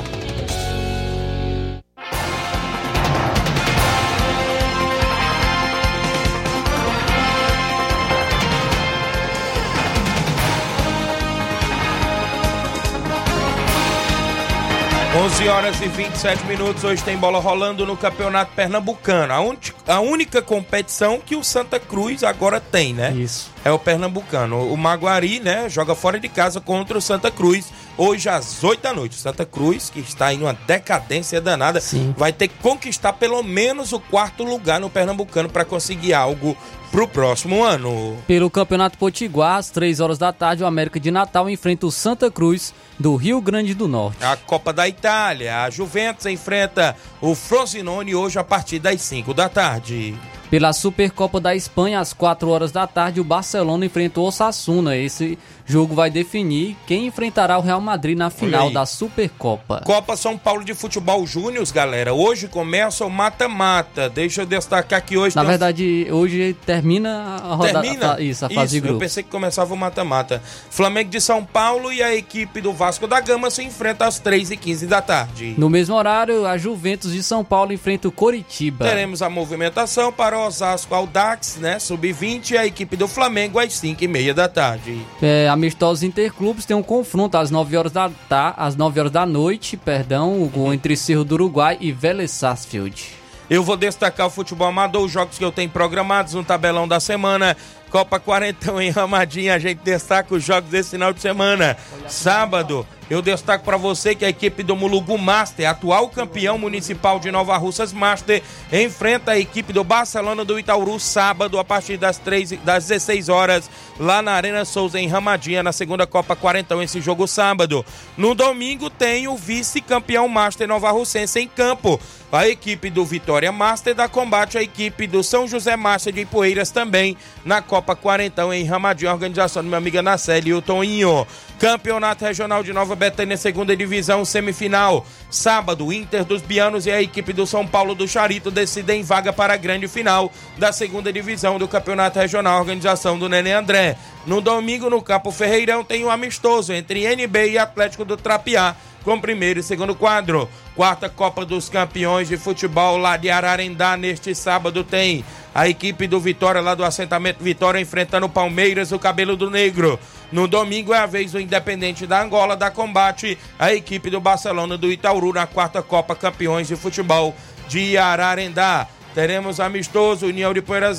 11 15.16 15.48
horas 15.48 15.80
e 15.80 15.86
27 15.86 16.44
minutos. 16.44 16.82
Hoje 16.82 17.00
tem 17.04 17.16
bola 17.16 17.38
rolando 17.38 17.86
no 17.86 17.96
Campeonato 17.96 18.50
Pernambucano. 18.56 19.32
A, 19.32 19.40
un... 19.40 19.56
a, 19.86 20.00
única 20.00 20.42
competição 20.42 21.20
que 21.24 21.36
o 21.36 21.44
Santa 21.44 21.78
Cruz 21.78 22.24
agora 22.24 22.60
tem, 22.60 22.92
né? 22.92 23.12
Isso. 23.12 23.48
É 23.64 23.70
o 23.70 23.78
Pernambucano. 23.78 24.72
O 24.72 24.76
Maguari, 24.76 25.38
né? 25.38 25.68
Joga 25.68 25.94
fora 25.94 26.18
de 26.18 26.28
casa 26.28 26.60
contra 26.60 26.98
o 26.98 27.00
Santa 27.00 27.30
Cruz. 27.30 27.72
Hoje 27.96 28.28
às 28.28 28.62
8 28.64 28.82
da 28.82 28.92
noite. 28.92 29.14
Santa 29.14 29.46
Cruz, 29.46 29.88
que 29.88 30.00
está 30.00 30.34
em 30.34 30.42
uma 30.42 30.52
decadência 30.52 31.40
danada, 31.40 31.80
Sim. 31.80 32.12
vai 32.16 32.32
ter 32.32 32.48
que 32.48 32.58
conquistar 32.58 33.12
pelo 33.12 33.42
menos 33.42 33.92
o 33.92 34.00
quarto 34.00 34.42
lugar 34.42 34.80
no 34.80 34.90
Pernambucano 34.90 35.48
para 35.48 35.64
conseguir 35.64 36.12
algo 36.12 36.56
pro 36.90 37.06
próximo 37.06 37.62
ano. 37.62 38.16
Pelo 38.26 38.50
Campeonato 38.50 38.98
Potiguar, 38.98 39.58
às 39.58 39.70
3 39.70 40.00
horas 40.00 40.18
da 40.18 40.32
tarde, 40.32 40.64
o 40.64 40.66
América 40.66 40.98
de 40.98 41.10
Natal 41.10 41.48
enfrenta 41.48 41.86
o 41.86 41.90
Santa 41.92 42.30
Cruz 42.30 42.74
do 42.98 43.14
Rio 43.14 43.40
Grande 43.40 43.74
do 43.74 43.86
Norte. 43.86 44.24
A 44.24 44.36
Copa 44.36 44.72
da 44.72 44.88
Itália, 44.88 45.62
a 45.62 45.70
Juventus 45.70 46.26
enfrenta 46.26 46.96
o 47.20 47.34
Frosinone 47.34 48.14
hoje 48.14 48.38
a 48.38 48.44
partir 48.44 48.80
das 48.80 49.00
5 49.02 49.32
da 49.32 49.48
tarde. 49.48 50.16
Pela 50.54 50.72
Supercopa 50.72 51.40
da 51.40 51.52
Espanha, 51.56 51.98
às 51.98 52.12
4 52.12 52.48
horas 52.48 52.70
da 52.70 52.86
tarde, 52.86 53.20
o 53.20 53.24
Barcelona 53.24 53.86
enfrentou 53.86 54.24
o 54.24 54.28
Osasuna. 54.28 54.96
Esse 54.96 55.36
jogo 55.66 55.96
vai 55.96 56.12
definir 56.12 56.76
quem 56.86 57.06
enfrentará 57.06 57.58
o 57.58 57.60
Real 57.60 57.80
Madrid 57.80 58.16
na 58.16 58.30
final 58.30 58.70
da 58.70 58.86
Supercopa. 58.86 59.82
Copa 59.84 60.16
São 60.16 60.38
Paulo 60.38 60.64
de 60.64 60.72
Futebol 60.72 61.26
Júnior, 61.26 61.66
galera. 61.72 62.14
Hoje 62.14 62.46
começa 62.46 63.04
o 63.04 63.10
mata-mata. 63.10 64.08
Deixa 64.08 64.42
eu 64.42 64.46
destacar 64.46 65.04
que 65.04 65.16
hoje. 65.16 65.34
Na 65.34 65.42
verdade, 65.42 66.06
hoje 66.08 66.56
termina 66.64 67.36
a 67.42 67.54
rodada. 67.56 67.80
Termina? 67.80 68.20
Isso, 68.20 68.46
a 68.46 68.48
fase 68.48 68.66
Isso, 68.66 68.74
de 68.74 68.80
grupo. 68.80 68.94
Eu 68.94 69.00
pensei 69.00 69.24
que 69.24 69.30
começava 69.30 69.74
o 69.74 69.76
mata-mata. 69.76 70.40
Flamengo 70.70 71.10
de 71.10 71.20
São 71.20 71.44
Paulo 71.44 71.92
e 71.92 72.00
a 72.00 72.14
equipe 72.14 72.60
do 72.60 72.72
Vasco 72.72 73.08
da 73.08 73.18
Gama 73.18 73.50
se 73.50 73.64
enfrentam 73.64 74.06
às 74.06 74.20
3h15 74.20 74.86
da 74.86 75.02
tarde. 75.02 75.56
No 75.58 75.68
mesmo 75.68 75.96
horário, 75.96 76.46
a 76.46 76.56
Juventus 76.56 77.12
de 77.12 77.24
São 77.24 77.42
Paulo 77.42 77.72
enfrenta 77.72 78.06
o 78.06 78.12
Coritiba. 78.12 78.84
Teremos 78.84 79.20
a 79.20 79.28
movimentação 79.28 80.12
para 80.12 80.38
o 80.38 80.43
Osasco 80.46 80.94
Aldax, 80.94 81.56
né? 81.56 81.78
Sub-20 81.78 82.52
e 82.52 82.58
a 82.58 82.66
equipe 82.66 82.96
do 82.96 83.08
Flamengo 83.08 83.58
às 83.58 83.72
5h30 83.74 84.32
da 84.32 84.48
tarde. 84.48 85.00
É, 85.20 85.48
amistosos 85.48 86.02
interclubes 86.02 86.64
tem 86.64 86.76
um 86.76 86.82
confronto 86.82 87.36
às 87.36 87.50
9 87.50 87.76
horas 87.76 87.92
da, 87.92 88.10
tá, 88.28 88.54
às 88.56 88.76
9 88.76 89.00
horas 89.00 89.12
da 89.12 89.26
noite, 89.26 89.76
perdão, 89.76 90.50
entre 90.72 90.96
Cerro 90.96 91.24
do 91.24 91.34
Uruguai 91.34 91.76
e 91.80 91.92
Vélez 91.92 92.30
Sarsfield. 92.30 93.24
Eu 93.48 93.62
vou 93.62 93.76
destacar 93.76 94.26
o 94.26 94.30
futebol 94.30 94.68
amador, 94.68 95.04
os 95.04 95.12
jogos 95.12 95.36
que 95.36 95.44
eu 95.44 95.52
tenho 95.52 95.68
programados 95.68 96.32
no 96.32 96.42
tabelão 96.42 96.88
da 96.88 96.98
semana. 96.98 97.56
Copa 97.90 98.18
Quarentão 98.18 98.80
em 98.80 98.90
Ramadinha, 98.90 99.54
a 99.54 99.58
gente 99.58 99.78
destaca 99.84 100.34
os 100.34 100.42
jogos 100.42 100.70
desse 100.70 100.90
final 100.90 101.12
de 101.12 101.20
semana. 101.20 101.76
Sábado, 102.08 102.86
eu 103.08 103.22
destaco 103.22 103.64
para 103.64 103.76
você 103.76 104.14
que 104.14 104.24
a 104.24 104.28
equipe 104.28 104.62
do 104.62 104.74
Mulugu 104.74 105.16
Master, 105.16 105.68
atual 105.68 106.08
campeão 106.08 106.58
municipal 106.58 107.20
de 107.20 107.30
Nova 107.30 107.56
Russas 107.56 107.92
Master, 107.92 108.42
enfrenta 108.72 109.32
a 109.32 109.38
equipe 109.38 109.72
do 109.72 109.84
Barcelona 109.84 110.44
do 110.44 110.58
Itauru 110.58 110.98
sábado 110.98 111.58
a 111.58 111.64
partir 111.64 111.96
das, 111.96 112.18
3, 112.18 112.52
das 112.64 112.86
16 112.88 113.28
horas 113.28 113.70
lá 113.98 114.20
na 114.20 114.32
Arena 114.32 114.64
Souza 114.64 114.98
em 114.98 115.06
Ramadinha 115.06 115.62
na 115.62 115.72
segunda 115.72 116.06
Copa 116.06 116.34
Quarentão 116.34 116.82
esse 116.82 117.00
jogo 117.00 117.26
sábado. 117.26 117.84
No 118.16 118.34
domingo 118.34 118.90
tem 118.90 119.28
o 119.28 119.36
vice-campeão 119.36 120.28
Master 120.28 120.66
Nova 120.66 120.90
Russense 120.90 121.38
em 121.38 121.48
campo. 121.48 122.00
A 122.32 122.48
equipe 122.48 122.90
do 122.90 123.04
Vitória 123.04 123.52
Master 123.52 123.94
dá 123.94 124.08
combate 124.08 124.58
à 124.58 124.62
equipe 124.62 125.06
do 125.06 125.22
São 125.22 125.46
José 125.46 125.76
Master 125.76 126.12
de 126.12 126.24
Poeiras 126.24 126.72
também 126.72 127.16
na 127.44 127.62
Copa 127.62 127.84
Copa 127.84 127.96
Quarentão 127.96 128.54
em 128.54 128.64
Ramadinho, 128.64 129.12
organização 129.12 129.62
do 129.62 129.68
meu 129.68 129.76
amigo 129.76 129.98
Anaceli 129.98 130.50
e 130.50 130.54
o 130.54 130.62
Toninho. 130.62 131.26
Campeonato 131.58 132.24
Regional 132.24 132.62
de 132.62 132.72
Nova 132.72 132.93
Betânia, 132.94 133.36
segunda 133.36 133.76
divisão, 133.76 134.24
semifinal. 134.24 135.06
Sábado, 135.30 135.92
Inter 135.92 136.24
dos 136.24 136.42
Bianos 136.42 136.86
e 136.86 136.90
a 136.90 137.02
equipe 137.02 137.32
do 137.32 137.46
São 137.46 137.66
Paulo 137.66 137.94
do 137.94 138.06
Charito 138.06 138.50
decidem 138.50 139.02
vaga 139.02 139.32
para 139.32 139.54
a 139.54 139.56
grande 139.56 139.88
final 139.88 140.32
da 140.56 140.72
segunda 140.72 141.12
divisão 141.12 141.58
do 141.58 141.68
Campeonato 141.68 142.18
Regional, 142.18 142.60
organização 142.60 143.18
do 143.18 143.28
Nenê 143.28 143.52
André. 143.52 143.96
No 144.26 144.40
domingo, 144.40 144.88
no 144.88 145.02
Campo 145.02 145.30
Ferreirão, 145.30 145.84
tem 145.84 146.04
um 146.04 146.10
amistoso 146.10 146.72
entre 146.72 147.04
NB 147.04 147.50
e 147.50 147.58
Atlético 147.58 148.04
do 148.04 148.16
Trapiá, 148.16 148.74
com 149.02 149.20
primeiro 149.20 149.60
e 149.60 149.62
segundo 149.62 149.94
quadro. 149.94 150.48
Quarta 150.74 151.08
Copa 151.08 151.44
dos 151.44 151.68
Campeões 151.68 152.28
de 152.28 152.36
Futebol 152.36 152.96
lá 152.96 153.16
de 153.16 153.30
Ararendá, 153.30 153.96
neste 153.96 154.34
sábado, 154.34 154.82
tem 154.82 155.24
a 155.54 155.68
equipe 155.68 156.06
do 156.08 156.18
Vitória, 156.18 156.60
lá 156.60 156.74
do 156.74 156.84
assentamento 156.84 157.44
Vitória, 157.44 157.80
enfrentando 157.80 158.26
o 158.26 158.30
Palmeiras, 158.30 158.90
o 158.90 158.98
Cabelo 158.98 159.36
do 159.36 159.50
Negro. 159.50 160.00
No 160.34 160.48
domingo 160.48 160.92
é 160.92 160.98
a 160.98 161.06
vez 161.06 161.30
do 161.30 161.40
Independente 161.40 162.08
da 162.08 162.20
Angola, 162.20 162.56
da 162.56 162.68
Combate, 162.68 163.38
a 163.56 163.72
equipe 163.72 164.10
do 164.10 164.20
Barcelona 164.20 164.76
do 164.76 164.90
Itaúru, 164.90 165.32
na 165.32 165.46
quarta 165.46 165.80
Copa 165.80 166.16
Campeões 166.16 166.66
de 166.66 166.74
Futebol 166.74 167.32
de 167.68 167.96
Ararendá. 167.96 168.88
Teremos 169.14 169.60
amistoso, 169.60 170.26
União 170.26 170.52
de 170.52 170.60
Poeira 170.60 170.90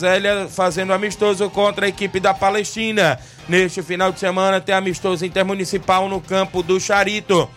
fazendo 0.50 0.94
amistoso 0.94 1.50
contra 1.50 1.86
a 1.86 1.90
equipe 1.90 2.18
da 2.18 2.34
Palestina. 2.34 3.20
Neste 3.46 3.84
final 3.84 4.10
de 4.10 4.22
semana 4.22 4.62
tem 4.62 4.74
amistoso 4.74 5.26
intermunicipal 5.26 6.08
no 6.08 6.22
campo 6.22 6.64
do 6.64 6.80
Charito. 6.80 7.50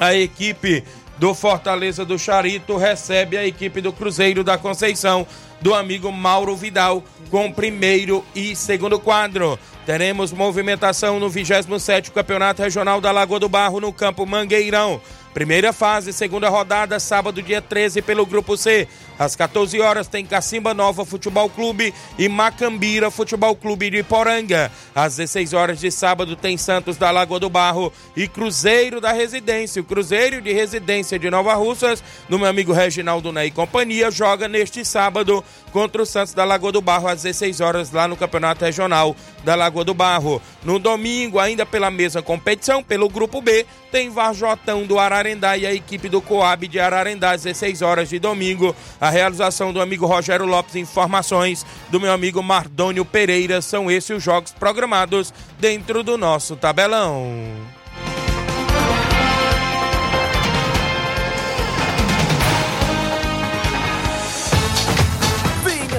A 0.00 0.16
equipe 0.16 0.82
do 1.16 1.32
Fortaleza 1.32 2.04
do 2.04 2.18
Charito 2.18 2.76
recebe 2.76 3.38
a 3.38 3.46
equipe 3.46 3.80
do 3.80 3.92
Cruzeiro 3.92 4.42
da 4.42 4.58
Conceição 4.58 5.24
do 5.60 5.74
amigo 5.74 6.10
Mauro 6.10 6.56
Vidal 6.56 7.04
com 7.30 7.52
primeiro 7.52 8.24
e 8.34 8.56
segundo 8.56 8.98
quadro. 8.98 9.56
Teremos 9.88 10.32
movimentação 10.32 11.18
no 11.18 11.30
27 11.30 12.10
Campeonato 12.10 12.60
Regional 12.60 13.00
da 13.00 13.10
Lagoa 13.10 13.40
do 13.40 13.48
Barro 13.48 13.80
no 13.80 13.90
campo 13.90 14.26
Mangueirão. 14.26 15.00
Primeira 15.34 15.72
fase, 15.72 16.12
segunda 16.12 16.48
rodada, 16.48 16.98
sábado, 16.98 17.42
dia 17.42 17.60
13, 17.60 18.02
pelo 18.02 18.26
Grupo 18.26 18.56
C. 18.56 18.88
Às 19.18 19.34
14 19.36 19.80
horas 19.80 20.06
tem 20.06 20.24
Cacimba 20.24 20.72
Nova 20.72 21.04
Futebol 21.04 21.50
Clube 21.50 21.92
e 22.16 22.28
Macambira 22.28 23.10
Futebol 23.10 23.54
Clube 23.54 23.90
de 23.90 24.02
Poranga. 24.02 24.70
Às 24.94 25.16
16 25.16 25.52
horas 25.52 25.80
de 25.80 25.90
sábado 25.90 26.36
tem 26.36 26.56
Santos 26.56 26.96
da 26.96 27.10
Lagoa 27.10 27.40
do 27.40 27.50
Barro 27.50 27.92
e 28.16 28.28
Cruzeiro 28.28 29.00
da 29.00 29.12
Residência. 29.12 29.82
O 29.82 29.84
Cruzeiro 29.84 30.40
de 30.40 30.52
Residência 30.52 31.18
de 31.18 31.28
Nova 31.30 31.54
Russas, 31.54 32.02
do 32.28 32.38
meu 32.38 32.48
amigo 32.48 32.72
Reginaldo 32.72 33.32
Ney 33.32 33.48
e 33.48 33.50
companhia, 33.50 34.10
joga 34.10 34.46
neste 34.46 34.84
sábado 34.84 35.44
contra 35.72 36.02
o 36.02 36.06
Santos 36.06 36.32
da 36.32 36.44
Lagoa 36.44 36.72
do 36.72 36.80
Barro 36.80 37.08
às 37.08 37.22
16 37.22 37.60
horas 37.60 37.90
lá 37.90 38.06
no 38.08 38.16
Campeonato 38.16 38.64
Regional 38.64 39.14
da 39.44 39.54
Lagoa 39.54 39.84
do 39.84 39.94
Barro. 39.94 40.40
No 40.64 40.78
domingo, 40.78 41.38
ainda 41.38 41.66
pela 41.66 41.90
mesma 41.90 42.22
competição, 42.22 42.82
pelo 42.82 43.08
Grupo 43.08 43.42
B, 43.42 43.66
tem 43.90 44.10
Varjotão 44.10 44.84
do 44.84 44.98
Ararendá 44.98 45.27
e 45.56 45.66
a 45.66 45.74
equipe 45.74 46.08
do 46.08 46.20
Coab 46.20 46.66
de 46.66 46.80
Ararendá 46.80 47.32
às 47.32 47.42
16 47.42 47.82
horas 47.82 48.08
de 48.08 48.18
domingo. 48.18 48.74
A 49.00 49.10
realização 49.10 49.72
do 49.72 49.80
amigo 49.80 50.06
Rogério 50.06 50.46
Lopes, 50.46 50.76
informações 50.76 51.64
do 51.90 52.00
meu 52.00 52.12
amigo 52.12 52.42
Mardônio 52.42 53.04
Pereira. 53.04 53.60
São 53.60 53.90
esses 53.90 54.08
os 54.16 54.22
jogos 54.22 54.52
programados 54.52 55.32
dentro 55.58 56.02
do 56.02 56.16
nosso 56.18 56.56
tabelão. 56.56 57.78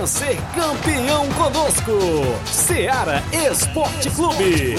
Ser 0.10 0.42
campeão 0.56 1.30
conosco. 1.34 1.92
Seara 2.48 3.24
Esporte 3.32 4.10
Clube. 4.10 4.76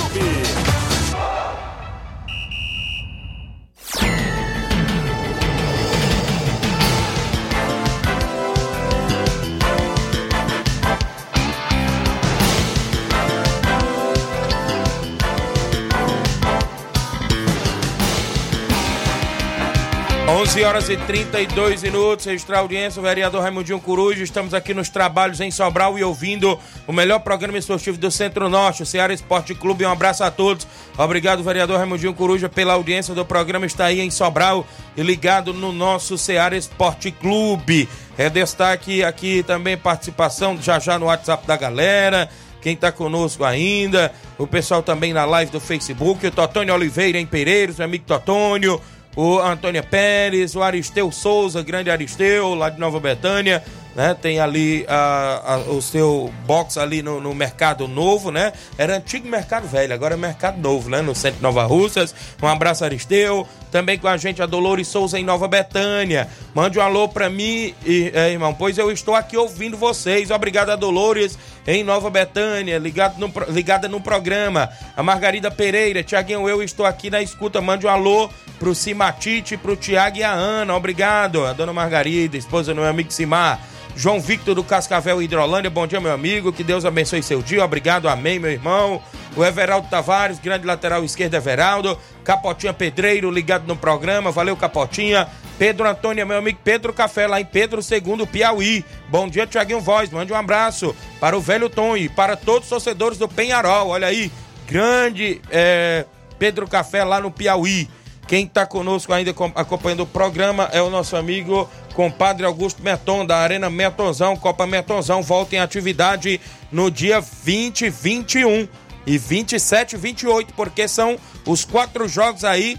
11 20.50 20.64
horas 20.64 20.88
e 20.88 20.96
32 20.96 21.84
minutos, 21.84 22.26
registrar 22.26 22.58
audiência, 22.58 22.98
o 22.98 23.04
vereador 23.04 23.40
Raimundinho 23.40 23.78
Coruja. 23.78 24.24
Estamos 24.24 24.52
aqui 24.52 24.74
nos 24.74 24.88
trabalhos 24.88 25.40
em 25.40 25.48
Sobral 25.48 25.96
e 25.96 26.02
ouvindo 26.02 26.58
o 26.88 26.92
melhor 26.92 27.20
programa 27.20 27.56
esportivo 27.56 27.96
do 27.96 28.10
Centro-Norte, 28.10 28.82
o 28.82 28.86
Ceará 28.86 29.14
Esporte 29.14 29.54
Clube. 29.54 29.86
Um 29.86 29.92
abraço 29.92 30.24
a 30.24 30.30
todos. 30.30 30.66
Obrigado, 30.98 31.44
vereador 31.44 31.78
Raimundinho 31.78 32.12
Coruja, 32.12 32.48
pela 32.48 32.72
audiência 32.72 33.14
do 33.14 33.24
programa. 33.24 33.64
Está 33.64 33.84
aí 33.84 34.00
em 34.00 34.10
Sobral 34.10 34.66
e 34.96 35.02
ligado 35.04 35.54
no 35.54 35.70
nosso 35.70 36.18
Ceará 36.18 36.56
Esporte 36.56 37.12
Clube. 37.12 37.88
É 38.18 38.28
destaque 38.28 39.04
aqui 39.04 39.44
também 39.44 39.76
participação 39.76 40.60
já 40.60 40.80
já 40.80 40.98
no 40.98 41.06
WhatsApp 41.06 41.46
da 41.46 41.56
galera 41.56 42.28
quem 42.60 42.74
está 42.74 42.92
conosco 42.92 43.42
ainda, 43.42 44.12
o 44.36 44.46
pessoal 44.46 44.82
também 44.82 45.14
na 45.14 45.24
live 45.24 45.50
do 45.50 45.58
Facebook, 45.58 46.26
o 46.26 46.30
Totônio 46.30 46.74
Oliveira 46.74 47.18
em 47.18 47.24
Pereiros, 47.24 47.78
meu 47.78 47.86
amigo 47.86 48.04
Totônio, 48.06 48.78
o 49.16 49.38
Antônio 49.38 49.82
Pérez, 49.82 50.54
o 50.54 50.62
Aristeu 50.62 51.10
Souza, 51.10 51.62
grande 51.62 51.90
Aristeu, 51.90 52.54
lá 52.54 52.70
de 52.70 52.78
Nova 52.78 53.00
Betânia, 53.00 53.62
né? 53.94 54.14
Tem 54.14 54.40
ali 54.40 54.84
a, 54.88 55.54
a, 55.54 55.56
o 55.70 55.82
seu 55.82 56.32
box 56.46 56.78
ali 56.78 57.02
no, 57.02 57.20
no, 57.20 57.34
Mercado 57.34 57.88
Novo, 57.88 58.30
né? 58.30 58.52
Era 58.78 58.96
antigo 58.96 59.28
Mercado 59.28 59.66
Velho, 59.66 59.92
agora 59.92 60.14
é 60.14 60.16
Mercado 60.16 60.60
Novo, 60.60 60.88
né? 60.88 61.02
No 61.02 61.14
Centro 61.14 61.42
Nova 61.42 61.64
Russas. 61.64 62.14
Um 62.42 62.46
abraço, 62.46 62.84
Aristeu. 62.84 63.46
Também 63.70 63.98
com 63.98 64.08
a 64.08 64.16
gente 64.16 64.42
a 64.42 64.46
Dolores 64.46 64.88
Souza 64.88 65.18
em 65.18 65.24
Nova 65.24 65.46
Betânia. 65.46 66.28
Mande 66.54 66.78
um 66.78 66.82
alô 66.82 67.08
pra 67.08 67.30
mim, 67.30 67.72
e, 67.86 68.10
é, 68.12 68.30
irmão, 68.30 68.52
pois 68.52 68.76
eu 68.78 68.90
estou 68.90 69.14
aqui 69.14 69.36
ouvindo 69.36 69.76
vocês. 69.76 70.30
Obrigado 70.30 70.70
a 70.70 70.76
Dolores 70.76 71.38
em 71.66 71.84
Nova 71.84 72.10
Betânia, 72.10 72.78
ligado 72.78 73.18
no, 73.18 73.32
ligada 73.48 73.88
no 73.88 74.00
programa. 74.00 74.68
A 74.96 75.02
Margarida 75.02 75.50
Pereira, 75.50 76.02
Tiaguinho, 76.02 76.48
eu 76.48 76.62
estou 76.62 76.84
aqui 76.84 77.10
na 77.10 77.22
escuta. 77.22 77.60
Mande 77.60 77.86
um 77.86 77.90
alô 77.90 78.28
pro 78.58 78.74
Simatite, 78.74 79.56
pro 79.56 79.76
Tiago 79.76 80.18
e 80.18 80.22
a 80.24 80.32
Ana. 80.32 80.74
Obrigado. 80.74 81.46
A 81.46 81.52
dona 81.52 81.72
Margarida, 81.72 82.36
esposa 82.36 82.74
do 82.74 82.80
meu 82.80 82.90
amigo 82.90 83.12
Simar. 83.12 83.60
João 83.96 84.20
Victor 84.20 84.54
do 84.54 84.64
Cascavel 84.64 85.20
Hidrolândia, 85.20 85.70
bom 85.70 85.86
dia, 85.86 86.00
meu 86.00 86.12
amigo. 86.12 86.52
Que 86.52 86.64
Deus 86.64 86.84
abençoe 86.84 87.22
seu 87.22 87.42
dia. 87.42 87.64
Obrigado, 87.64 88.08
amém, 88.08 88.38
meu 88.38 88.50
irmão. 88.50 89.02
O 89.36 89.44
Everaldo 89.44 89.88
Tavares, 89.88 90.38
grande 90.38 90.66
lateral 90.66 91.04
esquerdo, 91.04 91.34
Everaldo. 91.34 91.98
Capotinha 92.24 92.72
Pedreiro, 92.72 93.30
ligado 93.30 93.66
no 93.66 93.76
programa. 93.76 94.30
Valeu, 94.30 94.56
Capotinha. 94.56 95.28
Pedro 95.58 95.86
Antônio, 95.86 96.26
meu 96.26 96.38
amigo 96.38 96.58
Pedro 96.64 96.92
Café, 96.92 97.26
lá 97.26 97.38
em 97.40 97.44
Pedro 97.44 97.82
II, 97.82 98.26
Piauí. 98.26 98.82
Bom 99.08 99.28
dia, 99.28 99.46
Tiaguinho 99.46 99.80
Voz. 99.80 100.08
Mande 100.10 100.32
um 100.32 100.36
abraço 100.36 100.96
para 101.20 101.36
o 101.36 101.40
velho 101.40 101.68
Tom 101.68 101.96
e 101.96 102.08
para 102.08 102.34
todos 102.34 102.62
os 102.62 102.70
torcedores 102.70 103.18
do 103.18 103.28
Penharol. 103.28 103.88
Olha 103.88 104.06
aí, 104.06 104.32
grande 104.66 105.40
é, 105.50 106.06
Pedro 106.38 106.66
Café 106.66 107.04
lá 107.04 107.20
no 107.20 107.30
Piauí. 107.30 107.90
Quem 108.30 108.44
está 108.44 108.64
conosco 108.64 109.12
ainda 109.12 109.34
acompanhando 109.56 110.04
o 110.04 110.06
programa 110.06 110.70
é 110.72 110.80
o 110.80 110.88
nosso 110.88 111.16
amigo 111.16 111.68
compadre 111.94 112.46
Augusto 112.46 112.80
Meton, 112.80 113.26
da 113.26 113.38
Arena 113.38 113.68
Metonzão, 113.68 114.36
Copa 114.36 114.68
Metonzão, 114.68 115.20
volta 115.20 115.56
em 115.56 115.58
atividade 115.58 116.40
no 116.70 116.92
dia 116.92 117.20
20, 117.20 117.90
21 117.90 118.68
e 119.04 119.18
27 119.18 119.94
e 119.94 119.98
28, 119.98 120.54
porque 120.54 120.86
são 120.86 121.18
os 121.44 121.64
quatro 121.64 122.06
jogos 122.06 122.44
aí 122.44 122.78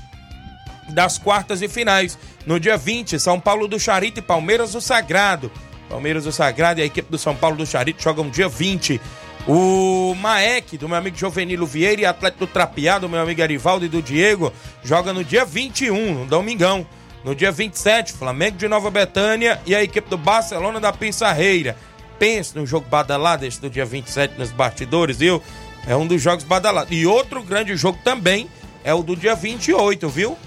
das 0.88 1.18
quartas 1.18 1.62
e 1.62 1.68
finais. 1.68 2.18
No 2.46 2.58
dia 2.58 2.78
20, 2.78 3.20
São 3.20 3.38
Paulo 3.38 3.68
do 3.68 3.78
Charito 3.78 4.20
e 4.20 4.24
Palmeiras 4.24 4.72
do 4.72 4.80
Sagrado. 4.80 5.52
Palmeiras 5.90 6.24
do 6.24 6.32
Sagrado 6.32 6.80
e 6.80 6.84
a 6.84 6.86
equipe 6.86 7.12
do 7.12 7.18
São 7.18 7.36
Paulo 7.36 7.58
do 7.58 7.66
Charito 7.66 8.02
jogam 8.02 8.30
dia 8.30 8.48
20. 8.48 9.02
O 9.48 10.14
Maek, 10.16 10.78
do 10.78 10.88
meu 10.88 10.98
amigo 10.98 11.18
Jovenilo 11.18 11.66
Vieira, 11.66 12.02
e 12.02 12.06
atleta 12.06 12.38
do 12.38 12.48
Trapiá, 12.48 13.00
do 13.00 13.10
meu 13.10 13.20
amigo 13.20 13.42
Arivaldo 13.42 13.86
e 13.86 13.90
do 13.90 14.02
Diego, 14.02 14.54
joga 14.84 15.12
no 15.12 15.24
dia 15.24 15.44
21, 15.44 16.14
no 16.14 16.26
domingão. 16.26 16.86
No 17.24 17.36
dia 17.36 17.52
27, 17.52 18.14
Flamengo 18.14 18.58
de 18.58 18.68
Nova 18.68 18.90
Betânia 18.90 19.60
e 19.66 19.76
a 19.76 19.84
equipe 19.84 20.10
do 20.10 20.18
Barcelona 20.18 20.80
da 20.80 20.92
Pissarreira. 20.92 21.76
Pense 22.18 22.56
no 22.56 22.66
jogo 22.66 22.88
badalado 22.88 23.46
esse 23.46 23.62
do 23.62 23.70
dia 23.70 23.86
27 23.86 24.40
nos 24.40 24.52
bastidores, 24.52 25.18
viu? 25.18 25.42
É 25.88 25.96
um 25.96 26.06
dos 26.06 26.22
jogos 26.22 26.44
badalados. 26.44 26.92
E 26.92 27.06
outro 27.06 27.44
grande 27.44 27.76
jogo 27.76 28.00
também 28.04 28.50
é 28.84 28.94
o 28.94 29.04
do 29.04 29.16
dia 29.16 29.36
28, 29.36 30.10
viu? 30.10 30.38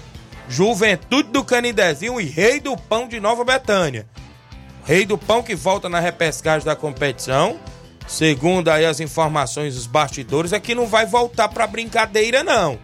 Juventude 0.49 1.29
do 1.29 1.43
Canidezinho 1.43 2.19
e 2.19 2.25
Rei 2.25 2.59
do 2.59 2.75
Pão 2.77 3.07
de 3.07 3.19
Nova 3.19 3.43
Betânia. 3.43 4.05
Rei 4.85 5.05
do 5.05 5.17
Pão 5.17 5.41
que 5.41 5.55
volta 5.55 5.89
na 5.89 5.99
repescagem 5.99 6.65
da 6.65 6.75
competição 6.75 7.57
segundo 8.07 8.69
aí 8.69 8.85
as 8.85 8.99
informações 8.99 9.75
dos 9.75 9.87
bastidores, 9.87 10.53
é 10.53 10.59
que 10.59 10.75
não 10.75 10.87
vai 10.87 11.05
voltar 11.05 11.49
para 11.49 11.67
brincadeira, 11.67 12.43
não. 12.43 12.77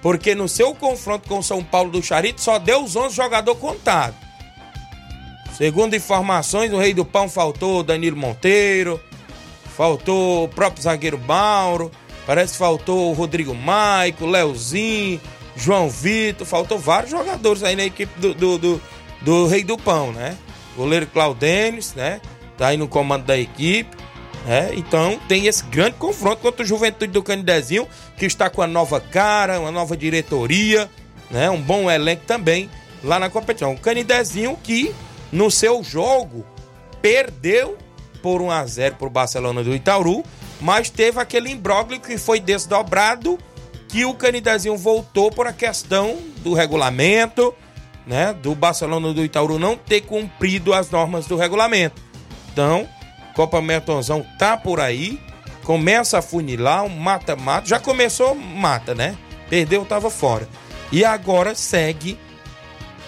Porque 0.00 0.34
no 0.34 0.48
seu 0.48 0.74
confronto 0.74 1.28
com 1.28 1.38
o 1.38 1.42
São 1.42 1.62
Paulo 1.64 1.90
do 1.90 2.02
Charito 2.02 2.40
só 2.40 2.58
deu 2.58 2.84
os 2.84 2.94
11 2.94 3.14
jogadores 3.14 3.60
contados. 3.60 4.16
Segundo 5.56 5.94
informações, 5.94 6.72
o 6.72 6.78
Rei 6.78 6.92
do 6.92 7.04
Pão 7.04 7.28
faltou 7.28 7.82
Danilo 7.82 8.16
Monteiro, 8.16 9.00
faltou 9.76 10.44
o 10.44 10.48
próprio 10.48 10.82
zagueiro 10.82 11.18
Mauro, 11.18 11.90
parece 12.26 12.52
que 12.52 12.58
faltou 12.58 13.10
o 13.10 13.14
Rodrigo 13.14 13.54
Maico, 13.54 14.26
Leozinho, 14.26 15.20
João 15.56 15.88
Vitor, 15.88 16.46
faltou 16.46 16.78
vários 16.78 17.10
jogadores 17.10 17.62
aí 17.62 17.76
na 17.76 17.84
equipe 17.84 18.18
do, 18.18 18.34
do, 18.34 18.58
do, 18.58 18.82
do 19.20 19.46
Rei 19.46 19.62
do 19.62 19.78
Pão, 19.78 20.12
né? 20.12 20.36
Goleiro 20.76 21.06
Claudênis, 21.06 21.94
né? 21.94 22.20
Tá 22.58 22.68
aí 22.68 22.76
no 22.76 22.88
comando 22.88 23.24
da 23.24 23.38
equipe. 23.38 23.96
Né? 24.44 24.70
então 24.74 25.18
tem 25.28 25.46
esse 25.46 25.64
grande 25.64 25.96
confronto 25.96 26.42
contra 26.42 26.62
o 26.62 26.66
Juventude 26.66 27.12
do 27.12 27.22
Canidezinho, 27.22 27.88
que 28.16 28.26
está 28.26 28.50
com 28.50 28.62
a 28.62 28.66
nova 28.66 29.00
cara, 29.00 29.60
uma 29.60 29.70
nova 29.70 29.96
diretoria, 29.96 30.90
né? 31.30 31.48
Um 31.50 31.60
bom 31.60 31.90
elenco 31.90 32.24
também 32.26 32.70
lá 33.02 33.18
na 33.18 33.30
competição. 33.30 33.72
O 33.72 33.78
Canidezinho 33.78 34.56
que 34.62 34.94
no 35.32 35.50
seu 35.50 35.82
jogo 35.82 36.44
perdeu 37.00 37.76
por 38.22 38.40
1 38.40 38.50
a 38.50 38.66
0 38.66 38.96
para 38.96 39.06
o 39.06 39.10
Barcelona 39.10 39.62
do 39.62 39.74
Itaúru, 39.74 40.24
mas 40.60 40.88
teve 40.88 41.20
aquele 41.20 41.50
imbróglio 41.50 42.00
que 42.00 42.16
foi 42.16 42.40
desdobrado 42.40 43.38
que 43.88 44.04
o 44.04 44.14
Canidezinho 44.14 44.76
voltou 44.76 45.30
por 45.30 45.46
a 45.46 45.52
questão 45.52 46.18
do 46.38 46.54
regulamento, 46.54 47.54
né, 48.06 48.32
do 48.32 48.54
Barcelona 48.54 49.12
do 49.12 49.24
Itaúru 49.24 49.58
não 49.58 49.76
ter 49.76 50.02
cumprido 50.02 50.72
as 50.72 50.90
normas 50.90 51.26
do 51.26 51.36
regulamento. 51.36 52.02
Então, 52.52 52.88
Copa 53.34 53.60
Mertonzão 53.60 54.24
tá 54.38 54.56
por 54.56 54.80
aí, 54.80 55.20
começa 55.64 56.18
a 56.18 56.22
funilar, 56.22 56.84
um 56.84 56.88
mata-mata, 56.88 57.66
já 57.66 57.80
começou 57.80 58.34
mata, 58.34 58.94
né? 58.94 59.16
Perdeu, 59.48 59.84
tava 59.84 60.10
fora. 60.10 60.48
E 60.92 61.04
agora 61.04 61.54
segue 61.54 62.18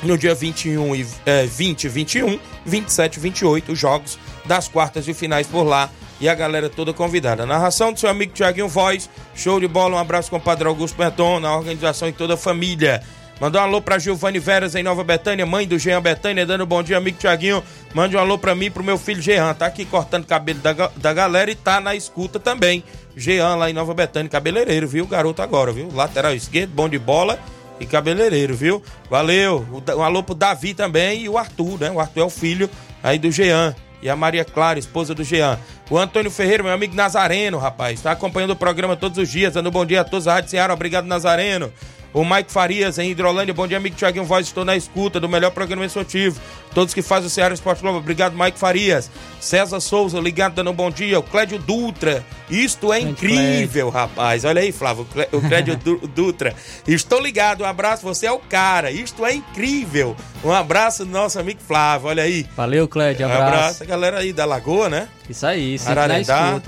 no 0.02 0.18
dia 0.18 0.34
21 0.34 0.96
e 0.96 1.06
eh, 1.24 1.46
20 1.46 1.88
21, 1.88 2.38
27 2.64 3.16
e 3.16 3.20
28, 3.20 3.72
os 3.72 3.78
jogos 3.78 4.18
das 4.44 4.68
quartas 4.68 5.04
de 5.04 5.14
finais 5.14 5.46
por 5.46 5.62
lá. 5.62 5.90
E 6.18 6.30
a 6.30 6.34
galera 6.34 6.70
toda 6.70 6.94
convidada. 6.94 7.44
Narração 7.44 7.92
do 7.92 8.00
seu 8.00 8.08
amigo 8.08 8.32
Tiaguinho 8.32 8.68
Voz. 8.68 9.10
Show 9.34 9.60
de 9.60 9.68
bola. 9.68 9.96
Um 9.96 9.98
abraço 9.98 10.30
com 10.30 10.36
o 10.38 10.40
Padre 10.40 10.66
Augusto 10.66 10.96
Berton, 10.96 11.40
na 11.40 11.54
organização 11.54 12.08
e 12.08 12.12
toda 12.12 12.34
a 12.34 12.36
família. 12.38 13.02
Mandou 13.38 13.60
um 13.60 13.64
alô 13.64 13.82
pra 13.82 13.98
Giovanni 13.98 14.38
Veras 14.38 14.74
em 14.74 14.82
Nova 14.82 15.04
Betânia, 15.04 15.44
mãe 15.44 15.66
do 15.68 15.78
Jean 15.78 16.00
Betânia, 16.00 16.46
dando 16.46 16.64
um 16.64 16.66
bom 16.66 16.82
dia, 16.82 16.96
amigo 16.96 17.18
Tiaguinho. 17.18 17.62
Mande 17.92 18.16
um 18.16 18.18
alô 18.18 18.38
pra 18.38 18.54
mim 18.54 18.70
pro 18.70 18.82
meu 18.82 18.96
filho 18.96 19.20
Jean. 19.20 19.52
Tá 19.52 19.66
aqui 19.66 19.84
cortando 19.84 20.24
cabelo 20.26 20.58
da, 20.60 20.72
da 20.96 21.12
galera 21.12 21.50
e 21.50 21.54
tá 21.54 21.78
na 21.78 21.94
escuta 21.94 22.40
também. 22.40 22.82
Jean 23.14 23.56
lá 23.56 23.68
em 23.68 23.74
Nova 23.74 23.92
Betânia, 23.92 24.30
cabeleireiro, 24.30 24.88
viu? 24.88 25.06
Garoto 25.06 25.42
agora, 25.42 25.70
viu? 25.70 25.88
Lateral 25.92 26.34
esquerdo, 26.34 26.70
bom 26.72 26.88
de 26.88 26.98
bola 26.98 27.38
e 27.78 27.84
cabeleireiro, 27.84 28.54
viu? 28.56 28.82
Valeu. 29.10 29.66
Da- 29.84 29.94
Um 29.96 30.02
alô 30.02 30.22
pro 30.22 30.34
Davi 30.34 30.72
também 30.72 31.20
e 31.24 31.28
o 31.28 31.36
Arthur, 31.36 31.78
né? 31.78 31.90
O 31.90 32.00
Arthur 32.00 32.20
é 32.20 32.24
o 32.24 32.30
filho 32.30 32.70
aí 33.02 33.18
do 33.18 33.30
Jean. 33.30 33.74
E 34.02 34.08
a 34.08 34.16
Maria 34.16 34.44
Clara, 34.44 34.78
esposa 34.78 35.14
do 35.14 35.24
Jean. 35.24 35.58
O 35.90 35.98
Antônio 35.98 36.30
Ferreira, 36.30 36.62
meu 36.62 36.72
amigo 36.72 36.94
Nazareno, 36.94 37.58
rapaz. 37.58 38.00
Tá 38.00 38.12
acompanhando 38.12 38.50
o 38.50 38.56
programa 38.56 38.94
todos 38.96 39.18
os 39.18 39.28
dias, 39.28 39.54
dando 39.54 39.70
bom 39.70 39.84
dia 39.84 40.02
a 40.02 40.04
todos. 40.04 40.26
A 40.28 40.34
Rádio 40.34 40.50
Ceará, 40.50 40.72
obrigado, 40.74 41.06
Nazareno. 41.06 41.72
O 42.12 42.24
Mike 42.24 42.50
Farias, 42.50 42.98
em 42.98 43.10
Hidrolândia. 43.10 43.52
Bom 43.52 43.66
dia, 43.66 43.76
amigo 43.76 43.94
Tiaguinho 43.94 44.24
Voz. 44.24 44.46
Estou 44.46 44.64
na 44.64 44.74
escuta 44.74 45.20
do 45.20 45.28
melhor 45.28 45.50
programa 45.50 45.84
esportivo. 45.84 46.40
Todos 46.74 46.94
que 46.94 47.02
fazem 47.02 47.26
o 47.26 47.30
Ceará 47.30 47.52
Esporte 47.54 47.80
Clube. 47.80 47.98
Obrigado, 47.98 48.36
Mike 48.38 48.58
Farias. 48.58 49.10
César 49.38 49.80
Souza, 49.80 50.18
ligado, 50.18 50.54
dando 50.54 50.70
um 50.70 50.74
bom 50.74 50.90
dia. 50.90 51.18
O 51.18 51.22
Clédio 51.22 51.58
Dutra. 51.58 52.24
Isto 52.50 52.90
é 52.92 53.00
incrível, 53.00 53.90
rapaz. 53.90 54.44
Olha 54.46 54.62
aí, 54.62 54.72
Flávio. 54.72 55.02
o 55.02 55.06
Clé- 55.06 55.28
O 55.32 55.40
Clédio 55.42 55.76
Du- 55.82 56.06
Dutra. 56.08 56.54
Estou 56.88 57.20
ligado. 57.20 57.62
Um 57.64 57.66
abraço. 57.66 58.02
Você 58.02 58.26
é 58.26 58.32
o 58.32 58.38
cara. 58.38 58.90
Isto 58.90 59.24
é 59.26 59.34
incrível. 59.34 60.16
Um 60.42 60.52
abraço 60.52 61.04
do 61.04 61.10
nosso 61.10 61.38
amigo 61.38 61.60
Flávio. 61.66 62.08
Olha 62.08 62.22
aí. 62.22 62.46
Valeu, 62.56 62.88
Clédio. 62.88 63.26
Um 63.26 63.30
Abraço. 63.32 63.52
abraço. 63.54 63.82
A 63.82 63.86
galera 63.86 64.18
aí 64.20 64.32
da 64.32 64.44
Lagoa, 64.46 64.88
né? 64.88 65.08
Isso 65.28 65.46
aí, 65.46 65.78
sempre 65.78 65.94
na 65.96 66.02
Ararendá. 66.02 66.60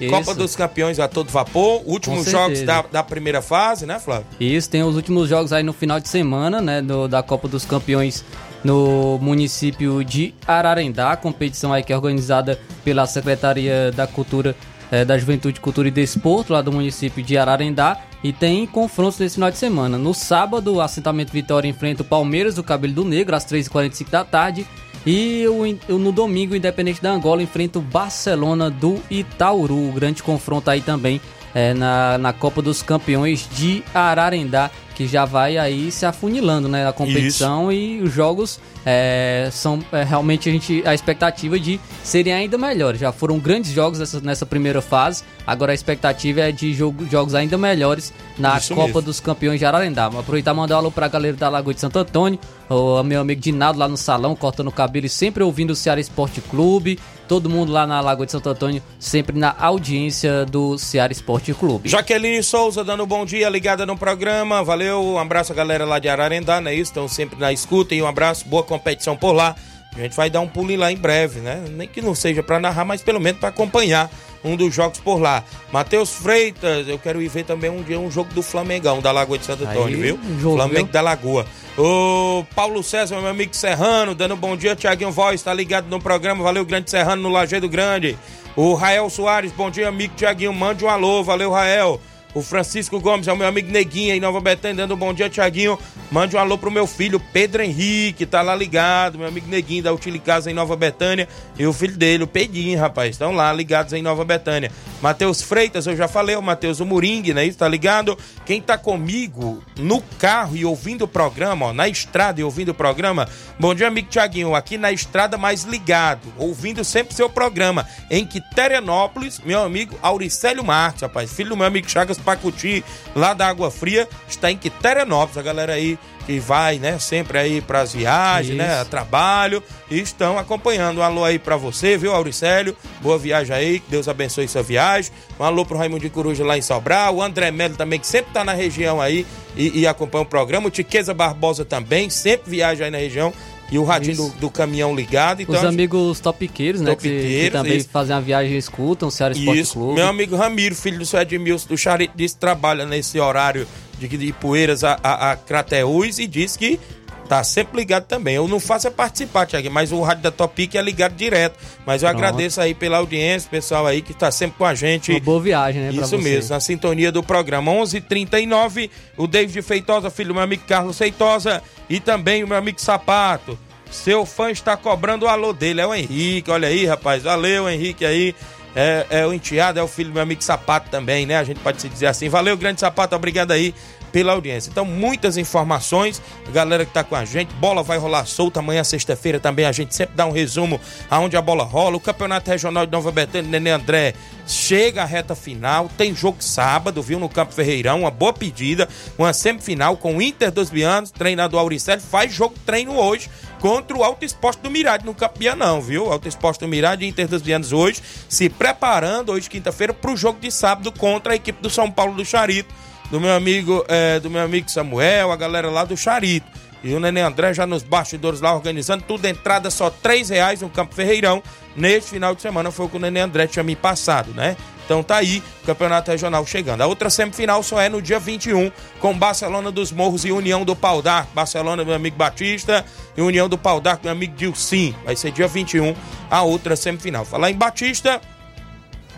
Escuta. 0.00 0.10
Copa 0.18 0.30
Isso. 0.32 0.34
dos 0.40 0.56
Campeões 0.56 0.98
a 1.00 1.08
todo 1.08 1.30
vapor. 1.30 1.82
Últimos 1.86 2.24
jogos 2.30 2.62
da, 2.62 2.82
da 2.82 3.02
primeira 3.02 3.40
fase, 3.42 3.86
né, 3.86 3.98
Flávio? 3.98 4.26
Isso, 4.40 4.68
tem 4.70 4.82
os 4.82 4.94
últimos 4.96 5.28
jogos 5.28 5.52
aí 5.52 5.62
no 5.62 5.72
final 5.72 5.98
de 6.00 6.08
semana, 6.08 6.60
né, 6.60 6.80
do- 6.82 7.08
da 7.08 7.22
Copa 7.22 7.48
dos 7.48 7.64
Campeões 7.64 8.24
no 8.64 9.18
município 9.20 10.02
de 10.04 10.34
Ararendá, 10.46 11.16
competição 11.16 11.72
aí 11.72 11.82
que 11.82 11.92
é 11.92 11.96
organizada 11.96 12.58
pela 12.84 13.06
Secretaria 13.06 13.92
da 13.94 14.06
Cultura, 14.06 14.56
eh, 14.90 15.04
da 15.04 15.16
Juventude, 15.16 15.60
Cultura 15.60 15.88
e 15.88 15.90
Desporto, 15.90 16.52
lá 16.52 16.62
do 16.62 16.72
município 16.72 17.22
de 17.22 17.38
Ararendá, 17.38 17.98
e 18.24 18.32
tem 18.32 18.66
confrontos 18.66 19.18
nesse 19.20 19.34
final 19.36 19.50
de 19.50 19.58
semana. 19.58 19.96
No 19.98 20.12
sábado, 20.12 20.74
o 20.74 20.80
assentamento 20.80 21.32
Vitória 21.32 21.68
enfrenta 21.68 22.02
o 22.02 22.04
Palmeiras 22.04 22.54
do 22.56 22.62
Cabelo 22.64 22.92
do 22.94 23.04
Negro, 23.04 23.36
às 23.36 23.44
3h45 23.44 24.10
da 24.10 24.24
tarde, 24.24 24.66
e 25.06 25.46
o- 25.88 25.98
no 25.98 26.10
domingo, 26.10 26.52
o 26.54 26.56
Independente 26.56 27.00
da 27.00 27.10
Angola 27.12 27.42
enfrenta 27.42 27.78
o 27.78 27.82
Barcelona 27.82 28.68
do 28.68 29.00
Itaúru. 29.10 29.92
Grande 29.92 30.22
confronto 30.22 30.68
aí 30.70 30.80
também 30.80 31.20
é, 31.54 31.72
na, 31.72 32.18
na 32.18 32.32
Copa 32.32 32.60
dos 32.60 32.82
Campeões 32.82 33.48
de 33.56 33.82
Ararendá, 33.94 34.70
que 34.96 35.06
já 35.06 35.26
vai 35.26 35.58
aí 35.58 35.92
se 35.92 36.06
afunilando 36.06 36.68
né, 36.68 36.88
a 36.88 36.92
competição 36.92 37.70
e 37.70 38.00
os 38.00 38.10
jogos 38.12 38.58
é, 38.84 39.50
são 39.52 39.78
é, 39.92 40.02
realmente 40.02 40.48
a, 40.48 40.52
gente, 40.52 40.82
a 40.86 40.94
expectativa 40.94 41.60
de 41.60 41.78
serem 42.02 42.32
ainda 42.32 42.56
melhores. 42.56 42.98
Já 42.98 43.12
foram 43.12 43.38
grandes 43.38 43.70
jogos 43.72 43.98
nessa, 43.98 44.20
nessa 44.22 44.46
primeira 44.46 44.80
fase, 44.80 45.22
agora 45.46 45.72
a 45.72 45.74
expectativa 45.74 46.40
é 46.40 46.50
de 46.50 46.72
jogo- 46.72 47.04
jogos 47.10 47.34
ainda 47.34 47.58
melhores 47.58 48.10
na 48.38 48.56
Isso 48.56 48.74
Copa 48.74 48.86
mesmo. 48.86 49.02
dos 49.02 49.20
Campeões 49.20 49.58
de 49.58 49.66
Ararendá. 49.66 50.08
Vou 50.08 50.20
aproveitar 50.20 50.52
e 50.52 50.56
mandar 50.56 50.76
um 50.76 50.78
alô 50.78 50.90
pra 50.90 51.08
galera 51.08 51.36
da 51.36 51.48
Lagoa 51.50 51.74
de 51.74 51.80
Santo 51.80 51.98
Antônio, 51.98 52.38
o 52.70 53.02
meu 53.02 53.20
amigo 53.20 53.40
Dinaldo 53.40 53.78
lá 53.78 53.86
no 53.86 53.98
salão, 53.98 54.34
cortando 54.34 54.68
o 54.68 54.72
cabelo 54.72 55.04
e 55.04 55.10
sempre 55.10 55.42
ouvindo 55.42 55.70
o 55.72 55.76
Ceará 55.76 56.00
Esporte 56.00 56.40
Clube. 56.40 56.98
Todo 57.28 57.50
mundo 57.50 57.72
lá 57.72 57.86
na 57.86 58.00
Lagoa 58.00 58.26
de 58.26 58.32
Santo 58.32 58.48
Antônio, 58.48 58.82
sempre 58.98 59.38
na 59.38 59.54
audiência 59.58 60.44
do 60.46 60.78
Ceará 60.78 61.12
Esporte 61.12 61.52
Clube. 61.52 61.88
Jaqueline 61.88 62.42
Souza 62.42 62.84
dando 62.84 63.06
bom 63.06 63.24
dia, 63.24 63.48
ligada 63.48 63.84
no 63.84 63.96
programa. 63.96 64.62
Valeu, 64.62 65.02
um 65.02 65.18
abraço 65.18 65.52
a 65.52 65.54
galera 65.56 65.84
lá 65.84 65.98
de 65.98 66.08
Ararendá, 66.08 66.60
né? 66.60 66.74
Estão 66.74 67.08
sempre 67.08 67.38
na 67.38 67.52
escuta 67.52 67.94
e 67.94 68.02
um 68.02 68.06
abraço, 68.06 68.46
boa 68.48 68.62
competição 68.62 69.16
por 69.16 69.32
lá. 69.32 69.56
A 69.96 70.00
gente 70.02 70.14
vai 70.16 70.28
dar 70.28 70.40
um 70.40 70.48
pulinho 70.48 70.80
lá 70.80 70.92
em 70.92 70.96
breve, 70.96 71.40
né? 71.40 71.64
Nem 71.70 71.88
que 71.88 72.02
não 72.02 72.14
seja 72.14 72.42
pra 72.42 72.60
narrar, 72.60 72.84
mas 72.84 73.02
pelo 73.02 73.18
menos 73.20 73.40
pra 73.40 73.48
acompanhar 73.48 74.10
um 74.44 74.54
dos 74.54 74.74
jogos 74.74 75.00
por 75.00 75.18
lá. 75.18 75.42
Matheus 75.72 76.12
Freitas, 76.12 76.86
eu 76.86 76.98
quero 76.98 77.20
ir 77.20 77.28
ver 77.28 77.44
também 77.44 77.70
um 77.70 77.82
dia 77.82 77.98
um 77.98 78.10
jogo 78.10 78.32
do 78.34 78.42
Flamengão 78.42 79.00
da 79.00 79.10
Lagoa 79.10 79.38
de 79.38 79.44
Santo 79.44 79.64
Antônio, 79.64 79.98
viu? 79.98 80.20
jogo, 80.38 80.56
Flamengo 80.56 80.84
viu? 80.84 80.92
da 80.92 81.00
Lagoa. 81.00 81.46
O 81.78 82.44
Paulo 82.54 82.82
César, 82.82 83.20
meu 83.20 83.30
amigo 83.30 83.54
Serrano, 83.56 84.14
dando 84.14 84.34
um 84.34 84.38
bom 84.38 84.56
dia. 84.56 84.76
Tiaguinho 84.76 85.10
Voz, 85.10 85.42
tá 85.42 85.52
ligado 85.52 85.88
no 85.88 86.00
programa. 86.00 86.42
Valeu, 86.44 86.64
Grande 86.64 86.90
Serrano, 86.90 87.22
no 87.22 87.28
Lajeado 87.28 87.68
Grande. 87.68 88.16
O 88.54 88.74
Rael 88.74 89.10
Soares, 89.10 89.52
bom 89.52 89.70
dia, 89.70 89.88
amigo 89.88 90.14
Tiaguinho. 90.14 90.52
Mande 90.52 90.84
um 90.84 90.88
alô, 90.88 91.22
valeu, 91.22 91.50
Rael. 91.50 92.00
O 92.36 92.42
Francisco 92.42 93.00
Gomes 93.00 93.26
é 93.26 93.32
o 93.32 93.36
meu 93.36 93.48
amigo 93.48 93.72
Neguinha 93.72 94.14
em 94.14 94.20
Nova 94.20 94.42
Betânia, 94.42 94.76
dando 94.76 94.92
um 94.92 94.98
bom 94.98 95.14
dia, 95.14 95.30
Tiaguinho. 95.30 95.78
Mande 96.10 96.36
um 96.36 96.38
alô 96.38 96.58
pro 96.58 96.70
meu 96.70 96.86
filho, 96.86 97.18
Pedro 97.18 97.62
Henrique, 97.62 98.26
tá 98.26 98.42
lá 98.42 98.54
ligado. 98.54 99.16
Meu 99.16 99.26
amigo 99.26 99.48
Neguinho 99.48 99.82
da 99.82 99.90
Utile 99.90 100.18
Casa 100.18 100.50
em 100.50 100.54
Nova 100.54 100.76
Betânia. 100.76 101.26
E 101.58 101.66
o 101.66 101.72
filho 101.72 101.96
dele, 101.96 102.24
o 102.24 102.26
Pedinho, 102.26 102.78
rapaz, 102.78 103.12
estão 103.12 103.32
lá 103.32 103.50
ligados 103.54 103.94
em 103.94 104.02
Nova 104.02 104.22
Betânia. 104.22 104.70
Matheus 105.00 105.40
Freitas, 105.40 105.86
eu 105.86 105.96
já 105.96 106.08
falei, 106.08 106.36
o 106.36 106.42
Matheus 106.42 106.78
Moringue, 106.80 107.32
né? 107.32 107.44
Isso, 107.46 107.56
tá 107.56 107.66
ligado? 107.66 108.18
Quem 108.44 108.60
tá 108.60 108.76
comigo 108.76 109.62
no 109.78 110.02
carro 110.18 110.56
e 110.56 110.64
ouvindo 110.64 111.02
o 111.02 111.08
programa, 111.08 111.66
ó, 111.66 111.72
na 111.72 111.88
estrada 111.88 112.40
e 112.40 112.44
ouvindo 112.44 112.70
o 112.70 112.74
programa, 112.74 113.28
bom 113.58 113.74
dia, 113.74 113.88
amigo 113.88 114.08
Tiaguinho, 114.08 114.54
aqui 114.54 114.76
na 114.76 114.92
estrada 114.92 115.38
mais 115.38 115.64
ligado, 115.64 116.32
ouvindo 116.36 116.84
sempre 116.84 117.14
seu 117.14 117.28
programa. 117.28 117.86
Em 118.10 118.26
Quiterianópolis, 118.26 119.40
meu 119.44 119.62
amigo 119.62 119.98
Auricélio 120.02 120.64
Marques, 120.64 121.02
rapaz, 121.02 121.32
filho 121.32 121.50
do 121.50 121.56
meu 121.56 121.66
amigo 121.66 121.90
Chagas 121.90 122.18
Pacuti, 122.26 122.84
lá 123.14 123.32
da 123.32 123.46
Água 123.46 123.70
Fria, 123.70 124.08
está 124.28 124.50
em 124.50 124.56
Quiterianópolis, 124.56 125.38
a 125.38 125.42
galera 125.42 125.74
aí 125.74 125.96
que 126.26 126.40
vai, 126.40 126.80
né, 126.80 126.98
sempre 126.98 127.38
aí 127.38 127.60
pras 127.60 127.92
viagens, 127.92 128.58
né, 128.58 128.80
a 128.80 128.84
trabalho, 128.84 129.62
e 129.88 130.00
estão 130.00 130.36
acompanhando. 130.36 130.98
Um 130.98 131.02
alô 131.02 131.24
aí 131.24 131.38
pra 131.38 131.56
você, 131.56 131.96
viu, 131.96 132.12
Auricélio? 132.12 132.76
Boa 133.00 133.16
viagem 133.16 133.54
aí, 133.54 133.78
que 133.78 133.88
Deus 133.88 134.08
abençoe 134.08 134.48
sua 134.48 134.60
viagem. 134.60 135.12
Um 135.38 135.44
alô 135.44 135.64
pro 135.64 135.78
Raimundo 135.78 136.00
de 136.00 136.10
Coruja 136.10 136.44
lá 136.44 136.58
em 136.58 136.62
Sobral, 136.62 137.14
o 137.14 137.22
André 137.22 137.52
Melo 137.52 137.76
também, 137.76 138.00
que 138.00 138.08
sempre 138.08 138.32
tá 138.32 138.44
na 138.44 138.52
região 138.52 139.00
aí 139.00 139.24
e, 139.56 139.80
e 139.80 139.86
acompanha 139.86 140.24
o 140.24 140.26
programa. 140.26 140.66
O 140.66 140.70
Tiqueza 140.70 141.14
Barbosa 141.14 141.64
também, 141.64 142.10
sempre 142.10 142.50
viaja 142.50 142.84
aí 142.84 142.90
na 142.90 142.98
região. 142.98 143.32
E 143.70 143.78
o 143.78 143.84
radinho 143.84 144.16
do, 144.16 144.28
do 144.40 144.50
caminhão 144.50 144.94
ligado. 144.94 145.42
Então, 145.42 145.54
Os 145.54 145.64
amigos 145.64 146.20
topiqueiros, 146.20 146.80
né? 146.80 146.94
que- 146.94 147.02
que, 147.02 147.08
Topiqueiros, 147.16 147.52
também 147.52 147.76
isso. 147.78 147.88
fazem 147.90 148.14
a 148.14 148.20
viagem 148.20 148.52
e 148.54 148.58
escutam 148.58 149.08
o 149.08 149.10
Ceará 149.10 149.34
Esporte 149.34 149.60
Isso, 149.60 149.72
Clube. 149.74 149.94
meu 149.94 150.06
amigo 150.06 150.36
Ramiro, 150.36 150.74
filho 150.74 150.98
do 150.98 151.06
seu 151.06 151.20
Edmilson 151.20 151.66
do 151.68 151.76
Charito, 151.76 152.12
disse 152.16 152.34
que 152.34 152.40
trabalha 152.40 152.86
nesse 152.86 153.18
horário 153.18 153.66
de, 153.98 154.06
de 154.06 154.32
Poeiras 154.34 154.84
a, 154.84 154.98
a, 155.02 155.32
a 155.32 155.36
Crateús 155.36 156.18
e 156.20 156.26
disse 156.28 156.56
que 156.58 156.78
tá 157.26 157.42
sempre 157.44 157.78
ligado 157.78 158.04
também. 158.04 158.36
Eu 158.36 158.48
não 158.48 158.58
faço 158.60 158.86
é 158.86 158.90
participar, 158.90 159.46
Tiago, 159.46 159.70
mas 159.70 159.92
o 159.92 160.00
rádio 160.00 160.22
da 160.22 160.30
Topic 160.30 160.74
é 160.74 160.82
ligado 160.82 161.14
direto. 161.14 161.58
Mas 161.84 162.02
eu 162.02 162.08
Pronto. 162.08 162.24
agradeço 162.24 162.60
aí 162.60 162.74
pela 162.74 162.98
audiência, 162.98 163.50
pessoal 163.50 163.86
aí 163.86 164.00
que 164.00 164.14
tá 164.14 164.30
sempre 164.30 164.56
com 164.58 164.64
a 164.64 164.74
gente. 164.74 165.10
Uma 165.12 165.20
boa 165.20 165.40
viagem, 165.40 165.82
né? 165.82 165.90
Isso 165.90 166.18
mesmo, 166.18 166.50
na 166.50 166.60
sintonia 166.60 167.12
do 167.12 167.22
programa 167.22 167.72
11:39 167.72 168.90
o 169.16 169.26
David 169.26 169.60
Feitosa, 169.62 170.10
filho 170.10 170.28
do 170.28 170.34
meu 170.34 170.42
amigo 170.42 170.62
Carlos 170.66 170.96
Feitosa 170.96 171.62
e 171.88 172.00
também 172.00 172.44
o 172.44 172.48
meu 172.48 172.56
amigo 172.56 172.80
Sapato. 172.80 173.58
Seu 173.90 174.26
fã 174.26 174.50
está 174.50 174.76
cobrando 174.76 175.26
o 175.26 175.28
alô 175.28 175.52
dele, 175.52 175.80
é 175.80 175.86
o 175.86 175.94
Henrique, 175.94 176.50
olha 176.50 176.68
aí, 176.68 176.86
rapaz. 176.86 177.22
Valeu, 177.22 177.68
Henrique 177.68 178.04
aí. 178.04 178.34
é, 178.76 179.06
é 179.08 179.26
o 179.26 179.32
enteado, 179.32 179.78
é 179.78 179.82
o 179.82 179.88
filho 179.88 180.10
do 180.10 180.14
meu 180.14 180.22
amigo 180.22 180.44
Sapato 180.44 180.90
também, 180.90 181.24
né? 181.24 181.38
A 181.38 181.44
gente 181.44 181.60
pode 181.60 181.80
se 181.80 181.88
dizer 181.88 182.08
assim. 182.08 182.28
Valeu, 182.28 182.56
grande 182.58 182.78
Sapato, 182.78 183.16
obrigado 183.16 183.52
aí 183.52 183.74
pela 184.16 184.32
audiência. 184.32 184.70
Então, 184.70 184.86
muitas 184.86 185.36
informações, 185.36 186.22
galera 186.50 186.86
que 186.86 186.90
tá 186.90 187.04
com 187.04 187.14
a 187.14 187.22
gente, 187.26 187.52
bola 187.56 187.82
vai 187.82 187.98
rolar 187.98 188.24
solta 188.24 188.60
amanhã, 188.60 188.82
sexta-feira 188.82 189.38
também, 189.38 189.66
a 189.66 189.72
gente 189.72 189.94
sempre 189.94 190.16
dá 190.16 190.24
um 190.24 190.30
resumo 190.30 190.80
aonde 191.10 191.36
a 191.36 191.42
bola 191.42 191.64
rola. 191.64 191.98
O 191.98 192.00
Campeonato 192.00 192.50
Regional 192.50 192.86
de 192.86 192.92
Nova 192.92 193.12
Betânia, 193.12 193.50
Nenê 193.50 193.72
André, 193.72 194.14
chega 194.46 195.02
à 195.02 195.04
reta 195.04 195.34
final, 195.34 195.90
tem 195.98 196.14
jogo 196.14 196.38
sábado, 196.40 197.02
viu, 197.02 197.20
no 197.20 197.28
Campo 197.28 197.52
Ferreirão, 197.52 198.00
uma 198.00 198.10
boa 198.10 198.32
pedida, 198.32 198.88
uma 199.18 199.34
semifinal 199.34 199.98
com 199.98 200.16
o 200.16 200.22
Inter 200.22 200.50
dos 200.50 200.70
Bianos, 200.70 201.10
treinador 201.10 201.60
Auricelli, 201.60 202.00
faz 202.00 202.32
jogo 202.32 202.54
treino 202.64 202.98
hoje 202.98 203.28
contra 203.60 203.94
o 203.98 204.02
Alto 204.02 204.24
Esporte 204.24 204.62
do 204.62 204.70
Mirade 204.70 205.04
no 205.04 205.14
Campo 205.14 205.38
Bianão, 205.38 205.82
viu? 205.82 206.10
Alto 206.10 206.26
Esporte 206.26 206.60
do 206.60 206.68
Mirade 206.68 207.04
e 207.04 207.08
Inter 207.08 207.28
dos 207.28 207.42
Bianos 207.42 207.70
hoje, 207.70 208.00
se 208.30 208.48
preparando 208.48 209.32
hoje, 209.32 209.50
quinta-feira, 209.50 209.92
para 209.92 210.10
o 210.10 210.16
jogo 210.16 210.40
de 210.40 210.50
sábado 210.50 210.90
contra 210.90 211.34
a 211.34 211.36
equipe 211.36 211.60
do 211.60 211.68
São 211.68 211.90
Paulo 211.90 212.14
do 212.14 212.24
Charito 212.24 212.74
do 213.10 213.20
meu 213.20 213.34
amigo, 213.34 213.84
é, 213.88 214.18
do 214.20 214.30
meu 214.30 214.42
amigo 214.42 214.70
Samuel, 214.70 215.32
a 215.32 215.36
galera 215.36 215.70
lá 215.70 215.84
do 215.84 215.96
Charito. 215.96 216.46
E 216.82 216.94
o 216.94 217.00
Nenê 217.00 217.20
André 217.20 217.52
já 217.52 217.66
nos 217.66 217.82
bastidores 217.82 218.40
lá 218.40 218.54
organizando 218.54 219.02
tudo, 219.02 219.26
entrada 219.26 219.70
só 219.70 219.90
três 219.90 220.28
reais 220.28 220.60
no 220.60 220.68
Campo 220.68 220.94
Ferreirão. 220.94 221.42
Neste 221.74 222.10
final 222.10 222.34
de 222.34 222.42
semana 222.42 222.70
foi 222.70 222.86
o 222.86 222.88
que 222.88 222.96
o 222.96 223.00
Nenê 223.00 223.20
André 223.20 223.46
tinha 223.46 223.62
me 223.62 223.74
passado, 223.74 224.32
né? 224.32 224.56
Então 224.84 225.02
tá 225.02 225.16
aí, 225.16 225.42
o 225.62 225.66
Campeonato 225.66 226.12
Regional 226.12 226.46
chegando. 226.46 226.80
A 226.82 226.86
outra 226.86 227.10
semifinal 227.10 227.60
só 227.60 227.80
é 227.80 227.88
no 227.88 228.00
dia 228.00 228.20
21, 228.20 228.70
com 229.00 229.18
Barcelona 229.18 229.72
dos 229.72 229.90
Morros 229.90 230.24
e 230.24 230.30
União 230.30 230.64
do 230.64 230.76
Pau 230.76 231.02
d'Arco. 231.02 231.32
Barcelona, 231.34 231.84
meu 231.84 231.94
amigo 231.94 232.16
Batista, 232.16 232.84
e 233.16 233.20
União 233.20 233.48
do 233.48 233.58
Pau 233.58 233.80
d'Arco, 233.80 234.04
meu 234.04 234.12
amigo 234.12 234.36
Dilcim. 234.36 234.94
Vai 235.04 235.16
ser 235.16 235.32
dia 235.32 235.48
21, 235.48 235.92
a 236.30 236.42
outra 236.42 236.76
semifinal. 236.76 237.24
Falar 237.24 237.50
em 237.50 237.56
Batista, 237.56 238.20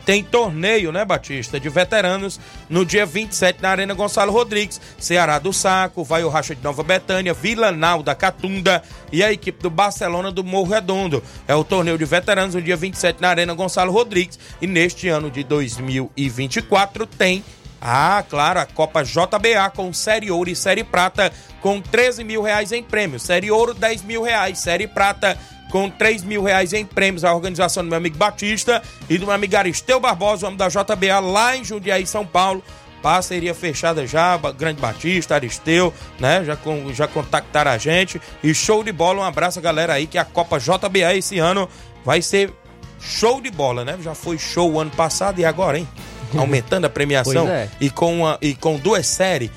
tem 0.09 0.25
torneio, 0.25 0.91
né, 0.91 1.05
Batista, 1.05 1.61
de 1.61 1.69
veteranos 1.69 2.41
no 2.67 2.83
dia 2.83 3.05
27 3.05 3.61
na 3.61 3.69
Arena 3.69 3.93
Gonçalo 3.93 4.33
Rodrigues. 4.33 4.81
Ceará 4.99 5.39
do 5.39 5.53
Saco, 5.53 6.03
vai 6.03 6.25
o 6.25 6.31
Racha 6.31 6.55
de 6.55 6.65
Nova 6.65 6.83
Betânia, 6.83 7.35
Vila 7.35 7.71
Nau 7.71 8.03
da 8.03 8.15
Catunda 8.15 8.83
e 9.13 9.23
a 9.23 9.31
equipe 9.31 9.63
do 9.63 9.69
Barcelona 9.69 10.33
do 10.33 10.43
Morro 10.43 10.73
Redondo. 10.73 11.23
É 11.47 11.55
o 11.55 11.63
torneio 11.63 11.99
de 11.99 12.07
veteranos 12.07 12.55
no 12.55 12.63
dia 12.63 12.75
27 12.75 13.21
na 13.21 13.29
Arena 13.29 13.53
Gonçalo 13.53 13.93
Rodrigues. 13.93 14.39
E 14.63 14.67
neste 14.67 15.09
ano 15.09 15.31
de 15.31 15.45
2024 15.45 17.05
tem 17.05 17.45
ah, 17.79 18.25
claro, 18.27 18.61
a 18.61 18.65
Copa 18.67 19.05
JBA 19.05 19.71
com 19.77 19.93
Série 19.93 20.31
Ouro 20.31 20.49
e 20.49 20.57
Série 20.57 20.85
Prata 20.85 21.31
com 21.61 21.83
13 21.83 22.25
mil 22.25 22.41
reais 22.41 22.73
em 22.73 22.83
prêmio. 22.83 23.21
Série 23.21 23.51
Ouro, 23.51 23.75
10 23.75 24.05
mil 24.05 24.23
reais. 24.23 24.59
Série 24.59 24.89
Prata, 24.89 25.39
com 25.71 25.91
3 25.91 26.25
mil 26.25 26.43
reais 26.43 26.73
em 26.73 26.85
prêmios 26.85 27.25
à 27.25 27.35
organização 27.35 27.83
do 27.83 27.89
meu 27.89 27.99
amigo 27.99 28.17
Batista 28.17 28.83
e 29.09 29.19
do 29.19 29.27
meu 29.27 29.35
amigo 29.35 29.57
Aristeu 29.57 30.01
Barbosa, 30.01 30.47
homem 30.47 30.57
da 30.57 30.69
JBA, 30.69 31.21
lá 31.21 31.57
em 31.57 31.65
Jundiaí, 31.65 32.07
São 32.07 32.27
Paulo. 32.27 32.63
Parceria 33.03 33.55
fechada 33.55 34.05
já, 34.07 34.37
Grande 34.57 34.81
Batista, 34.81 35.37
Aristeu, 35.37 35.95
né? 36.19 36.45
Já, 36.45 36.57
com, 36.57 36.93
já 36.93 37.07
contactaram 37.07 37.71
a 37.71 37.79
gente. 37.79 38.21
E 38.43 38.53
show 38.53 38.83
de 38.83 38.91
bola, 38.91 39.21
um 39.21 39.25
abraço, 39.25 39.61
galera 39.61 39.93
aí, 39.93 40.07
que 40.07 40.19
a 40.19 40.25
Copa 40.25 40.59
JBA 40.59 41.15
esse 41.15 41.39
ano 41.39 41.69
vai 42.05 42.21
ser 42.21 42.53
show 43.01 43.41
de 43.41 43.51
bola, 43.51 43.85
né? 43.85 43.97
Já 44.03 44.15
foi 44.15 44.37
show 44.37 44.73
o 44.73 44.81
ano 44.81 44.91
passado 44.91 45.39
e 45.39 45.45
agora, 45.45 45.79
hein? 45.79 45.87
Aumentando 46.37 46.87
a 46.87 46.91
premiação 46.91 47.49
é. 47.49 47.69
e, 47.81 47.89
com 47.89 48.19
uma, 48.19 48.39
e 48.43 48.55
com 48.55 48.77
duas 48.77 49.07
séries 49.07 49.51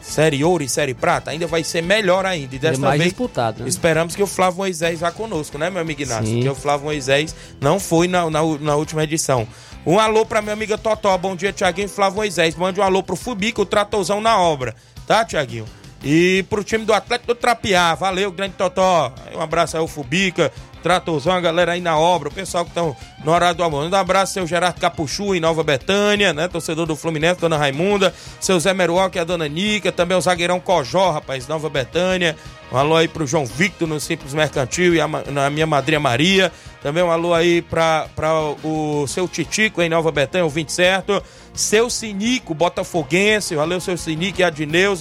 Série 0.00 0.42
Ouro 0.42 0.62
e 0.62 0.68
Série 0.68 0.94
Prata, 0.94 1.30
ainda 1.30 1.46
vai 1.46 1.62
ser 1.62 1.82
melhor 1.82 2.24
ainda. 2.24 2.54
E 2.54 2.58
desta 2.58 2.84
é 2.84 2.88
mais 2.88 2.98
vez, 2.98 3.10
disputado. 3.10 3.62
Né? 3.62 3.68
esperamos 3.68 4.16
que 4.16 4.22
o 4.22 4.26
Flávio 4.26 4.58
Moisés 4.58 5.00
vá 5.00 5.10
conosco, 5.10 5.58
né, 5.58 5.70
meu 5.70 5.80
amigo 5.80 6.02
Inácio? 6.02 6.26
Sim. 6.26 6.34
Porque 6.36 6.48
o 6.48 6.54
Flávio 6.54 6.86
Moisés 6.86 7.34
não 7.60 7.78
foi 7.78 8.08
na, 8.08 8.28
na, 8.30 8.40
na 8.60 8.76
última 8.76 9.04
edição. 9.04 9.46
Um 9.84 9.98
alô 9.98 10.26
pra 10.26 10.42
minha 10.42 10.52
amiga 10.52 10.76
Totó. 10.76 11.16
Bom 11.16 11.34
dia, 11.34 11.52
Tiaguinho 11.52 11.86
e 11.86 11.88
Flávio 11.88 12.16
Moisés. 12.16 12.54
Mande 12.54 12.80
um 12.80 12.82
alô 12.82 13.02
pro 13.02 13.16
Fubica, 13.16 13.62
o 13.62 13.66
tratorzão 13.66 14.20
na 14.20 14.38
obra. 14.38 14.74
Tá, 15.06 15.24
Tiaguinho? 15.24 15.64
E 16.02 16.44
pro 16.48 16.64
time 16.64 16.84
do 16.84 16.92
Atlético 16.92 17.34
do 17.34 17.34
Trapiá. 17.34 17.94
Valeu, 17.94 18.30
grande 18.32 18.54
Totó. 18.54 19.12
Um 19.34 19.40
abraço 19.40 19.76
aí 19.76 19.80
ao 19.80 19.88
Fubica, 19.88 20.52
Tratorzão, 20.82 21.32
a 21.32 21.40
galera 21.40 21.72
aí 21.72 21.80
na 21.80 21.98
obra, 21.98 22.28
o 22.28 22.32
pessoal 22.32 22.64
que 22.64 22.70
estão 22.70 22.96
no 23.24 23.32
horário 23.32 23.56
do 23.56 23.62
almoço. 23.62 23.88
Um 23.88 23.94
abraço, 23.94 24.34
seu 24.34 24.46
Gerardo 24.46 24.80
Capuchu 24.80 25.34
em 25.34 25.40
Nova 25.40 25.62
Betânia, 25.62 26.32
né? 26.32 26.48
Torcedor 26.48 26.86
do 26.86 26.96
Fluminense, 26.96 27.40
dona 27.40 27.56
Raimunda, 27.56 28.14
seu 28.40 28.58
Zé 28.58 28.72
Meruoca 28.72 29.18
e 29.18 29.20
a 29.20 29.24
dona 29.24 29.48
Nica, 29.48 29.92
também 29.92 30.16
o 30.16 30.20
zagueirão 30.20 30.60
Cojó, 30.60 31.10
rapaz, 31.10 31.46
Nova 31.46 31.68
Betânia. 31.68 32.36
Um 32.72 32.76
alô 32.76 32.94
aí 32.94 33.08
pro 33.08 33.26
João 33.26 33.44
Victor 33.44 33.88
no 33.88 33.98
Simples 33.98 34.32
Mercantil 34.32 34.94
e 34.94 35.00
a, 35.00 35.08
na 35.08 35.50
minha 35.50 35.66
madrinha 35.66 35.98
Maria. 35.98 36.52
Também 36.80 37.02
um 37.02 37.10
alô 37.10 37.34
aí 37.34 37.62
pra, 37.62 38.06
pra 38.14 38.32
o 38.62 39.06
seu 39.08 39.26
Titico 39.26 39.82
em 39.82 39.88
Nova 39.88 40.12
Betânia, 40.12 40.46
o 40.46 40.48
20 40.48 40.70
certo. 40.70 41.22
Seu 41.52 41.90
Sinico, 41.90 42.54
Botafoguense. 42.54 43.56
Valeu, 43.56 43.80
seu 43.80 43.96
Sinico 43.96 44.40
e 44.40 44.44
a 44.44 44.52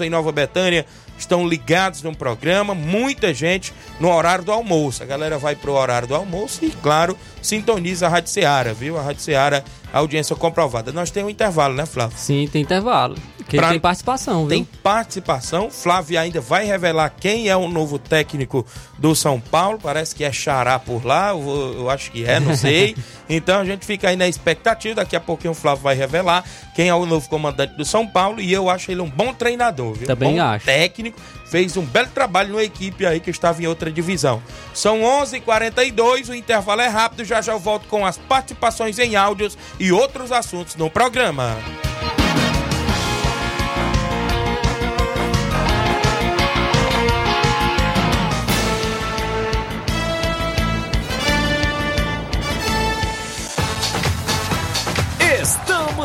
em 0.03 0.09
Nova 0.09 0.31
Betânia 0.31 0.85
estão 1.21 1.47
ligados 1.47 2.01
no 2.01 2.15
programa, 2.15 2.73
muita 2.73 3.33
gente 3.33 3.73
no 3.99 4.11
horário 4.11 4.43
do 4.43 4.51
almoço. 4.51 5.03
A 5.03 5.05
galera 5.05 5.37
vai 5.37 5.55
pro 5.55 5.73
horário 5.73 6.07
do 6.07 6.15
almoço 6.15 6.63
e, 6.65 6.69
claro, 6.69 7.17
sintoniza 7.41 8.05
a 8.07 8.09
Rádio 8.09 8.31
Seara, 8.31 8.73
viu? 8.73 8.97
A 8.97 9.01
Rádio 9.01 9.21
Seara, 9.21 9.63
audiência 9.93 10.35
comprovada. 10.35 10.91
Nós 10.91 11.09
temos 11.11 11.27
um 11.27 11.31
intervalo, 11.31 11.73
né, 11.73 11.85
Flávio? 11.85 12.17
Sim, 12.17 12.47
tem 12.51 12.61
intervalo. 12.61 13.15
Porque 13.37 13.57
Pra- 13.57 13.69
tem 13.69 13.79
participação, 13.79 14.41
viu? 14.41 14.49
Tem 14.49 14.63
participação. 14.83 15.71
Flávio 15.71 16.19
ainda 16.19 16.39
vai 16.39 16.65
revelar 16.65 17.09
quem 17.19 17.49
é 17.49 17.57
o 17.57 17.67
novo 17.67 17.97
técnico 17.97 18.63
do 18.97 19.15
São 19.15 19.39
Paulo. 19.39 19.79
Parece 19.81 20.13
que 20.13 20.23
é 20.23 20.31
Xará 20.31 20.77
por 20.77 21.03
lá. 21.03 21.29
Eu, 21.29 21.73
eu 21.79 21.89
acho 21.89 22.11
que 22.11 22.23
é, 22.25 22.39
não 22.39 22.55
sei. 22.55 22.95
então 23.27 23.59
a 23.59 23.65
gente 23.65 23.87
fica 23.87 24.09
aí 24.09 24.15
na 24.15 24.27
expectativa. 24.27 24.95
Daqui 24.95 25.15
a 25.15 25.19
pouquinho 25.19 25.51
o 25.51 25.55
Flávio 25.55 25.81
vai 25.81 25.95
revelar 25.95 26.43
quem 26.79 26.87
é 26.87 26.95
o 26.95 27.05
novo 27.05 27.27
comandante 27.27 27.73
do 27.73 27.83
São 27.83 28.07
Paulo. 28.07 28.39
E 28.39 28.53
eu 28.53 28.69
acho 28.69 28.89
ele 28.89 29.01
um 29.01 29.09
bom 29.09 29.33
treinador, 29.33 29.95
viu? 29.95 30.07
Também 30.07 30.37
bom 30.37 30.41
acho. 30.41 30.63
técnico. 30.63 31.19
Fez 31.45 31.75
um 31.75 31.81
belo 31.81 32.07
trabalho 32.07 32.51
numa 32.51 32.63
equipe 32.63 33.05
aí 33.05 33.19
que 33.19 33.29
estava 33.29 33.61
em 33.61 33.67
outra 33.67 33.91
divisão. 33.91 34.41
São 34.73 35.03
11 35.03 35.35
h 35.35 35.45
42 35.45 36.29
o 36.29 36.33
intervalo 36.33 36.79
é 36.79 36.87
rápido. 36.87 37.25
Já 37.25 37.41
já 37.41 37.51
eu 37.51 37.59
volto 37.59 37.85
com 37.89 38.05
as 38.05 38.17
participações 38.17 38.97
em 38.97 39.17
áudios 39.17 39.57
e 39.77 39.91
outros 39.91 40.31
assuntos 40.31 40.77
no 40.77 40.89
programa. 40.89 41.57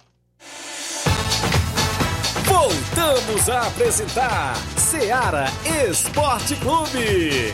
Voltamos 2.68 3.48
a 3.48 3.62
apresentar 3.62 4.58
Seara 4.76 5.46
Esporte 5.90 6.54
Clube. 6.58 7.54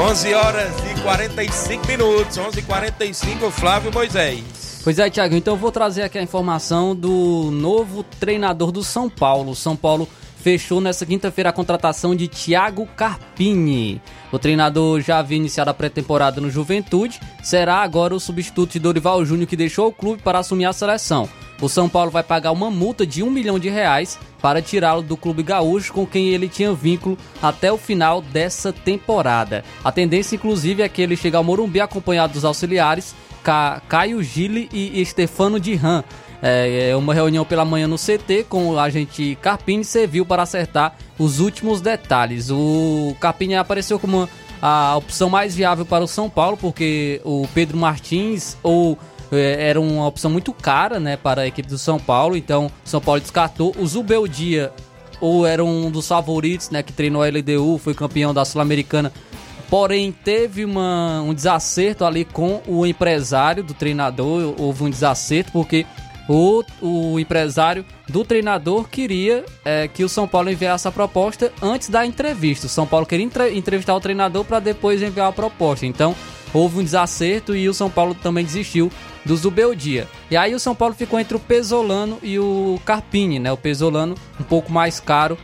11 0.00 0.34
horas 0.34 0.72
e 0.90 1.00
45 1.00 1.86
minutos, 1.86 2.36
11 2.36 2.58
e 2.58 2.62
45 2.62 3.50
Flávio 3.52 3.92
Moisés. 3.94 4.80
Pois 4.82 4.98
é, 4.98 5.08
Thiago, 5.08 5.36
então 5.36 5.54
eu 5.54 5.58
vou 5.58 5.70
trazer 5.70 6.02
aqui 6.02 6.18
a 6.18 6.22
informação 6.22 6.96
do 6.96 7.50
novo 7.52 8.02
treinador 8.02 8.72
do 8.72 8.82
São 8.82 9.08
Paulo. 9.08 9.54
São 9.54 9.76
Paulo 9.76 10.08
fechou 10.42 10.80
nessa 10.80 11.06
quinta-feira 11.06 11.50
a 11.50 11.52
contratação 11.52 12.16
de 12.16 12.26
Thiago 12.26 12.84
Carpini. 12.96 14.02
O 14.32 14.38
treinador 14.38 15.00
já 15.00 15.18
havia 15.18 15.36
iniciado 15.36 15.70
a 15.70 15.74
pré-temporada 15.74 16.40
no 16.40 16.50
Juventude, 16.50 17.20
será 17.42 17.76
agora 17.76 18.14
o 18.14 18.20
substituto 18.20 18.72
de 18.72 18.80
Dorival 18.80 19.24
Júnior 19.24 19.46
que 19.46 19.56
deixou 19.56 19.86
o 19.86 19.92
clube 19.92 20.20
para 20.20 20.40
assumir 20.40 20.64
a 20.64 20.72
seleção. 20.72 21.28
O 21.60 21.68
São 21.68 21.88
Paulo 21.88 22.10
vai 22.10 22.24
pagar 22.24 22.50
uma 22.50 22.72
multa 22.72 23.06
de 23.06 23.22
um 23.22 23.30
milhão 23.30 23.56
de 23.56 23.68
reais 23.68 24.18
para 24.40 24.60
tirá-lo 24.60 25.00
do 25.00 25.16
clube 25.16 25.44
gaúcho 25.44 25.92
com 25.92 26.04
quem 26.04 26.30
ele 26.30 26.48
tinha 26.48 26.74
vínculo 26.74 27.16
até 27.40 27.72
o 27.72 27.78
final 27.78 28.20
dessa 28.20 28.72
temporada. 28.72 29.62
A 29.84 29.92
tendência, 29.92 30.34
inclusive, 30.34 30.82
é 30.82 30.88
que 30.88 31.00
ele 31.00 31.16
chegue 31.16 31.36
ao 31.36 31.44
Morumbi 31.44 31.80
acompanhado 31.80 32.32
dos 32.32 32.44
auxiliares 32.44 33.14
Ca 33.44 33.80
Caio 33.88 34.20
Gile 34.24 34.68
e 34.72 35.04
Stefano 35.04 35.60
Dirran. 35.60 36.02
É, 36.44 36.92
uma 36.96 37.14
reunião 37.14 37.44
pela 37.44 37.64
manhã 37.64 37.86
no 37.86 37.96
CT 37.96 38.46
com 38.48 38.70
o 38.70 38.78
agente 38.78 39.38
Carpini 39.40 39.84
serviu 39.84 40.26
para 40.26 40.42
acertar 40.42 40.96
os 41.16 41.38
últimos 41.38 41.80
detalhes. 41.80 42.50
O 42.50 43.14
Carpini 43.20 43.54
apareceu 43.54 43.96
como 43.96 44.28
a 44.60 44.96
opção 44.96 45.30
mais 45.30 45.54
viável 45.54 45.86
para 45.86 46.02
o 46.02 46.08
São 46.08 46.28
Paulo, 46.28 46.56
porque 46.56 47.20
o 47.24 47.46
Pedro 47.54 47.78
Martins 47.78 48.56
ou 48.60 48.98
é, 49.30 49.68
era 49.68 49.80
uma 49.80 50.06
opção 50.06 50.30
muito 50.30 50.52
cara 50.52 51.00
né, 51.00 51.16
para 51.16 51.42
a 51.42 51.46
equipe 51.46 51.68
do 51.68 51.78
São 51.78 51.98
Paulo, 51.98 52.36
então 52.36 52.70
São 52.84 53.00
Paulo 53.00 53.20
descartou. 53.20 53.74
O 53.78 53.86
Zubeldia, 53.86 54.72
ou 55.20 55.46
era 55.46 55.64
um 55.64 55.90
dos 55.90 56.06
favoritos, 56.06 56.70
né, 56.70 56.82
que 56.82 56.92
treinou 56.92 57.22
a 57.22 57.28
LDU, 57.28 57.78
foi 57.78 57.94
campeão 57.94 58.34
da 58.34 58.44
Sul-Americana, 58.44 59.12
porém 59.70 60.12
teve 60.12 60.64
uma, 60.64 61.22
um 61.22 61.32
desacerto 61.32 62.04
ali 62.04 62.24
com 62.24 62.60
o 62.66 62.84
empresário 62.84 63.64
do 63.64 63.72
treinador, 63.72 64.54
houve 64.58 64.84
um 64.84 64.90
desacerto 64.90 65.50
porque 65.50 65.86
o, 66.28 66.62
o 66.80 67.18
empresário 67.18 67.84
do 68.08 68.24
treinador 68.24 68.88
queria 68.88 69.44
é, 69.64 69.88
que 69.88 70.04
o 70.04 70.08
São 70.08 70.28
Paulo 70.28 70.50
enviasse 70.50 70.86
a 70.86 70.92
proposta 70.92 71.52
antes 71.60 71.88
da 71.88 72.06
entrevista. 72.06 72.66
O 72.66 72.70
São 72.70 72.86
Paulo 72.86 73.06
queria 73.06 73.26
entre, 73.26 73.54
entrevistar 73.56 73.94
o 73.94 74.00
treinador 74.00 74.44
para 74.44 74.60
depois 74.60 75.02
enviar 75.02 75.28
a 75.28 75.32
proposta. 75.32 75.86
Então 75.86 76.14
houve 76.54 76.78
um 76.78 76.84
desacerto 76.84 77.56
e 77.56 77.68
o 77.68 77.74
São 77.74 77.90
Paulo 77.90 78.14
também 78.14 78.44
desistiu 78.44 78.90
do 79.24 79.36
Zubeldia. 79.36 80.08
E 80.30 80.36
aí 80.36 80.54
o 80.54 80.60
São 80.60 80.74
Paulo 80.74 80.94
ficou 80.94 81.18
entre 81.18 81.36
o 81.36 81.40
Pesolano 81.40 82.18
e 82.22 82.38
o 82.38 82.80
Carpini, 82.84 83.38
né? 83.38 83.52
O 83.52 83.56
Pesolano 83.56 84.14
um 84.38 84.44
pouco 84.44 84.70
mais 84.70 85.00
caro 85.00 85.38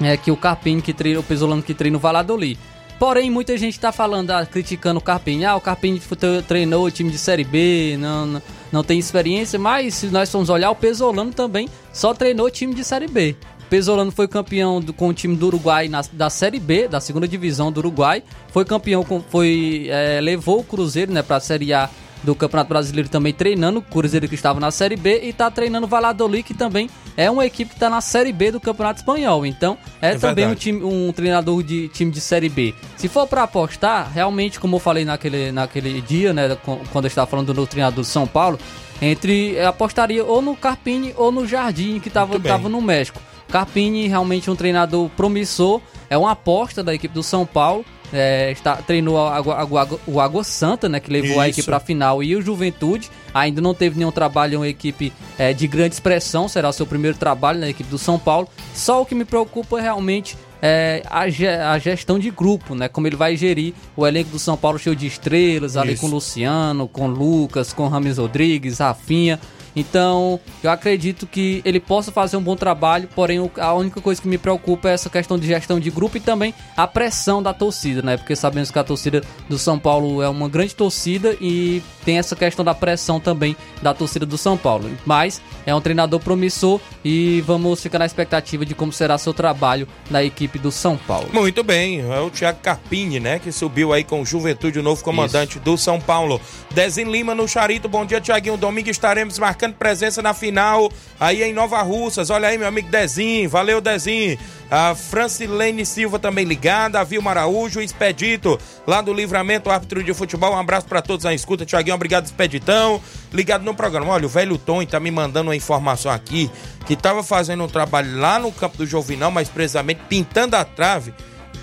é, 0.00 0.16
que 0.16 0.30
o 0.30 0.36
Carpini 0.36 0.82
que 0.82 0.92
treina, 0.92 1.20
o 1.20 1.22
Pesolano 1.22 1.62
que 1.62 1.74
treina 1.74 1.96
o 1.96 2.00
Valladolid. 2.00 2.58
Porém, 2.98 3.30
muita 3.30 3.56
gente 3.58 3.74
está 3.74 3.92
falando, 3.92 4.30
ah, 4.30 4.46
criticando 4.46 4.98
o 4.98 5.02
Carpini. 5.02 5.44
Ah, 5.44 5.54
o 5.54 5.60
Carpini 5.60 6.00
treinou 6.48 6.86
o 6.86 6.90
time 6.90 7.10
de 7.10 7.18
Série 7.18 7.44
B, 7.44 7.96
não, 7.98 8.24
não, 8.24 8.42
não, 8.76 8.84
tem 8.84 8.98
experiência. 8.98 9.58
Mas 9.58 9.94
se 9.94 10.06
nós 10.08 10.30
formos 10.30 10.50
olhar, 10.50 10.70
o 10.70 10.74
Pesolano 10.74 11.32
também 11.32 11.68
só 11.92 12.12
treinou 12.12 12.50
time 12.50 12.74
de 12.74 12.84
Série 12.84 13.08
B. 13.08 13.34
Pesolano 13.70 14.12
foi 14.12 14.28
campeão 14.28 14.80
do, 14.80 14.92
com 14.92 15.08
o 15.08 15.14
time 15.14 15.34
do 15.34 15.46
Uruguai 15.46 15.88
na, 15.88 16.02
da 16.12 16.30
Série 16.30 16.60
B, 16.60 16.86
da 16.86 17.00
segunda 17.00 17.26
divisão 17.26 17.72
do 17.72 17.78
Uruguai. 17.78 18.22
Foi 18.52 18.64
campeão, 18.64 19.02
com, 19.02 19.20
foi 19.20 19.86
é, 19.88 20.20
levou 20.20 20.60
o 20.60 20.64
Cruzeiro 20.64 21.10
né, 21.10 21.22
para 21.22 21.36
a 21.36 21.40
Série 21.40 21.72
A 21.72 21.88
do 22.26 22.34
Campeonato 22.34 22.68
Brasileiro 22.68 23.08
também 23.08 23.32
treinando, 23.32 23.78
o 23.78 23.82
Cruzeiro 23.82 24.28
que 24.28 24.34
estava 24.34 24.58
na 24.58 24.72
Série 24.72 24.96
B 24.96 25.20
e 25.22 25.28
está 25.28 25.48
treinando 25.48 25.86
o 25.86 25.88
Valladolid, 25.88 26.42
que 26.42 26.52
também 26.52 26.90
é 27.16 27.30
uma 27.30 27.46
equipe 27.46 27.70
que 27.70 27.76
está 27.76 27.88
na 27.88 28.00
Série 28.00 28.32
B 28.32 28.50
do 28.50 28.60
Campeonato 28.60 28.98
Espanhol. 28.98 29.46
Então, 29.46 29.78
é, 30.02 30.10
é 30.10 30.18
também 30.18 30.46
um, 30.46 30.54
time, 30.54 30.82
um, 30.82 31.12
treinador 31.12 31.62
de 31.62 31.86
time 31.88 32.10
de 32.10 32.20
Série 32.20 32.48
B. 32.48 32.74
Se 32.96 33.08
for 33.08 33.28
para 33.28 33.44
apostar, 33.44 34.10
realmente, 34.12 34.58
como 34.58 34.76
eu 34.76 34.80
falei 34.80 35.04
naquele, 35.04 35.52
naquele 35.52 36.00
dia, 36.00 36.32
né, 36.34 36.58
quando 36.92 37.04
eu 37.04 37.08
estava 37.08 37.30
falando 37.30 37.54
do 37.54 37.66
treinador 37.66 38.02
de 38.02 38.10
São 38.10 38.26
Paulo, 38.26 38.58
entre 39.00 39.60
apostaria 39.60 40.24
ou 40.24 40.42
no 40.42 40.56
Carpini 40.56 41.14
ou 41.16 41.30
no 41.30 41.46
Jardim, 41.46 42.00
que 42.00 42.08
estava 42.08 42.68
no 42.68 42.82
México. 42.82 43.20
Carpini 43.48 44.08
realmente 44.08 44.50
um 44.50 44.56
treinador 44.56 45.08
promissor, 45.10 45.80
é 46.10 46.18
uma 46.18 46.32
aposta 46.32 46.82
da 46.82 46.92
equipe 46.92 47.14
do 47.14 47.22
São 47.22 47.46
Paulo 47.46 47.84
é, 48.12 48.52
está, 48.52 48.76
treinou 48.76 49.18
a, 49.18 49.38
a, 49.38 49.62
a, 49.62 49.88
o 50.06 50.20
Água 50.20 50.44
Santa, 50.44 50.88
né, 50.88 51.00
que 51.00 51.10
levou 51.10 51.30
Isso. 51.30 51.40
a 51.40 51.48
equipe 51.48 51.66
para 51.66 51.76
a 51.78 51.80
final, 51.80 52.22
e 52.22 52.34
o 52.36 52.42
Juventude. 52.42 53.10
Ainda 53.34 53.60
não 53.60 53.74
teve 53.74 53.98
nenhum 53.98 54.10
trabalho 54.10 54.54
em 54.54 54.56
uma 54.56 54.68
equipe 54.68 55.12
é, 55.38 55.52
de 55.52 55.66
grande 55.66 55.94
expressão, 55.94 56.48
será 56.48 56.70
o 56.70 56.72
seu 56.72 56.86
primeiro 56.86 57.18
trabalho 57.18 57.60
na 57.60 57.68
equipe 57.68 57.90
do 57.90 57.98
São 57.98 58.18
Paulo. 58.18 58.48
Só 58.72 59.02
o 59.02 59.06
que 59.06 59.14
me 59.14 59.26
preocupa 59.26 59.78
é 59.78 59.82
realmente 59.82 60.38
é, 60.62 61.02
a, 61.10 61.28
ge 61.28 61.46
a, 61.46 61.78
gestão 61.78 62.18
de 62.18 62.30
grupo, 62.30 62.74
né? 62.74 62.88
Como 62.88 63.06
ele 63.06 63.16
vai 63.16 63.36
gerir 63.36 63.74
o 63.94 64.06
elenco 64.06 64.30
do 64.30 64.38
São 64.38 64.56
Paulo 64.56 64.78
cheio 64.78 64.96
de 64.96 65.06
estrelas, 65.06 65.72
Isso. 65.72 65.80
ali 65.80 65.96
com 65.96 66.06
Luciano, 66.06 66.88
com 66.88 67.06
Lucas, 67.06 67.72
com 67.72 67.88
Rames 67.88 68.18
Rodrigues, 68.18 68.78
Rafinha. 68.78 69.38
Então, 69.76 70.40
eu 70.62 70.70
acredito 70.70 71.26
que 71.26 71.60
ele 71.62 71.78
possa 71.78 72.10
fazer 72.10 72.38
um 72.38 72.42
bom 72.42 72.56
trabalho, 72.56 73.08
porém 73.14 73.38
a 73.58 73.74
única 73.74 74.00
coisa 74.00 74.20
que 74.20 74.26
me 74.26 74.38
preocupa 74.38 74.88
é 74.88 74.94
essa 74.94 75.10
questão 75.10 75.38
de 75.38 75.46
gestão 75.46 75.78
de 75.78 75.90
grupo 75.90 76.16
e 76.16 76.20
também 76.20 76.54
a 76.74 76.86
pressão 76.86 77.42
da 77.42 77.52
torcida, 77.52 78.00
né? 78.00 78.16
Porque 78.16 78.34
sabemos 78.34 78.70
que 78.70 78.78
a 78.78 78.84
torcida 78.84 79.22
do 79.48 79.58
São 79.58 79.78
Paulo 79.78 80.22
é 80.22 80.28
uma 80.28 80.48
grande 80.48 80.74
torcida 80.74 81.36
e 81.40 81.82
tem 82.06 82.18
essa 82.18 82.34
questão 82.34 82.64
da 82.64 82.74
pressão 82.74 83.20
também 83.20 83.54
da 83.82 83.92
torcida 83.92 84.24
do 84.24 84.38
São 84.38 84.56
Paulo. 84.56 84.90
Mas 85.04 85.42
é 85.66 85.74
um 85.74 85.80
treinador 85.80 86.20
promissor 86.20 86.80
e 87.04 87.42
vamos 87.42 87.82
ficar 87.82 87.98
na 87.98 88.06
expectativa 88.06 88.64
de 88.64 88.74
como 88.74 88.92
será 88.92 89.18
seu 89.18 89.34
trabalho 89.34 89.86
na 90.10 90.24
equipe 90.24 90.58
do 90.58 90.72
São 90.72 90.96
Paulo. 90.96 91.28
Muito 91.32 91.62
bem, 91.62 92.00
é 92.00 92.20
o 92.20 92.30
Thiago 92.30 92.60
Carpini, 92.62 93.20
né? 93.20 93.38
Que 93.38 93.52
subiu 93.52 93.92
aí 93.92 94.04
com 94.04 94.24
Juventude, 94.24 94.78
o 94.78 94.82
novo 94.82 95.04
comandante 95.04 95.56
Isso. 95.56 95.60
do 95.60 95.76
São 95.76 96.00
Paulo. 96.00 96.40
Dezinho 96.72 97.10
Lima 97.10 97.34
no 97.34 97.46
Charito, 97.46 97.88
bom 97.88 98.06
dia, 98.06 98.20
Tiaguinho. 98.20 98.56
Domingo 98.56 98.88
estaremos 98.88 99.38
marcando 99.38 99.65
marcando 99.66 99.74
presença 99.74 100.22
na 100.22 100.32
final 100.32 100.90
aí 101.18 101.42
em 101.42 101.52
Nova 101.52 101.82
Russas. 101.82 102.30
Olha 102.30 102.48
aí, 102.48 102.58
meu 102.58 102.68
amigo 102.68 102.88
Dezinho. 102.88 103.48
Valeu, 103.48 103.80
Dezinho. 103.80 104.38
A 104.70 104.94
Francilene 104.94 105.86
Silva 105.86 106.18
também 106.18 106.44
ligada, 106.44 107.00
a 107.00 107.04
Vilma 107.04 107.30
Araújo, 107.30 107.80
Expedito, 107.80 108.58
lá 108.86 109.00
do 109.00 109.12
Livramento, 109.12 109.70
árbitro 109.70 110.02
de 110.02 110.12
futebol. 110.12 110.52
Um 110.52 110.58
abraço 110.58 110.86
para 110.86 111.02
todos 111.02 111.24
na 111.24 111.34
escuta. 111.34 111.64
Tiaguinho, 111.64 111.94
obrigado, 111.94 112.24
Expeditão. 112.24 113.00
Ligado 113.32 113.64
no 113.64 113.74
programa. 113.74 114.12
Olha, 114.12 114.26
o 114.26 114.28
velho 114.28 114.58
Tom 114.58 114.84
tá 114.84 114.98
me 114.98 115.10
mandando 115.10 115.50
uma 115.50 115.56
informação 115.56 116.10
aqui 116.10 116.50
que 116.86 116.96
tava 116.96 117.22
fazendo 117.22 117.64
um 117.64 117.68
trabalho 117.68 118.16
lá 118.18 118.38
no 118.38 118.52
campo 118.52 118.76
do 118.76 118.86
Jovinal, 118.86 119.30
mas 119.30 119.48
precisamente 119.48 120.00
pintando 120.08 120.56
a 120.56 120.64
trave 120.64 121.12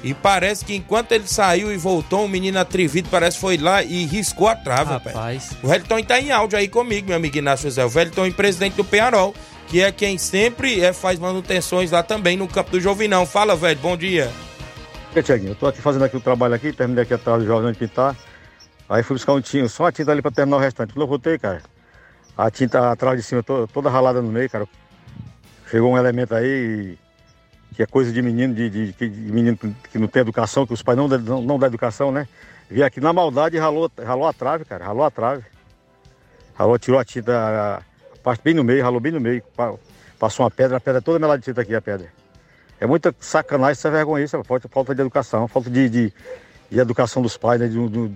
e 0.04 0.14
parece 0.14 0.66
que 0.66 0.76
enquanto 0.76 1.14
ele 1.14 1.28
saiu 1.28 1.72
e 1.72 1.78
voltou, 1.78 2.26
um 2.26 2.28
menino 2.28 2.60
atrevido 2.60 3.08
parece 3.10 3.40
foi 3.40 3.56
lá 3.58 3.82
e 3.82 4.06
riscou 4.06 4.50
a 4.50 4.56
trava, 4.56 4.96
rapaz. 4.96 5.52
O 5.64 5.70
Wellington 5.70 6.04
tá 6.04 6.20
em 6.20 6.30
áudio 6.30 6.60
aí 6.60 6.68
comigo, 6.68 7.08
meu 7.08 7.16
amigo 7.16 7.38
Inácio 7.38 7.70
José. 7.70 7.86
O 7.86 7.92
Wellington 7.96 8.26
é 8.26 8.32
presidente 8.32 8.76
do 8.76 8.84
Penharol, 8.84 9.34
que 9.68 9.82
é 9.82 9.94
quem 9.94 10.18
sempre 10.18 10.82
é, 10.82 10.92
faz 10.92 11.18
manutenções 11.18 11.90
lá 11.90 12.04
também 12.04 12.36
no 12.36 12.50
campo 12.50 12.72
do 12.72 12.82
Jovinão. 12.82 13.26
Fala, 13.26 13.56
velho, 13.56 13.80
bom 13.80 13.96
dia. 13.96 14.30
E 15.16 15.24
Tiaguinho, 15.24 15.52
eu 15.52 15.56
tô 15.56 15.68
aqui 15.68 15.82
fazendo 15.82 16.04
aqui 16.04 16.18
o 16.18 16.22
trabalho 16.22 16.54
aqui, 16.54 16.74
terminei 16.74 17.04
aqui 17.04 17.14
atrás 17.14 17.42
do 17.42 17.48
Jornal 17.48 17.72
de 17.72 17.78
pintar. 17.78 18.14
Aí 18.90 19.04
fui 19.04 19.16
buscar 19.16 19.32
um 19.34 19.42
tinho, 19.42 19.70
só 19.70 19.86
a 19.86 19.92
tinta 19.92 20.12
ali 20.12 20.22
pra 20.22 20.32
terminar 20.32 20.58
o 20.58 20.60
restante. 20.60 20.92
Quando 20.92 21.04
eu 21.04 21.08
voltei, 21.08 21.40
cara, 21.40 21.62
a 22.38 22.52
tinta 22.52 22.92
atrás 22.92 23.18
de 23.18 23.24
cima 23.24 23.42
toda, 23.42 23.68
toda 23.68 23.90
ralada 23.90 24.22
no 24.22 24.30
meio, 24.30 24.50
cara. 24.50 24.68
chegou 25.72 25.94
um 25.94 25.98
elemento 25.98 26.36
aí 26.36 26.98
que 27.74 27.84
é 27.84 27.86
coisa 27.86 28.12
de 28.12 28.22
menino, 28.22 28.54
de, 28.54 28.70
de, 28.70 28.92
de 28.92 29.32
menino 29.32 29.58
que 29.58 29.98
não 29.98 30.08
tem 30.08 30.22
educação, 30.22 30.66
que 30.66 30.74
os 30.74 30.82
pais 30.82 30.98
não, 30.98 31.08
não, 31.08 31.42
não 31.42 31.60
dão 31.60 31.68
educação, 31.68 32.12
né? 32.12 32.28
Veio 32.70 32.86
aqui 32.86 33.00
na 33.00 33.12
maldade 33.12 33.56
e 33.56 33.60
ralou, 33.60 33.92
ralou 34.04 34.28
a 34.28 34.34
trave, 34.34 34.66
cara, 34.66 34.86
ralou 34.86 35.04
a 35.04 35.12
trave. 35.12 35.44
Ralou, 36.56 36.78
tirou 36.78 37.00
a 37.00 37.06
tinta, 37.06 37.84
a 38.14 38.18
parte 38.24 38.42
bem 38.44 38.54
no 38.54 38.64
meio, 38.64 38.84
ralou 38.84 39.00
bem 39.00 39.12
no 39.12 39.20
meio, 39.20 39.44
passou 40.20 40.44
uma 40.44 40.52
pedra, 40.52 40.78
a 40.78 40.80
pedra 40.80 41.02
toda 41.02 41.20
melada 41.20 41.40
de 41.40 41.46
tinta 41.46 41.62
aqui, 41.62 41.76
a 41.76 41.82
pedra. 41.82 42.08
É 42.80 42.86
muita 42.86 43.16
sacanagem, 43.20 43.74
isso 43.74 43.88
é 43.88 43.92
vergonha, 43.92 44.26
isso 44.26 44.36
é 44.36 44.44
falta, 44.44 44.68
falta 44.68 44.94
de 44.94 45.02
educação, 45.02 45.48
falta 45.48 45.70
de, 45.70 45.90
de, 45.90 46.14
de 46.70 46.80
educação 46.80 47.22
dos 47.22 47.38
pais, 47.38 47.60
né? 47.60 47.68
De, 47.68 47.90
de, 47.90 48.12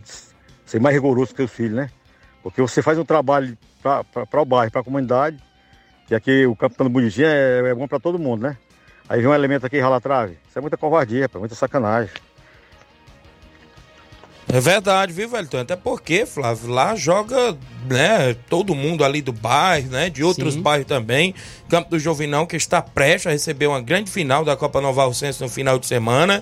ser 0.66 0.80
mais 0.82 0.93
rigoroso 0.93 1.34
com 1.34 1.43
os 1.43 1.51
filhos, 1.51 1.76
né? 1.76 1.89
Porque 2.43 2.62
você 2.62 2.82
faz 2.82 2.97
um 2.97 3.05
trabalho 3.05 3.58
para 3.82 4.41
o 4.41 4.45
bairro, 4.45 4.72
para 4.72 4.82
a 4.82 4.84
comunidade, 4.84 5.38
que 6.08 6.14
aqui 6.14 6.45
o 6.45 6.55
campo 6.55 6.74
estando 6.74 6.89
bonitinho 6.89 7.28
é, 7.28 7.70
é 7.70 7.74
bom 7.74 7.88
para 7.88 7.99
todo 7.99 8.20
mundo, 8.20 8.43
né? 8.43 8.58
Aí 9.10 9.22
vem 9.22 9.30
um 9.30 9.34
elemento 9.34 9.66
aqui 9.66 9.78
e 9.78 9.80
rala 9.80 9.97
a 9.97 10.01
trave. 10.01 10.38
Isso 10.49 10.58
é 10.58 10.62
muita 10.62 10.78
covardia, 10.78 11.30
muita 11.36 11.55
sacanagem. 11.55 12.12
É 14.49 14.62
verdade, 14.62 15.12
viu, 15.12 15.28
Velton? 15.28 15.60
Até 15.60 15.76
porque, 15.76 16.26
Flávio, 16.26 16.70
lá 16.70 16.95
joga, 16.95 17.58
né, 17.89 18.34
todo 18.49 18.74
mundo 18.74 19.03
ali 19.03 19.22
do 19.22 19.34
bairro, 19.34 19.89
né, 19.89 20.10
de 20.10 20.24
outros 20.24 20.53
Sim. 20.53 20.62
bairros 20.62 20.88
também. 20.88 21.36
Campo 21.68 21.89
do 21.89 21.99
Jovinão, 21.99 22.45
que 22.45 22.55
está 22.55 22.82
prestes 22.82 23.28
a 23.28 23.32
receber 23.32 23.68
uma 23.68 23.82
grande 23.82 24.10
final 24.10 24.45
da 24.45 24.55
Copa 24.55 24.80
Nova 24.80 25.03
Alcense 25.03 25.41
no 25.41 25.49
final 25.49 25.78
de 25.78 25.86
semana. 25.86 26.41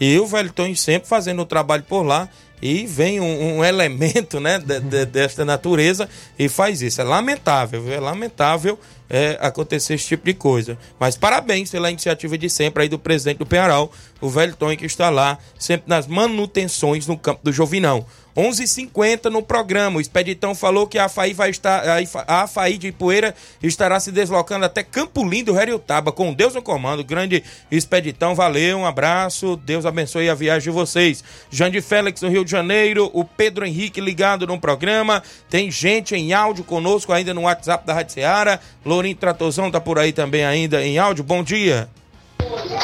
E 0.00 0.18
o 0.18 0.26
Velton 0.26 0.74
sempre 0.74 1.08
fazendo 1.08 1.42
o 1.42 1.46
trabalho 1.46 1.84
por 1.84 2.02
lá 2.02 2.28
e 2.62 2.86
vem 2.86 3.20
um, 3.20 3.58
um 3.58 3.64
elemento 3.64 4.40
né, 4.40 4.58
de, 4.58 4.80
de, 4.80 5.06
desta 5.06 5.44
natureza 5.44 6.08
e 6.38 6.48
faz 6.48 6.82
isso. 6.82 7.00
É 7.00 7.04
lamentável, 7.04 7.92
é 7.92 8.00
lamentável 8.00 8.78
é, 9.08 9.36
acontecer 9.40 9.94
esse 9.94 10.06
tipo 10.06 10.24
de 10.24 10.34
coisa. 10.34 10.78
Mas 10.98 11.16
parabéns 11.16 11.70
pela 11.70 11.90
iniciativa 11.90 12.38
de 12.38 12.48
sempre 12.48 12.84
aí 12.84 12.88
do 12.88 12.98
presidente 12.98 13.38
do 13.38 13.46
Penharal, 13.46 13.92
o 14.20 14.28
velho 14.28 14.56
Tony, 14.56 14.76
que 14.76 14.86
está 14.86 15.10
lá, 15.10 15.38
sempre 15.58 15.88
nas 15.88 16.06
manutenções 16.06 17.06
no 17.06 17.18
campo 17.18 17.40
do 17.42 17.52
Jovinão. 17.52 18.06
11:50 18.36 19.30
no 19.30 19.42
programa. 19.42 19.98
O 19.98 20.00
Expeditão 20.00 20.54
falou 20.54 20.86
que 20.86 20.98
a 20.98 21.04
AFAI 21.04 21.32
vai 21.32 21.50
estar 21.50 21.82
a 22.26 22.42
AFAI 22.42 22.78
de 22.78 22.90
Poeira 22.92 23.34
estará 23.62 23.98
se 24.00 24.10
deslocando 24.10 24.64
até 24.64 24.82
Campo 24.82 25.24
Lindo, 25.24 25.58
Heriotaba, 25.58 26.12
com 26.12 26.32
Deus 26.32 26.54
no 26.54 26.62
comando. 26.62 27.04
Grande 27.04 27.42
Expeditão, 27.70 28.34
valeu, 28.34 28.78
um 28.78 28.86
abraço. 28.86 29.56
Deus 29.56 29.86
abençoe 29.86 30.28
a 30.28 30.34
viagem 30.34 30.64
de 30.64 30.70
vocês. 30.70 31.22
Jandir 31.50 31.82
Félix 31.82 32.22
no 32.22 32.28
Rio 32.28 32.44
de 32.44 32.50
Janeiro, 32.50 33.10
o 33.12 33.24
Pedro 33.24 33.64
Henrique 33.64 34.00
ligado 34.00 34.46
no 34.46 34.58
programa. 34.58 35.22
Tem 35.48 35.70
gente 35.70 36.14
em 36.14 36.32
áudio 36.32 36.64
conosco 36.64 37.12
ainda 37.12 37.32
no 37.32 37.42
WhatsApp 37.42 37.86
da 37.86 37.94
Rádio 37.94 38.14
Ceará. 38.14 38.58
Lourinho 38.84 39.16
Tratozão 39.16 39.70
tá 39.70 39.80
por 39.80 39.98
aí 39.98 40.12
também 40.12 40.44
ainda 40.44 40.84
em 40.84 40.98
áudio. 40.98 41.22
Bom 41.22 41.42
dia. 41.42 41.88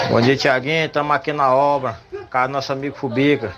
Bom 0.08 0.20
dia, 0.20 0.36
Tiaguinho. 0.36 0.86
Estamos 0.86 1.14
aqui 1.14 1.32
na 1.32 1.54
obra. 1.54 1.98
Casa 2.30 2.48
do 2.48 2.52
nosso 2.52 2.72
amigo 2.72 2.96
Fubica. 2.96 3.54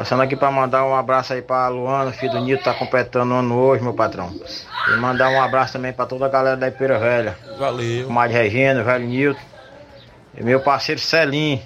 Passando 0.00 0.22
aqui 0.22 0.34
para 0.34 0.50
mandar 0.50 0.86
um 0.86 0.94
abraço 0.94 1.34
aí 1.34 1.42
para 1.42 1.68
Luana, 1.68 2.10
filho 2.10 2.32
do 2.32 2.40
Nito, 2.40 2.64
tá 2.64 2.72
completando 2.72 3.34
um 3.34 3.38
ano 3.38 3.54
hoje, 3.54 3.82
meu 3.82 3.92
patrão. 3.92 4.34
E 4.88 4.96
mandar 4.96 5.28
um 5.28 5.38
abraço 5.38 5.74
também 5.74 5.92
para 5.92 6.06
toda 6.06 6.24
a 6.24 6.28
galera 6.30 6.56
da 6.56 6.68
Ipeira 6.68 6.98
Velha. 6.98 7.36
Valeu. 7.58 8.06
Comadre 8.06 8.34
Regina, 8.34 8.82
velho 8.82 9.06
Nilton. 9.06 9.40
E 10.38 10.42
meu 10.42 10.58
parceiro 10.60 10.98
Celim. 10.98 11.60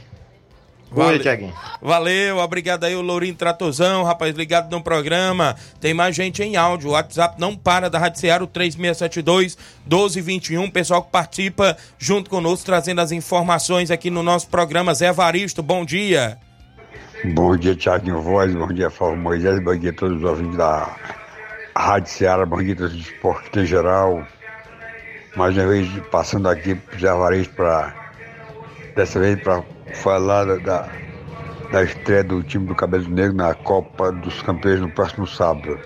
Valeu, 0.91 1.21
Tiaguinho. 1.21 1.55
Valeu, 1.81 2.39
obrigado 2.39 2.83
aí 2.83 2.97
o 2.97 3.03
Lourinho 3.03 3.37
Tratozão, 3.37 4.03
rapaz, 4.03 4.35
ligado 4.35 4.69
no 4.69 4.83
programa. 4.83 5.55
Tem 5.81 5.95
mais 5.95 6.17
gente 6.17 6.43
em 6.43 6.57
áudio, 6.57 6.89
o 6.91 6.93
WhatsApp 6.95 7.37
não 7.39 7.55
para 7.55 7.89
da 7.89 8.01
Rádio 8.01 8.19
Seara, 8.19 8.43
o 8.43 8.49
3672 8.49 9.57
1221. 9.87 10.69
Pessoal 10.73 11.05
que 11.05 11.13
participa 11.13 11.77
junto 11.97 12.29
conosco, 12.29 12.67
trazendo 12.67 13.01
as 13.01 13.13
informações 13.13 13.93
aqui 13.93 14.11
no 14.11 14.25
nosso 14.25 14.49
programa. 14.49 14.93
Zé 14.93 15.13
Varisto, 15.13 15.63
bom 15.63 15.85
dia. 15.85 16.37
Bom 17.33 17.57
dia, 17.57 17.75
Tiaguinho 17.75 18.21
Voz, 18.21 18.55
bom 18.55 18.69
dia, 18.69 18.91
Flávio 18.91 19.17
Moisés, 19.17 19.59
bom 19.61 19.75
dia 19.75 19.93
a 19.93 19.95
todos 19.95 20.19
os 20.19 20.25
ouvintes 20.25 20.59
da 20.59 20.95
Rádio 21.75 22.13
Ceará, 22.13 22.45
bom 22.45 22.63
dia 22.63 22.75
a 22.75 22.77
todos 22.77 22.93
os 22.93 23.01
esportes 23.01 23.63
em 23.63 23.65
geral. 23.65 24.27
Mais 25.35 25.57
uma 25.57 25.67
vez, 25.67 25.89
passando 26.11 26.51
aqui 26.51 26.75
para 26.75 27.15
Varisto 27.15 27.55
para, 27.55 27.95
dessa 28.95 29.19
vez, 29.19 29.41
para 29.41 29.65
falar 29.95 30.45
da, 30.59 30.87
da 31.73 31.83
estreia 31.83 32.23
do 32.23 32.43
time 32.43 32.67
do 32.67 32.75
Cabelo 32.75 33.09
Negro 33.09 33.35
na 33.35 33.55
Copa 33.55 34.13
dos 34.13 34.43
Campeões 34.43 34.83
no 34.83 34.91
próximo 34.91 35.27
sábado, 35.27 35.81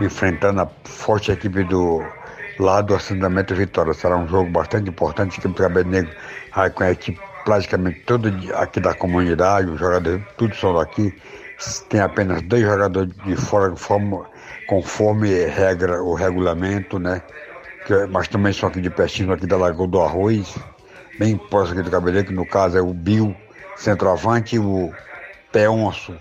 enfrentando 0.00 0.62
a 0.62 0.68
forte 0.84 1.30
equipe 1.30 1.64
do 1.64 2.02
lado 2.58 2.86
do 2.86 2.94
assentamento 2.94 3.54
Vitória. 3.54 3.92
Será 3.92 4.16
um 4.16 4.26
jogo 4.26 4.50
bastante 4.50 4.88
importante, 4.88 5.38
equipe 5.38 5.48
do 5.48 5.62
Cabelo 5.62 5.90
Negro 5.90 6.10
vai 6.54 6.70
com 6.70 6.82
a 6.82 6.90
equipe 6.90 7.20
praticamente 7.48 8.00
todo 8.00 8.30
aqui 8.56 8.78
da 8.78 8.92
comunidade, 8.92 9.70
os 9.70 9.80
jogadores 9.80 10.22
tudo 10.36 10.54
são 10.54 10.74
daqui. 10.74 11.14
Tem 11.88 11.98
apenas 11.98 12.42
dois 12.42 12.62
jogadores 12.62 13.10
de 13.24 13.36
fora 13.36 13.70
conforme, 13.70 14.20
conforme 14.68 15.46
regra 15.46 16.02
o 16.02 16.12
regulamento, 16.12 16.98
né? 16.98 17.22
Que, 17.86 18.06
mas 18.06 18.28
também 18.28 18.52
são 18.52 18.68
aqui 18.68 18.82
de 18.82 18.90
pertinho, 18.90 19.32
aqui 19.32 19.46
da 19.46 19.56
Lagoa 19.56 19.88
do 19.88 19.98
Arroz, 19.98 20.58
bem 21.18 21.38
próximo 21.38 21.80
aqui 21.80 21.88
do 21.88 21.90
Cabeleiro, 21.90 22.28
que 22.28 22.34
no 22.34 22.44
caso 22.44 22.76
é 22.76 22.82
o 22.82 22.92
Bill, 22.92 23.34
centroavante, 23.76 24.56
e 24.56 24.58
o 24.58 24.92
Peonço, 25.50 26.14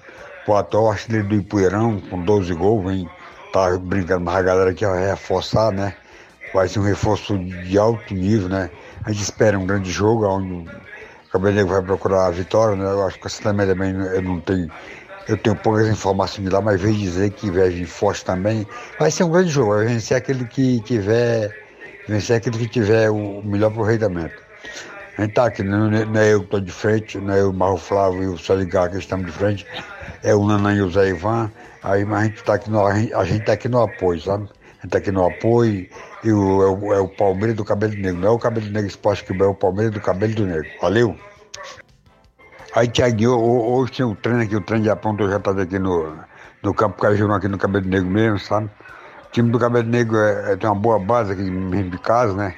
o 0.48 0.56
atual 0.56 0.92
artilheiro 0.92 1.28
do 1.28 1.36
Ipueirão, 1.36 2.00
com 2.10 2.24
12 2.24 2.54
gols, 2.54 2.86
vem 2.86 3.10
tá 3.52 3.78
brincando, 3.78 4.24
mas 4.24 4.38
a 4.38 4.42
galera 4.42 4.70
aqui 4.70 4.86
vai 4.86 5.10
reforçar, 5.10 5.74
né? 5.74 5.94
Vai 6.54 6.70
ser 6.70 6.80
um 6.80 6.84
reforço 6.84 7.38
de 7.38 7.78
alto 7.78 8.14
nível, 8.14 8.48
né? 8.48 8.70
A 9.04 9.12
gente 9.12 9.24
espera 9.24 9.60
um 9.60 9.66
grande 9.66 9.92
jogo, 9.92 10.26
onde 10.26 10.87
Cabelo 11.40 11.68
vai 11.68 11.82
procurar 11.82 12.28
a 12.28 12.32
vitória, 12.32 12.76
né? 12.76 12.86
Eu 12.86 13.06
acho 13.06 13.20
que 13.20 13.28
a 13.28 13.30
Santa 13.30 13.54
Média 13.54 13.74
também 13.74 13.94
eu 13.94 14.22
não 14.22 14.40
tenho. 14.40 14.70
Eu 15.28 15.38
tenho 15.38 15.56
poucas 15.58 15.88
informações 15.88 16.48
de 16.48 16.54
lá, 16.54 16.62
mas 16.62 16.82
vejo 16.82 16.98
dizer 16.98 17.32
que 17.32 17.52
viagem 17.52 17.86
forte 17.86 18.24
também. 18.24 18.66
Vai 18.98 19.12
ser 19.12 19.26
um 19.26 19.30
grande 19.30 19.50
jogo, 19.50 19.76
vai 19.76 19.86
vencer 19.86 20.16
aquele 20.16 20.46
que 20.46 20.80
tiver. 20.82 21.54
Vencer 22.08 22.38
aquele 22.38 22.58
que 22.58 22.68
tiver 22.68 23.10
o 23.10 23.42
melhor 23.44 23.68
aproveitamento. 23.68 24.42
A 25.18 25.24
gente 25.24 25.34
tá 25.34 25.48
aqui, 25.48 25.64
não, 25.64 25.90
não 25.90 26.20
é 26.20 26.34
eu 26.34 26.40
que 26.40 26.46
estou 26.46 26.62
de 26.62 26.72
frente, 26.72 27.18
não 27.18 27.34
é 27.34 27.42
eu, 27.42 27.52
Marro 27.52 27.78
Flávio 27.78 28.24
e 28.24 28.28
o 28.28 28.38
Saligar 28.38 28.90
que 28.90 28.98
estamos 28.98 29.26
de 29.26 29.32
frente, 29.32 29.66
é 30.24 30.34
o 30.36 30.46
Nanan 30.46 30.76
e 30.76 30.82
o 30.82 30.90
Zé 30.92 31.10
Ivan, 31.10 31.52
aí, 31.84 32.06
mas 32.06 32.20
a 32.20 32.24
gente 32.26 32.36
está 32.38 32.54
aqui, 32.54 32.70
no, 32.70 32.86
a 32.86 33.26
gente 33.26 33.44
tá 33.44 33.54
aqui 33.54 33.68
no 33.68 33.82
apoio, 33.82 34.22
sabe? 34.22 34.48
A 34.78 34.84
gente 34.84 34.92
tá 34.92 35.00
aqui 35.00 35.12
no 35.12 35.26
apoio 35.26 35.90
e 36.24 36.32
o, 36.32 36.63
é, 36.63 36.68
o, 36.68 36.93
é 36.93 36.99
o 36.99 37.07
Palmeiras 37.07 37.55
do 37.55 37.65
Cabelo 37.65 37.93
Negro. 37.93 38.22
Não 38.22 38.28
é 38.28 38.32
o 38.32 38.39
Cabelo 38.39 38.68
Negro 38.68 38.88
Esporte 38.88 39.24
que 39.24 39.34
é 39.41 39.45
o 39.45 39.53
Palmeiras 39.53 39.93
do 39.93 40.01
Cabelo 40.01 40.34
do 40.36 40.45
Negro. 40.45 40.70
Valeu! 40.82 41.15
Aí, 42.76 42.88
Tiaguinho, 42.88 43.39
hoje 43.39 43.93
tem 43.93 44.05
o 44.05 44.15
treino 44.15 44.41
aqui, 44.41 44.55
o 44.55 44.61
treino 44.61 44.84
de 44.84 44.89
aponto, 44.89 45.24
eu 45.24 45.30
já 45.30 45.38
estava 45.38 45.63
aqui 45.63 45.80
no, 45.80 46.15
no 46.61 46.74
campo 46.74 47.01
Cajuru, 47.01 47.34
aqui 47.34 47.47
no 47.47 47.57
Cabelo 47.57 47.88
Negro 47.88 48.07
mesmo, 48.07 48.38
sabe? 48.39 48.70
O 49.28 49.32
time 49.32 49.49
do 49.49 49.57
Cabelo 49.57 49.88
Negro 49.88 50.18
é, 50.18 50.53
é, 50.53 50.55
tem 50.55 50.70
uma 50.70 50.76
boa 50.76 50.99
base 50.99 51.32
aqui 51.32 51.41
mesmo 51.41 51.89
de 51.89 51.97
casa, 51.97 52.34
né? 52.34 52.55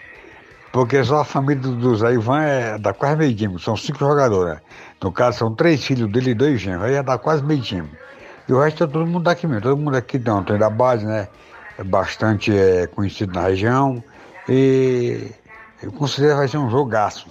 Porque 0.71 1.03
só 1.03 1.21
a 1.21 1.25
família 1.25 1.61
do, 1.61 1.75
do 1.75 1.95
Zé 1.95 2.13
Ivan 2.13 2.41
é, 2.41 2.77
dá 2.77 2.93
quase 2.93 3.15
meio 3.15 3.35
time, 3.35 3.59
são 3.59 3.77
cinco 3.77 3.99
jogadores. 3.99 4.55
Né? 4.55 4.61
No 5.01 5.11
caso, 5.11 5.39
são 5.39 5.55
três 5.55 5.83
filhos 5.83 6.11
dele 6.11 6.31
e 6.31 6.35
dois 6.35 6.59
gêmeos, 6.59 6.83
aí 6.83 6.93
já 6.93 7.01
dá 7.01 7.17
quase 7.17 7.43
meio 7.43 7.61
time. 7.61 7.89
E 8.47 8.53
o 8.53 8.59
resto 8.59 8.83
é 8.83 8.87
todo 8.87 9.05
mundo 9.05 9.23
daqui 9.23 9.47
mesmo, 9.47 9.61
todo 9.61 9.77
mundo 9.77 9.95
aqui 9.95 10.19
tem 10.19 10.33
um 10.33 10.43
treino 10.43 10.59
da 10.59 10.69
base, 10.69 11.05
né? 11.05 11.27
É 11.79 11.83
bastante 11.83 12.51
é, 12.51 12.87
conhecido 12.87 13.33
na 13.33 13.47
região 13.47 14.03
e 14.49 15.31
eu 15.81 15.91
considero 15.93 16.33
que 16.33 16.39
vai 16.39 16.47
ser 16.49 16.57
um 16.57 16.69
jogaço. 16.69 17.27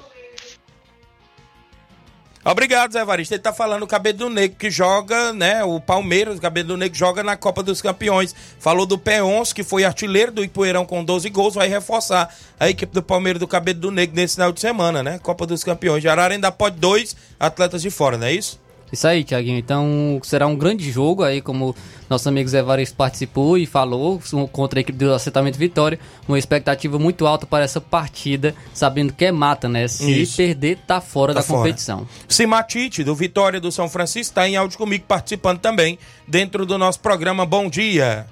Obrigado, 2.42 2.92
Zé 2.92 3.04
Varista. 3.04 3.34
Ele 3.34 3.42
tá 3.42 3.52
falando 3.52 3.82
o 3.82 3.86
Cabelo 3.86 4.16
do 4.16 4.30
Negro 4.30 4.56
que 4.56 4.70
joga, 4.70 5.34
né? 5.34 5.62
O 5.64 5.78
Palmeiras, 5.78 6.38
o 6.38 6.40
Cabelo 6.40 6.68
do 6.68 6.76
Negro 6.78 6.96
joga 6.96 7.22
na 7.22 7.36
Copa 7.36 7.62
dos 7.62 7.82
Campeões. 7.82 8.34
Falou 8.58 8.86
do 8.86 8.96
P11, 8.96 9.52
que 9.52 9.62
foi 9.62 9.84
artilheiro 9.84 10.32
do 10.32 10.42
Ipueirão 10.42 10.86
com 10.86 11.04
12 11.04 11.28
gols, 11.28 11.56
vai 11.56 11.68
reforçar 11.68 12.34
a 12.58 12.70
equipe 12.70 12.94
do 12.94 13.02
Palmeiras 13.02 13.38
do 13.38 13.46
Cabelo 13.46 13.80
do 13.80 13.90
Negro 13.90 14.16
nesse 14.16 14.36
final 14.36 14.50
de 14.50 14.62
semana, 14.62 15.02
né? 15.02 15.18
Copa 15.18 15.44
dos 15.44 15.62
Campeões. 15.62 16.00
De 16.00 16.08
ainda 16.08 16.50
pode 16.50 16.76
dois 16.78 17.14
atletas 17.38 17.82
de 17.82 17.90
fora, 17.90 18.16
não 18.16 18.26
é 18.26 18.32
isso? 18.32 18.58
Isso 18.92 19.06
aí, 19.06 19.22
Tiaguinho. 19.24 19.58
Então 19.58 20.20
será 20.22 20.46
um 20.46 20.56
grande 20.56 20.90
jogo 20.90 21.22
aí, 21.22 21.40
como 21.40 21.74
nosso 22.08 22.28
amigo 22.28 22.48
Zé 22.48 22.62
Vares 22.62 22.90
participou 22.90 23.58
e 23.58 23.66
falou 23.66 24.20
contra 24.50 24.78
a 24.78 24.82
equipe 24.82 24.98
do 24.98 25.12
assentamento 25.12 25.58
Vitória. 25.58 25.98
Uma 26.26 26.38
expectativa 26.38 26.98
muito 26.98 27.26
alta 27.26 27.46
para 27.46 27.64
essa 27.64 27.80
partida, 27.80 28.54
sabendo 28.72 29.12
que 29.12 29.26
é 29.26 29.32
mata, 29.32 29.68
né? 29.68 29.86
Se 29.88 30.22
Isso. 30.22 30.36
perder, 30.36 30.78
tá 30.86 31.00
fora 31.00 31.34
tá 31.34 31.40
da 31.40 31.46
fora. 31.46 31.60
competição. 31.60 32.08
Simatite, 32.26 33.04
do 33.04 33.14
Vitória 33.14 33.60
do 33.60 33.70
São 33.70 33.88
Francisco, 33.88 34.30
está 34.30 34.48
em 34.48 34.56
áudio 34.56 34.78
comigo 34.78 35.04
participando 35.06 35.58
também 35.58 35.98
dentro 36.26 36.64
do 36.64 36.78
nosso 36.78 37.00
programa. 37.00 37.44
Bom 37.44 37.68
dia. 37.68 38.26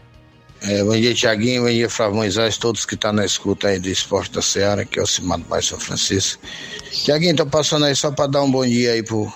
É, 0.62 0.82
bom 0.82 0.96
dia, 0.96 1.14
Tiaguinho. 1.14 1.64
Bom 1.64 1.70
dia, 1.70 1.90
Flávio 1.90 2.16
Moisés, 2.16 2.56
todos 2.56 2.86
que 2.86 2.94
estão 2.94 3.10
tá 3.10 3.16
na 3.16 3.26
escuta 3.26 3.68
aí 3.68 3.78
do 3.78 3.88
Esporte 3.88 4.32
da 4.32 4.40
Seara, 4.40 4.86
que 4.86 4.98
é 4.98 5.02
o 5.02 5.06
Cimato 5.06 5.44
Baixo 5.44 5.68
São 5.68 5.80
Francisco. 5.80 6.42
Tiaguinho, 6.90 7.36
tô 7.36 7.46
passando 7.46 7.84
aí 7.84 7.94
só 7.94 8.10
para 8.10 8.26
dar 8.26 8.42
um 8.42 8.50
bom 8.50 8.64
dia 8.64 8.92
aí 8.92 9.02
pro 9.02 9.30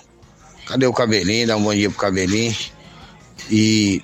Cadê 0.70 0.86
o 0.86 0.92
Cabelinho? 0.92 1.48
Dá 1.48 1.56
um 1.56 1.64
bom 1.64 1.74
dia 1.74 1.90
pro 1.90 1.98
Cabelinho. 1.98 2.54
E 3.50 4.00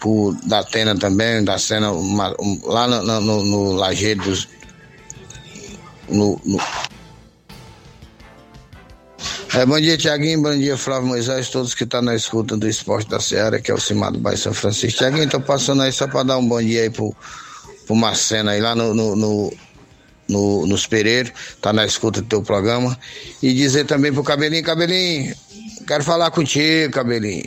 pro 0.00 0.36
Datena 0.44 0.98
também, 0.98 1.44
da 1.44 1.58
cena 1.58 1.92
um, 1.92 2.16
lá 2.64 2.88
no, 2.88 3.20
no, 3.20 3.44
no 3.44 3.72
Lajeiro 3.72 4.24
dos. 4.24 4.48
No, 6.08 6.40
no, 6.44 6.58
É, 9.54 9.64
bom 9.64 9.78
dia, 9.78 9.96
Tiaguinho. 9.96 10.42
Bom 10.42 10.56
dia, 10.58 10.76
Flávio 10.76 11.06
Moisés, 11.06 11.50
todos 11.50 11.72
que 11.72 11.84
estão 11.84 12.02
na 12.02 12.16
escuta 12.16 12.56
do 12.56 12.68
Esporte 12.68 13.08
da 13.08 13.20
Seara, 13.20 13.60
que 13.60 13.70
é 13.70 13.74
o 13.74 13.78
Cimado 13.78 14.18
Bairro 14.18 14.38
São 14.38 14.52
Francisco. 14.52 14.98
Tiaguinho, 14.98 15.30
tô 15.30 15.40
passando 15.40 15.82
aí 15.82 15.92
só 15.92 16.08
para 16.08 16.24
dar 16.24 16.38
um 16.38 16.48
bom 16.48 16.60
dia 16.60 16.82
aí 16.82 16.90
pro, 16.90 17.14
pro 17.86 17.94
Marcena 17.94 18.52
aí 18.52 18.60
lá 18.60 18.74
no, 18.74 18.92
no, 18.92 19.14
no, 19.14 19.52
no, 20.28 20.66
nos 20.66 20.86
Pereiros, 20.86 21.32
tá 21.60 21.72
na 21.72 21.86
escuta 21.86 22.20
do 22.20 22.26
teu 22.26 22.42
programa. 22.42 22.98
E 23.40 23.52
dizer 23.54 23.84
também 23.84 24.12
pro 24.12 24.24
Cabelinho, 24.24 24.64
Cabelinho, 24.64 25.32
quero 25.92 26.04
falar 26.04 26.30
contigo, 26.30 26.90
Cabelinho. 26.90 27.44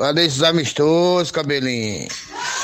Lá 0.00 0.10
desses 0.10 0.42
amistosos, 0.42 1.30
Cabelinho. 1.30 2.08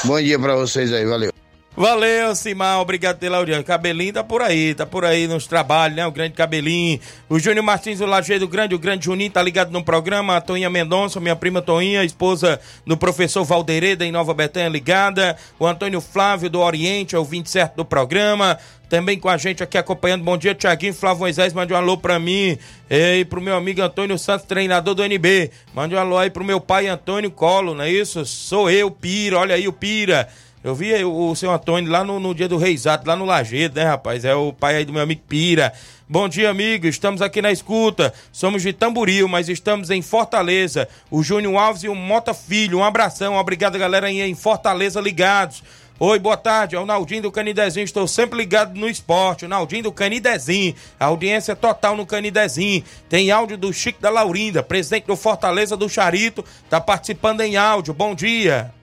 Bom 0.04 0.20
dia 0.20 0.36
para 0.36 0.56
vocês 0.56 0.92
aí, 0.92 1.04
valeu. 1.04 1.39
Valeu, 1.80 2.34
Simão. 2.34 2.82
Obrigado 2.82 3.16
pela 3.16 3.38
audiência. 3.38 3.64
Cabelinho 3.64 4.12
tá 4.12 4.22
por 4.22 4.42
aí, 4.42 4.74
tá 4.74 4.84
por 4.84 5.02
aí 5.02 5.26
nos 5.26 5.46
trabalhos, 5.46 5.96
né? 5.96 6.06
O 6.06 6.12
grande 6.12 6.34
Cabelinho. 6.34 7.00
O 7.26 7.38
Júnior 7.38 7.64
Martins, 7.64 8.02
o 8.02 8.04
Lajeiro 8.04 8.46
Grande, 8.46 8.74
o 8.74 8.78
grande 8.78 9.06
Juninho, 9.06 9.30
tá 9.30 9.40
ligado 9.40 9.70
no 9.70 9.82
programa. 9.82 10.36
A 10.36 10.42
Toinha 10.42 10.68
Mendonça, 10.68 11.18
minha 11.20 11.34
prima 11.34 11.62
Toinha, 11.62 12.04
esposa 12.04 12.60
do 12.86 12.98
professor 12.98 13.44
Valdereda 13.44 14.04
em 14.04 14.12
Nova 14.12 14.34
Betânia, 14.34 14.68
ligada. 14.68 15.38
O 15.58 15.66
Antônio 15.66 16.02
Flávio 16.02 16.50
do 16.50 16.60
Oriente, 16.60 17.16
é 17.16 17.18
o 17.18 17.24
27 17.24 17.74
do 17.74 17.84
programa. 17.86 18.58
Também 18.90 19.18
com 19.18 19.30
a 19.30 19.38
gente 19.38 19.62
aqui 19.62 19.78
acompanhando. 19.78 20.22
Bom 20.22 20.36
dia, 20.36 20.54
Tiaguinho. 20.54 20.92
Flávio 20.92 21.20
Moisés, 21.20 21.54
mande 21.54 21.72
um 21.72 21.76
alô 21.76 21.96
pra 21.96 22.18
mim. 22.18 22.58
E 22.90 23.24
pro 23.24 23.40
meu 23.40 23.56
amigo 23.56 23.80
Antônio 23.80 24.18
Santos, 24.18 24.44
treinador 24.44 24.94
do 24.94 25.02
NB. 25.02 25.50
Mande 25.72 25.94
um 25.94 25.98
alô 25.98 26.18
aí 26.18 26.28
pro 26.28 26.44
meu 26.44 26.60
pai 26.60 26.88
Antônio 26.88 27.30
Colo, 27.30 27.74
não 27.74 27.84
é 27.84 27.90
isso? 27.90 28.26
Sou 28.26 28.68
eu, 28.68 28.90
Pira. 28.90 29.38
Olha 29.38 29.54
aí 29.54 29.66
o 29.66 29.72
Pira. 29.72 30.28
Eu 30.62 30.74
vi 30.74 30.92
o, 31.04 31.34
seu 31.34 31.50
Antônio 31.50 31.90
lá 31.90 32.04
no, 32.04 32.20
no 32.20 32.34
dia 32.34 32.46
do 32.46 32.58
Reisato, 32.58 33.08
lá 33.08 33.16
no 33.16 33.24
Lajeado, 33.24 33.76
né, 33.76 33.84
rapaz? 33.84 34.26
É 34.26 34.34
o 34.34 34.52
pai 34.52 34.76
aí 34.76 34.84
do 34.84 34.92
meu 34.92 35.00
amigo 35.00 35.22
Pira. 35.26 35.72
Bom 36.06 36.28
dia, 36.28 36.50
amigo. 36.50 36.86
Estamos 36.86 37.22
aqui 37.22 37.40
na 37.40 37.50
escuta. 37.50 38.12
Somos 38.30 38.61
de 38.61 38.70
Tamboril, 38.74 39.26
mas 39.26 39.48
estamos 39.48 39.88
em 39.88 40.02
Fortaleza. 40.02 40.86
O 41.11 41.22
Júnior 41.22 41.56
Alves 41.56 41.84
e 41.84 41.88
o 41.88 41.94
Mota 41.94 42.34
Filho. 42.34 42.78
Um 42.78 42.84
abração. 42.84 43.36
Obrigado, 43.36 43.78
galera, 43.78 44.08
aí 44.08 44.20
em 44.20 44.34
Fortaleza 44.34 45.00
ligados. 45.00 45.62
Oi, 45.98 46.18
boa 46.18 46.36
tarde. 46.36 46.76
É 46.76 46.78
o 46.78 46.84
Naldinho 46.84 47.22
do 47.22 47.32
Canidezinho. 47.32 47.84
Estou 47.84 48.06
sempre 48.06 48.38
ligado 48.38 48.78
no 48.78 48.86
esporte. 48.88 49.46
O 49.46 49.48
Naldinho 49.48 49.84
do 49.84 49.92
Canidezinho. 49.92 50.74
Audiência 50.98 51.56
total 51.56 51.96
no 51.96 52.04
Canidezinho. 52.04 52.84
Tem 53.08 53.30
áudio 53.30 53.56
do 53.56 53.72
Chico 53.72 54.02
da 54.02 54.11
Laurinda, 54.11 54.62
presidente 54.62 55.06
do 55.06 55.16
Fortaleza 55.16 55.74
do 55.74 55.88
Charito. 55.88 56.44
Tá 56.68 56.78
participando 56.82 57.40
em 57.40 57.56
áudio. 57.56 57.94
Bom 57.94 58.14
dia. 58.14 58.74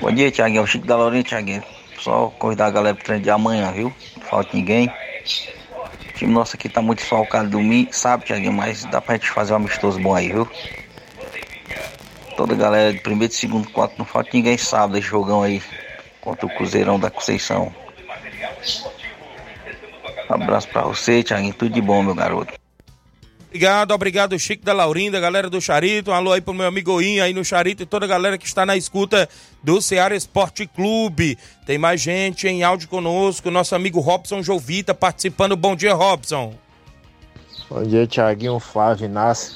Bom 0.00 0.12
dia, 0.12 0.30
Thiaguinho. 0.30 0.60
É 0.60 0.62
o 0.62 0.66
Chico 0.66 0.86
da 0.86 0.96
Laurinha, 0.96 1.24
Thiaguinho. 1.24 1.62
Só 1.98 2.28
convidar 2.38 2.66
a 2.66 2.70
galera 2.70 2.94
pro 2.94 3.04
treino 3.04 3.22
de 3.22 3.30
amanhã, 3.30 3.72
viu? 3.72 3.92
Não 4.16 4.22
falta 4.22 4.50
ninguém. 4.52 4.88
O 4.88 6.12
time 6.18 6.32
nosso 6.32 6.56
aqui 6.56 6.68
tá 6.68 6.82
muito 6.82 6.98
desfalcado 6.98 7.50
domingo, 7.50 7.92
sabe, 7.92 8.24
Thiaguinho? 8.24 8.52
Mas 8.52 8.84
dá 8.84 9.00
pra 9.00 9.14
gente 9.14 9.30
fazer 9.30 9.54
um 9.54 9.56
amistoso 9.56 9.98
bom 9.98 10.14
aí, 10.14 10.28
viu? 10.28 10.48
Toda 12.36 12.52
a 12.54 12.56
galera 12.56 12.92
de 12.92 13.00
primeiro, 13.00 13.32
segundo, 13.32 13.70
quarto, 13.70 13.94
não 13.98 14.04
falta 14.04 14.30
ninguém 14.32 14.58
sábado 14.58 14.98
esse 14.98 15.08
jogão 15.08 15.42
aí 15.42 15.62
contra 16.20 16.44
o 16.44 16.54
Cruzeirão 16.54 17.00
da 17.00 17.10
Conceição. 17.10 17.74
Abraço 20.28 20.68
pra 20.68 20.82
você, 20.82 21.22
Thiaguinho. 21.22 21.54
Tudo 21.54 21.72
de 21.72 21.80
bom, 21.80 22.02
meu 22.02 22.14
garoto. 22.14 22.65
Obrigado, 23.56 23.92
obrigado, 23.92 24.38
Chico 24.38 24.62
da 24.66 24.74
Laurinda, 24.74 25.18
galera 25.18 25.48
do 25.48 25.62
Charito. 25.62 26.10
Um 26.10 26.14
alô 26.14 26.30
aí 26.30 26.42
pro 26.42 26.52
meu 26.52 26.66
amigo 26.66 26.92
Oinho 26.92 27.24
aí 27.24 27.32
no 27.32 27.42
Charito 27.42 27.84
e 27.84 27.86
toda 27.86 28.04
a 28.04 28.08
galera 28.08 28.36
que 28.36 28.44
está 28.44 28.66
na 28.66 28.76
escuta 28.76 29.26
do 29.62 29.80
Ceará 29.80 30.14
Esporte 30.14 30.66
Clube. 30.66 31.38
Tem 31.64 31.78
mais 31.78 32.02
gente 32.02 32.46
em 32.46 32.62
áudio 32.62 32.86
conosco, 32.86 33.50
nosso 33.50 33.74
amigo 33.74 33.98
Robson 33.98 34.42
Jovita 34.42 34.92
participando. 34.92 35.56
Bom 35.56 35.74
dia, 35.74 35.94
Robson. 35.94 36.52
Bom 37.70 37.82
dia, 37.82 38.06
Tiaguinho, 38.06 38.60
Flávio, 38.60 39.06
Inácio. 39.06 39.54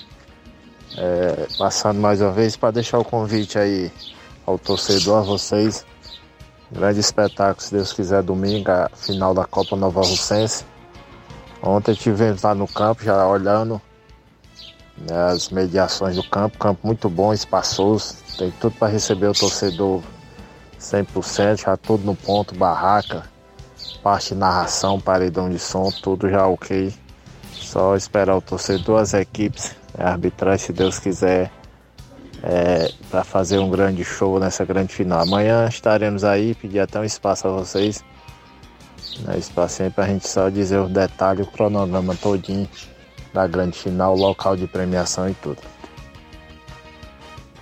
É, 0.97 1.47
passando 1.59 2.01
mais 2.01 2.23
uma 2.23 2.33
vez 2.33 2.57
para 2.57 2.71
deixar 2.71 2.99
o 2.99 3.05
convite 3.05 3.59
aí 3.59 3.93
ao 4.47 4.59
torcedor, 4.59 5.19
a 5.19 5.23
vocês. 5.27 5.85
Grande 6.73 7.01
espetáculo, 7.01 7.61
se 7.61 7.75
Deus 7.75 7.93
quiser, 7.93 8.23
domingo, 8.23 8.71
a 8.71 8.89
final 8.97 9.35
da 9.35 9.45
Copa 9.45 9.77
Nova 9.77 10.01
Russense. 10.01 10.65
Ontem 11.63 11.93
estivemos 11.93 12.41
lá 12.41 12.55
no 12.55 12.67
campo, 12.67 13.05
já 13.05 13.27
olhando 13.27 13.79
as 15.09 15.49
mediações 15.49 16.17
do 16.17 16.25
campo. 16.25 16.59
Campo 16.59 16.87
muito 16.87 17.09
bom, 17.09 17.33
espaçoso. 17.33 18.17
Tem 18.37 18.51
tudo 18.61 18.75
para 18.77 18.89
receber 18.89 19.29
o 19.29 19.33
torcedor 19.33 20.03
100%, 20.79 21.63
já 21.63 21.77
tudo 21.77 22.05
no 22.05 22.15
ponto, 22.15 22.55
barraca, 22.55 23.25
parte 24.03 24.31
de 24.31 24.35
narração, 24.37 25.01
paredão 25.01 25.49
de 25.49 25.59
som, 25.59 25.91
tudo 26.03 26.29
já 26.29 26.47
ok. 26.47 26.93
Só 27.53 27.95
esperar 27.95 28.37
o 28.37 28.41
torcedor, 28.41 29.01
as 29.01 29.15
equipes, 29.15 29.77
a 29.97 30.11
arbitragem, 30.11 30.67
se 30.67 30.73
Deus 30.73 30.99
quiser, 30.99 31.51
é, 32.43 32.91
para 33.11 33.23
fazer 33.23 33.59
um 33.59 33.71
grande 33.71 34.03
show 34.05 34.41
nessa 34.41 34.65
grande 34.65 34.95
final. 34.95 35.21
Amanhã 35.21 35.69
estaremos 35.69 36.25
aí, 36.25 36.55
pedir 36.55 36.81
até 36.81 36.99
um 36.99 37.05
espaço 37.05 37.47
a 37.47 37.51
vocês. 37.51 38.03
Né, 39.21 39.39
espaço 39.39 39.83
aí 39.83 39.91
para 39.91 40.05
a 40.05 40.09
gente 40.09 40.27
só 40.27 40.49
dizer 40.49 40.79
os 40.79 40.91
detalhes, 40.91 41.47
o 41.47 41.51
cronograma 41.51 42.15
todinho 42.15 42.69
da 43.33 43.47
grande 43.47 43.79
final, 43.79 44.15
local 44.15 44.57
de 44.57 44.67
premiação 44.67 45.29
e 45.29 45.35
tudo. 45.35 45.59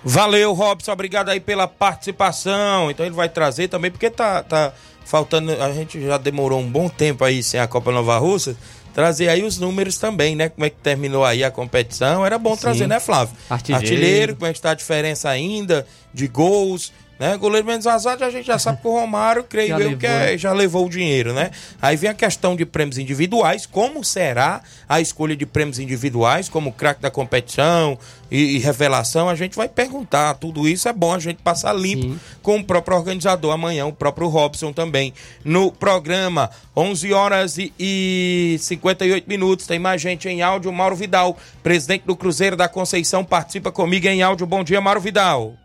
Valeu, 0.03 0.53
Robson. 0.53 0.91
Obrigado 0.91 1.29
aí 1.29 1.39
pela 1.39 1.67
participação. 1.67 2.89
Então 2.89 3.05
ele 3.05 3.15
vai 3.15 3.29
trazer 3.29 3.67
também, 3.67 3.91
porque 3.91 4.09
tá, 4.09 4.43
tá 4.43 4.73
faltando. 5.05 5.51
A 5.61 5.71
gente 5.71 6.01
já 6.01 6.17
demorou 6.17 6.59
um 6.59 6.69
bom 6.69 6.87
tempo 6.87 7.23
aí 7.23 7.43
sem 7.43 7.59
a 7.59 7.67
Copa 7.67 7.91
Nova 7.91 8.17
Russa. 8.17 8.55
Trazer 8.93 9.29
aí 9.29 9.43
os 9.43 9.57
números 9.57 9.97
também, 9.97 10.35
né? 10.35 10.49
Como 10.49 10.65
é 10.65 10.69
que 10.69 10.77
terminou 10.77 11.23
aí 11.23 11.43
a 11.43 11.51
competição. 11.51 12.25
Era 12.25 12.37
bom 12.39 12.55
Sim. 12.55 12.61
trazer, 12.61 12.87
né, 12.87 12.99
Flávio? 12.99 13.35
Artilheiro. 13.49 13.85
Artilheiro, 13.85 14.35
como 14.35 14.47
é 14.47 14.51
que 14.51 14.57
está 14.57 14.71
a 14.71 14.75
diferença 14.75 15.29
ainda 15.29 15.85
de 16.13 16.27
gols. 16.27 16.91
Né? 17.19 17.35
Goleiro 17.35 17.67
menos 17.67 17.85
azar, 17.85 18.17
a 18.23 18.29
gente 18.29 18.47
já 18.47 18.57
sabe 18.57 18.81
que 18.81 18.87
o 18.87 18.91
Romário, 18.91 19.43
creio 19.43 19.67
Já 19.67 19.75
eu, 19.75 19.79
levou, 19.79 19.97
que 19.97 20.07
é- 20.07 20.31
né? 20.31 20.37
já 20.37 20.53
levou 20.53 20.85
o 20.85 20.89
dinheiro, 20.89 21.33
né? 21.33 21.51
Aí 21.81 21.97
vem 21.97 22.09
a 22.09 22.13
questão 22.13 22.55
de 22.55 22.65
prêmios 22.65 22.97
individuais, 22.97 23.65
como 23.65 24.05
será 24.05 24.61
a 24.87 25.01
escolha 25.01 25.35
de 25.35 25.45
prêmios 25.45 25.79
individuais, 25.79 26.47
como 26.47 26.71
craque 26.71 27.01
da 27.01 27.11
competição 27.11 27.99
e, 28.31 28.55
e 28.55 28.59
revelação, 28.59 29.27
a 29.27 29.35
gente 29.35 29.57
vai 29.57 29.67
perguntar. 29.67 30.33
Tudo 30.35 30.65
isso 30.65 30.87
é 30.87 30.93
bom 30.93 31.13
a 31.13 31.19
gente 31.19 31.41
passar 31.43 31.73
limpo 31.73 32.17
com 32.41 32.57
o 32.57 32.63
próprio 32.63 32.95
organizador 32.95 33.53
amanhã, 33.53 33.85
o 33.85 33.91
próprio 33.91 34.29
Robson 34.29 34.71
também. 34.71 35.13
No 35.43 35.73
programa, 35.73 36.49
11 36.73 37.11
horas 37.11 37.57
e, 37.57 37.73
e 37.77 38.55
58 38.61 39.27
minutos, 39.27 39.67
tem 39.67 39.77
mais 39.77 40.01
gente 40.01 40.29
em 40.29 40.41
áudio, 40.41 40.71
Mauro 40.71 40.95
Vidal, 40.95 41.37
presidente 41.61 42.05
do 42.05 42.15
Cruzeiro 42.15 42.55
da 42.55 42.69
Conceição, 42.69 43.25
participa 43.25 43.73
comigo 43.73 44.07
em 44.07 44.21
áudio. 44.21 44.47
Bom 44.47 44.63
dia, 44.63 44.79
Mauro 44.79 45.01
Vidal. 45.01 45.57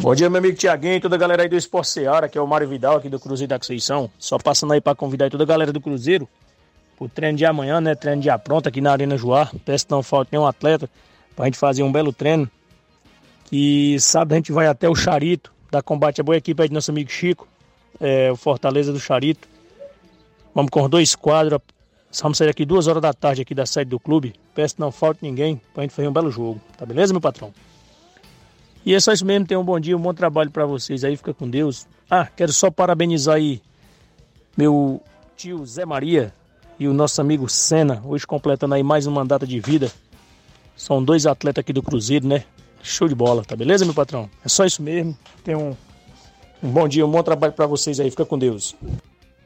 Bom 0.00 0.14
dia, 0.14 0.30
meu 0.30 0.38
amigo 0.38 0.56
Tiaguinho 0.56 0.94
e 0.94 1.00
toda 1.00 1.16
a 1.16 1.18
galera 1.18 1.42
aí 1.42 1.48
do 1.48 1.56
Esporte 1.56 1.88
Seara, 1.88 2.28
que 2.28 2.38
é 2.38 2.40
o 2.40 2.46
Mário 2.46 2.68
Vidal 2.68 2.96
aqui 2.96 3.08
do 3.08 3.18
Cruzeiro 3.18 3.48
da 3.48 3.58
Conceição. 3.58 4.08
Só 4.16 4.38
passando 4.38 4.72
aí 4.72 4.80
para 4.80 4.94
convidar 4.94 5.28
toda 5.28 5.42
a 5.42 5.46
galera 5.46 5.72
do 5.72 5.80
Cruzeiro 5.80 6.28
pro 6.96 7.08
treino 7.08 7.36
de 7.36 7.44
amanhã, 7.44 7.80
né? 7.80 7.96
Treino 7.96 8.22
de 8.22 8.28
pronto 8.38 8.68
aqui 8.68 8.80
na 8.80 8.92
Arena 8.92 9.16
Joá. 9.16 9.50
Peço 9.64 9.86
que 9.86 9.90
não 9.90 10.02
falte 10.02 10.28
nenhum 10.30 10.46
atleta 10.46 10.88
pra 11.34 11.46
gente 11.46 11.58
fazer 11.58 11.82
um 11.82 11.90
belo 11.90 12.12
treino. 12.12 12.48
Que 13.46 13.98
sábado 13.98 14.34
a 14.34 14.36
gente 14.36 14.52
vai 14.52 14.68
até 14.68 14.88
o 14.88 14.94
Charito, 14.94 15.52
da 15.68 15.82
combate 15.82 16.20
a 16.20 16.24
boa 16.24 16.36
equipe 16.36 16.62
aí 16.62 16.68
do 16.68 16.74
nosso 16.74 16.92
amigo 16.92 17.10
Chico, 17.10 17.48
é, 18.00 18.30
o 18.30 18.36
Fortaleza 18.36 18.92
do 18.92 19.00
Charito. 19.00 19.48
Vamos 20.54 20.70
com 20.70 20.88
dois 20.88 21.16
quadros. 21.16 21.58
Vamos 22.22 22.38
sair 22.38 22.50
aqui 22.50 22.64
duas 22.64 22.86
horas 22.86 23.02
da 23.02 23.12
tarde 23.12 23.42
aqui 23.42 23.54
da 23.54 23.66
sede 23.66 23.90
do 23.90 23.98
clube. 23.98 24.32
Peço 24.54 24.76
que 24.76 24.80
não 24.80 24.92
falte 24.92 25.18
ninguém 25.22 25.60
pra 25.74 25.82
gente 25.82 25.92
fazer 25.92 26.06
um 26.06 26.12
belo 26.12 26.30
jogo. 26.30 26.60
Tá 26.76 26.86
beleza, 26.86 27.12
meu 27.12 27.20
patrão? 27.20 27.52
E 28.88 28.94
é 28.94 29.00
só 29.00 29.12
isso 29.12 29.26
mesmo, 29.26 29.46
tenham 29.46 29.60
um 29.60 29.64
bom 29.66 29.78
dia, 29.78 29.94
um 29.94 30.00
bom 30.00 30.14
trabalho 30.14 30.50
para 30.50 30.64
vocês 30.64 31.04
aí, 31.04 31.14
fica 31.14 31.34
com 31.34 31.46
Deus. 31.46 31.86
Ah, 32.10 32.26
quero 32.34 32.50
só 32.54 32.70
parabenizar 32.70 33.34
aí 33.34 33.60
meu 34.56 35.02
tio 35.36 35.66
Zé 35.66 35.84
Maria 35.84 36.32
e 36.78 36.88
o 36.88 36.94
nosso 36.94 37.20
amigo 37.20 37.46
Senna, 37.50 38.00
hoje 38.02 38.26
completando 38.26 38.74
aí 38.74 38.82
mais 38.82 39.06
um 39.06 39.10
mandato 39.10 39.46
de 39.46 39.60
vida. 39.60 39.92
São 40.74 41.04
dois 41.04 41.26
atletas 41.26 41.60
aqui 41.60 41.70
do 41.70 41.82
Cruzeiro, 41.82 42.26
né? 42.26 42.44
Show 42.82 43.06
de 43.06 43.14
bola, 43.14 43.44
tá 43.44 43.54
beleza, 43.54 43.84
meu 43.84 43.92
patrão? 43.92 44.30
É 44.42 44.48
só 44.48 44.64
isso 44.64 44.82
mesmo. 44.82 45.14
Tenham 45.44 45.76
um, 46.62 46.66
um 46.66 46.70
bom 46.70 46.88
dia, 46.88 47.04
um 47.04 47.10
bom 47.10 47.22
trabalho 47.22 47.52
para 47.52 47.66
vocês 47.66 48.00
aí, 48.00 48.10
fica 48.10 48.24
com 48.24 48.38
Deus. 48.38 48.74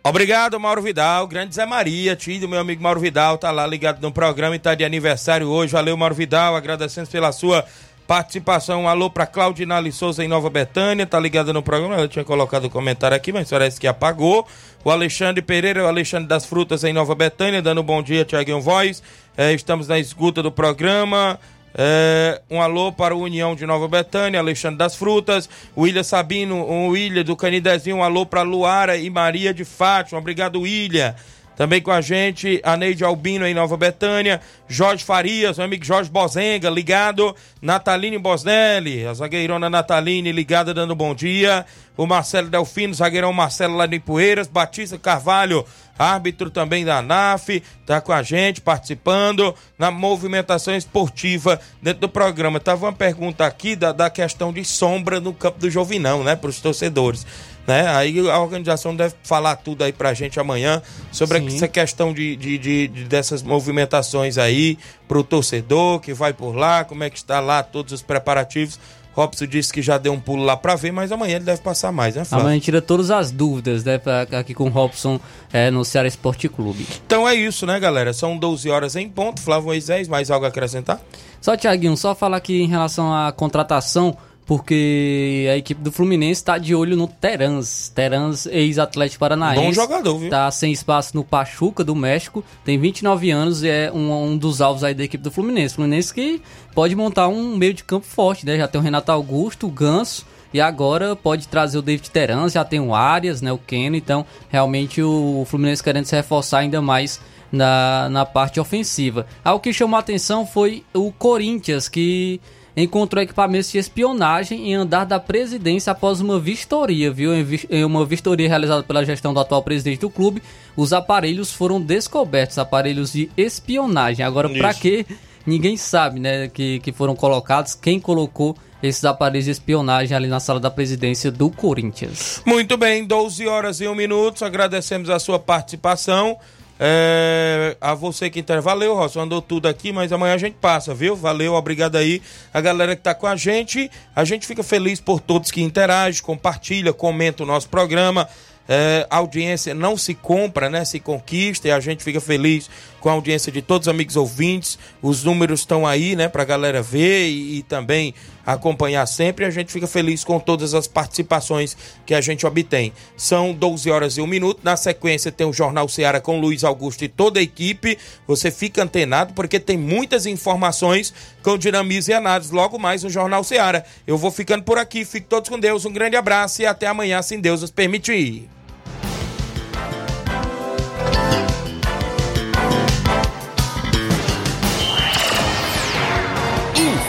Obrigado, 0.05 0.59
Mauro 0.61 0.83
Vidal. 0.83 1.27
Grande 1.27 1.57
Zé 1.57 1.67
Maria, 1.67 2.15
tio 2.15 2.41
do 2.41 2.49
meu 2.49 2.61
amigo 2.61 2.81
Mauro 2.81 3.01
Vidal, 3.01 3.37
tá 3.39 3.51
lá 3.51 3.67
ligado 3.67 4.01
no 4.01 4.13
programa 4.13 4.55
e 4.55 4.61
tá 4.61 4.77
de 4.77 4.85
aniversário 4.85 5.49
hoje. 5.49 5.73
Valeu, 5.73 5.97
Mauro 5.97 6.15
Vidal, 6.15 6.55
agradecendo 6.55 7.09
pela 7.09 7.33
sua 7.33 7.65
participação. 8.13 8.83
Um 8.83 8.89
alô 8.89 9.09
pra 9.09 9.25
Claudinale 9.25 9.91
Souza 9.91 10.23
em 10.23 10.29
Nova 10.29 10.51
Betânia, 10.51 11.07
tá 11.07 11.19
ligada 11.19 11.51
no 11.51 11.63
programa. 11.63 11.95
Ela 11.95 12.07
tinha 12.07 12.23
colocado 12.23 12.67
o 12.67 12.71
comentário 12.71 13.17
aqui, 13.17 13.33
mas 13.33 13.49
parece 13.49 13.81
que 13.81 13.87
apagou. 13.87 14.47
O 14.85 14.91
Alexandre 14.91 15.41
Pereira, 15.41 15.83
o 15.83 15.87
Alexandre 15.87 16.29
das 16.29 16.45
Frutas 16.45 16.85
em 16.85 16.93
Nova 16.93 17.15
Betânia, 17.15 17.63
dando 17.63 17.81
um 17.81 17.85
bom 17.85 18.03
dia, 18.03 18.23
Tiaguinho 18.23 18.61
Voz. 18.61 19.03
É, 19.35 19.55
estamos 19.55 19.89
na 19.89 19.99
escuta 19.99 20.43
do 20.43 20.53
programa. 20.53 21.41
É, 21.75 22.39
um 22.51 22.61
alô 22.61 22.93
para 22.93 23.17
o 23.17 23.21
União 23.23 23.57
de 23.57 23.65
Nova 23.65 23.89
Betânia, 23.89 24.41
Alexandre 24.41 24.77
das 24.77 24.95
Frutas, 24.95 25.49
William 25.75 26.03
Sabino, 26.03 26.57
o 26.57 26.89
William 26.89 27.25
do 27.25 27.35
Canidezinho, 27.35 27.97
um 27.97 28.03
alô 28.03 28.27
para 28.27 28.43
Luara 28.43 28.95
e 28.99 29.09
Maria 29.09 29.55
de 29.55 29.65
Fátima, 29.65 30.21
obrigado 30.21 30.61
William. 30.61 31.15
Também 31.57 31.83
com 31.83 31.91
a 31.91 32.01
gente, 32.01 32.61
a 32.65 32.77
Neide 32.77 33.05
Albino 33.05 33.47
em 33.47 33.55
Nova 33.55 33.77
Betânia, 33.77 34.41
Jorge 34.67 35.05
Farias, 35.05 35.59
meu 35.59 35.67
amigo 35.67 35.85
Jorge 35.85 36.11
Bozenga, 36.11 36.71
ligado, 36.71 37.37
Nataline 37.61 38.19
Bosnelli, 38.19 39.07
a 39.07 39.13
zagueirona 39.13 39.69
Nataline 39.69 40.33
ligada 40.33 40.73
dando 40.73 40.95
bom 40.95 41.15
dia, 41.15 41.67
o 41.97 42.07
Marcelo 42.07 42.49
Delfino, 42.49 42.95
zagueirão 42.95 43.33
Marcelo 43.33 43.77
lá 43.77 43.87
de 43.87 44.01
Poeiras, 44.01 44.49
Batista 44.49 44.99
Carvalho, 44.99 45.65
árbitro 45.99 46.51
também 46.51 46.85
da 46.85 46.99
ANAF, 46.99 47.63
tá 47.87 48.01
com 48.01 48.13
a 48.13 48.23
gente 48.23 48.61
participando 48.61 49.55
na 49.79 49.91
movimentação 49.91 50.75
esportiva 50.75 51.61
dentro 51.83 52.01
do 52.01 52.09
programa. 52.09 52.59
Tava 52.59 52.87
uma 52.87 52.93
pergunta 52.93 53.45
aqui 53.45 53.77
da, 53.77 53.93
da 53.93 54.09
questão 54.09 54.53
de 54.53 54.65
sombra 54.65 55.21
no 55.21 55.33
campo 55.35 55.59
do 55.59 55.71
Jovinão, 55.71 56.25
né, 56.25 56.35
para 56.35 56.51
os 56.51 56.61
torcedores. 56.61 57.27
Né? 57.67 57.87
Aí 57.89 58.19
a 58.29 58.39
organização 58.41 58.95
deve 58.97 59.15
falar 59.23 59.55
tudo 59.57 59.85
aí 59.85 59.93
pra 59.93 60.13
gente 60.15 60.41
amanhã 60.41 60.83
sobre 61.13 61.39
Sim. 61.39 61.47
essa 61.47 61.69
questão 61.69 62.13
de, 62.13 62.35
de, 62.35 62.59
de- 62.59 62.89
de- 62.89 63.05
dessas 63.05 63.41
movimentações 63.43 64.37
aí 64.37 64.77
pro 65.07 65.23
torcedor 65.23 66.01
que 66.01 66.13
vai 66.13 66.33
por 66.33 66.57
lá, 66.57 66.85
como 66.85 67.05
é 67.05 67.11
que 67.11 67.19
está 67.19 67.39
lá 67.39 67.63
todos 67.63 67.93
os 67.93 68.03
preparativos. 68.03 68.81
Robson 69.15 69.45
disse 69.47 69.71
que 69.71 69.83
já 69.83 69.99
deu 69.99 70.13
um 70.15 70.19
pulo 70.19 70.43
lá 70.43 70.57
pra 70.57 70.75
ver, 70.75 70.91
mas 70.91 71.13
amanhã 71.13 71.37
ele 71.37 71.45
deve 71.45 71.61
passar 71.61 71.93
mais, 71.93 72.17
né, 72.17 72.25
Flávio? 72.25 72.47
Amanhã 72.47 72.59
tira 72.61 72.81
todas 72.81 73.11
as 73.11 73.31
dúvidas, 73.31 73.85
né? 73.85 74.01
Aqui 74.39 74.55
com 74.55 74.65
o 74.65 74.69
Robson 74.71 75.21
é, 75.53 75.71
no 75.71 75.85
Ceará 75.85 76.09
Esporte 76.09 76.49
Clube. 76.49 76.87
Então 77.07 77.29
é 77.29 77.35
isso, 77.35 77.67
né, 77.67 77.79
galera? 77.79 78.15
São 78.15 78.39
12 78.39 78.71
horas 78.71 78.97
em 78.97 79.07
ponto. 79.11 79.41
Flávio 79.43 79.67
Moisés, 79.67 80.09
mais 80.09 80.31
algo 80.31 80.47
a 80.47 80.49
acrescentar? 80.49 80.99
Só, 81.43 81.55
Tiaguinho, 81.59 81.95
só 81.95 82.15
falar 82.15 82.39
aqui 82.39 82.63
em 82.63 82.69
relação 82.69 83.13
à 83.15 83.31
contratação, 83.33 84.17
porque 84.47 85.49
a 85.51 85.57
equipe 85.57 85.81
do 85.81 85.93
Fluminense 85.93 86.41
está 86.41 86.59
de 86.59 86.75
olho 86.75 86.97
no 86.97 87.07
Terans. 87.07 87.91
Terans, 87.95 88.47
ex-Atlético 88.47 89.21
Paranaense. 89.21 89.65
Bom 89.65 89.73
jogador, 89.73 90.19
viu? 90.19 90.31
Tá 90.31 90.51
sem 90.51 90.73
espaço 90.73 91.17
no 91.17 91.25
Pachuca, 91.25 91.85
do 91.85 91.95
México. 91.95 92.45
Tem 92.65 92.79
29 92.79 93.31
anos 93.31 93.63
e 93.63 93.69
é 93.69 93.91
um, 93.93 94.13
um 94.13 94.37
dos 94.37 94.61
alvos 94.61 94.83
aí 94.83 94.95
da 94.95 95.05
equipe 95.05 95.23
do 95.23 95.31
Fluminense. 95.31 95.75
Fluminense 95.75 96.13
que 96.13 96.43
pode 96.75 96.95
montar 96.97 97.29
um 97.29 97.57
meio 97.57 97.73
de 97.73 97.85
campo 97.85 98.07
forte, 98.07 98.45
né? 98.45 98.57
Já 98.57 98.67
tem 98.67 98.81
o 98.81 98.85
Renato 98.85 99.13
Augusto, 99.13 99.67
o 99.67 99.71
Ganso. 99.71 100.27
E 100.53 100.61
agora 100.61 101.17
pode 101.17 101.49
trazer 101.49 101.79
o 101.79 101.83
David 101.83 102.11
Terans, 102.11 102.53
já 102.53 102.63
tem 102.63 102.79
o 102.79 102.95
Arias, 102.95 103.41
né? 103.41 103.51
O 103.53 103.59
Keno. 103.59 103.97
Então, 103.97 104.27
realmente 104.51 105.03
o 105.03 105.47
Fluminense 105.47 105.83
querendo 105.83 106.05
se 106.05 106.15
reforçar 106.15 106.59
ainda 106.59 106.83
mais 106.83 107.21
na, 107.51 108.09
na 108.11 108.27
parte 108.27 108.59
ofensiva. 108.59 109.27
Ah, 109.45 109.55
o 109.55 109.61
que 109.61 109.73
chamou 109.73 109.97
a 109.97 110.01
atenção 110.01 110.47
foi 110.47 110.85
o 110.93 111.13
Corinthians, 111.13 111.89
que 111.89 112.41
encontrou 112.77 113.23
equipamentos 113.23 113.71
de 113.71 113.79
espionagem 113.79 114.71
em 114.71 114.75
andar 114.75 115.05
da 115.05 115.21
presidência 115.21 115.91
após 115.91 116.21
uma 116.21 116.39
vistoria, 116.39 117.11
viu? 117.11 117.33
Em 117.71 117.85
uma 117.85 118.05
vistoria 118.05 118.49
realizada 118.49 118.83
pela 118.83 119.05
gestão 119.05 119.35
do 119.35 119.41
atual 119.41 119.63
presidente 119.63 120.01
do 120.01 120.11
clube, 120.11 120.43
os 120.77 120.93
aparelhos 120.93 121.53
foram 121.53 121.81
descobertos, 121.81 122.59
aparelhos 122.59 123.13
de 123.13 123.31
espionagem. 123.37 124.25
Agora, 124.25 124.49
pra 124.49 124.71
Isso. 124.71 124.81
que 124.81 125.07
ninguém 125.47 125.77
sabe, 125.77 126.21
né, 126.21 126.49
que, 126.49 126.81
que 126.81 126.93
foram 126.93 127.15
colocados, 127.15 127.75
quem 127.75 128.01
colocou 128.01 128.57
esses 128.83 129.05
aparelhos 129.05 129.45
de 129.45 129.53
espionagem 129.53 130.17
ali 130.17 130.27
na 130.27 130.41
sala 130.41 130.59
da 130.59 130.71
presidência 130.71 131.31
do 131.31 131.49
Corinthians. 131.51 132.43
Muito 132.45 132.77
bem, 132.77 133.05
12 133.05 133.47
horas 133.47 133.81
e 133.81 133.87
1 133.87 133.95
minuto. 133.95 134.45
Agradecemos 134.45 135.09
a 135.09 135.21
sua 135.21 135.39
participação. 135.39 136.37
É, 136.85 137.77
a 137.81 137.95
você 137.95 138.29
que 138.29 138.41
inter... 138.41 138.61
Valeu, 138.61 138.97
Rosso. 138.97 139.21
Andou 139.21 139.41
tudo 139.41 139.69
aqui, 139.69 139.93
mas 139.93 140.13
amanhã 140.13 140.35
a 140.35 140.39
gente 140.39 140.57
passa, 140.61 140.93
viu? 140.93 141.15
Valeu, 141.15 141.55
obrigado 141.55 141.95
aí. 141.95 142.21
A 142.53 142.61
galera 142.61 142.97
que 142.97 143.03
tá 143.03 143.15
com 143.15 143.29
a 143.29 143.37
gente. 143.37 143.89
A 144.17 144.25
gente 144.25 144.49
fica 144.49 144.65
feliz 144.65 145.01
por 145.01 145.21
todos 145.21 145.53
que 145.53 145.63
interagem, 145.63 146.21
compartilha, 146.21 146.93
comenta 146.93 147.45
o 147.45 147.47
nosso 147.47 147.69
programa. 147.69 148.29
É, 148.69 149.07
a 149.09 149.19
audiência 149.19 149.75
não 149.75 149.97
se 149.97 150.13
compra, 150.13 150.69
né? 150.69 150.85
Se 150.85 150.99
conquista 150.99 151.69
e 151.69 151.71
a 151.71 151.79
gente 151.79 152.03
fica 152.03 152.21
feliz 152.21 152.69
com 152.99 153.09
a 153.09 153.13
audiência 153.13 153.53
de 153.53 153.63
todos 153.63 153.87
os 153.87 153.91
amigos 153.93 154.17
ouvintes. 154.17 154.77
Os 155.01 155.23
números 155.23 155.61
estão 155.61 155.87
aí, 155.87 156.17
né? 156.17 156.27
Pra 156.27 156.45
galera 156.45 156.83
ver 156.83 157.29
e, 157.29 157.59
e 157.59 157.63
também 157.63 158.13
acompanhar 158.47 159.07
sempre. 159.07 159.45
A 159.45 159.51
gente 159.51 159.73
fica 159.73 159.87
feliz 159.87 160.25
com 160.25 160.39
todas 160.39 160.75
as 160.75 160.87
participações 160.87 161.77
que 162.05 162.15
a 162.15 162.21
gente 162.21 162.47
obtém. 162.47 162.93
São 163.17 163.53
12 163.53 163.91
horas 163.91 164.17
e 164.17 164.21
1 164.21 164.27
minuto. 164.27 164.61
Na 164.63 164.77
sequência 164.77 165.33
tem 165.33 165.47
o 165.47 165.53
Jornal 165.53 165.89
Seara 165.89 166.21
com 166.21 166.41
Luiz 166.41 166.65
Augusto 166.65 167.05
e 167.05 167.09
toda 167.09 167.41
a 167.41 167.43
equipe. 167.43 167.99
Você 168.27 168.51
fica 168.51 168.83
antenado 168.83 169.35
porque 169.35 169.61
tem 169.61 169.77
muitas 169.77 170.27
informações 170.27 171.13
com 171.43 171.59
dinamismo 171.59 172.13
e 172.13 172.15
análise. 172.15 172.55
Logo 172.55 172.79
mais 172.79 173.03
no 173.03 173.11
Jornal 173.11 173.45
Seara. 173.45 173.85
Eu 174.07 174.17
vou 174.17 174.31
ficando 174.31 174.63
por 174.63 174.79
aqui. 174.79 175.05
Fiquem 175.05 175.29
todos 175.29 175.49
com 175.49 175.59
Deus. 175.59 175.85
Um 175.85 175.93
grande 175.93 176.17
abraço 176.17 176.63
e 176.63 176.67
até 176.67 176.87
amanhã, 176.87 177.21
se 177.23 177.37
Deus 177.37 177.61
nos 177.61 177.71
permitir. 177.71 178.62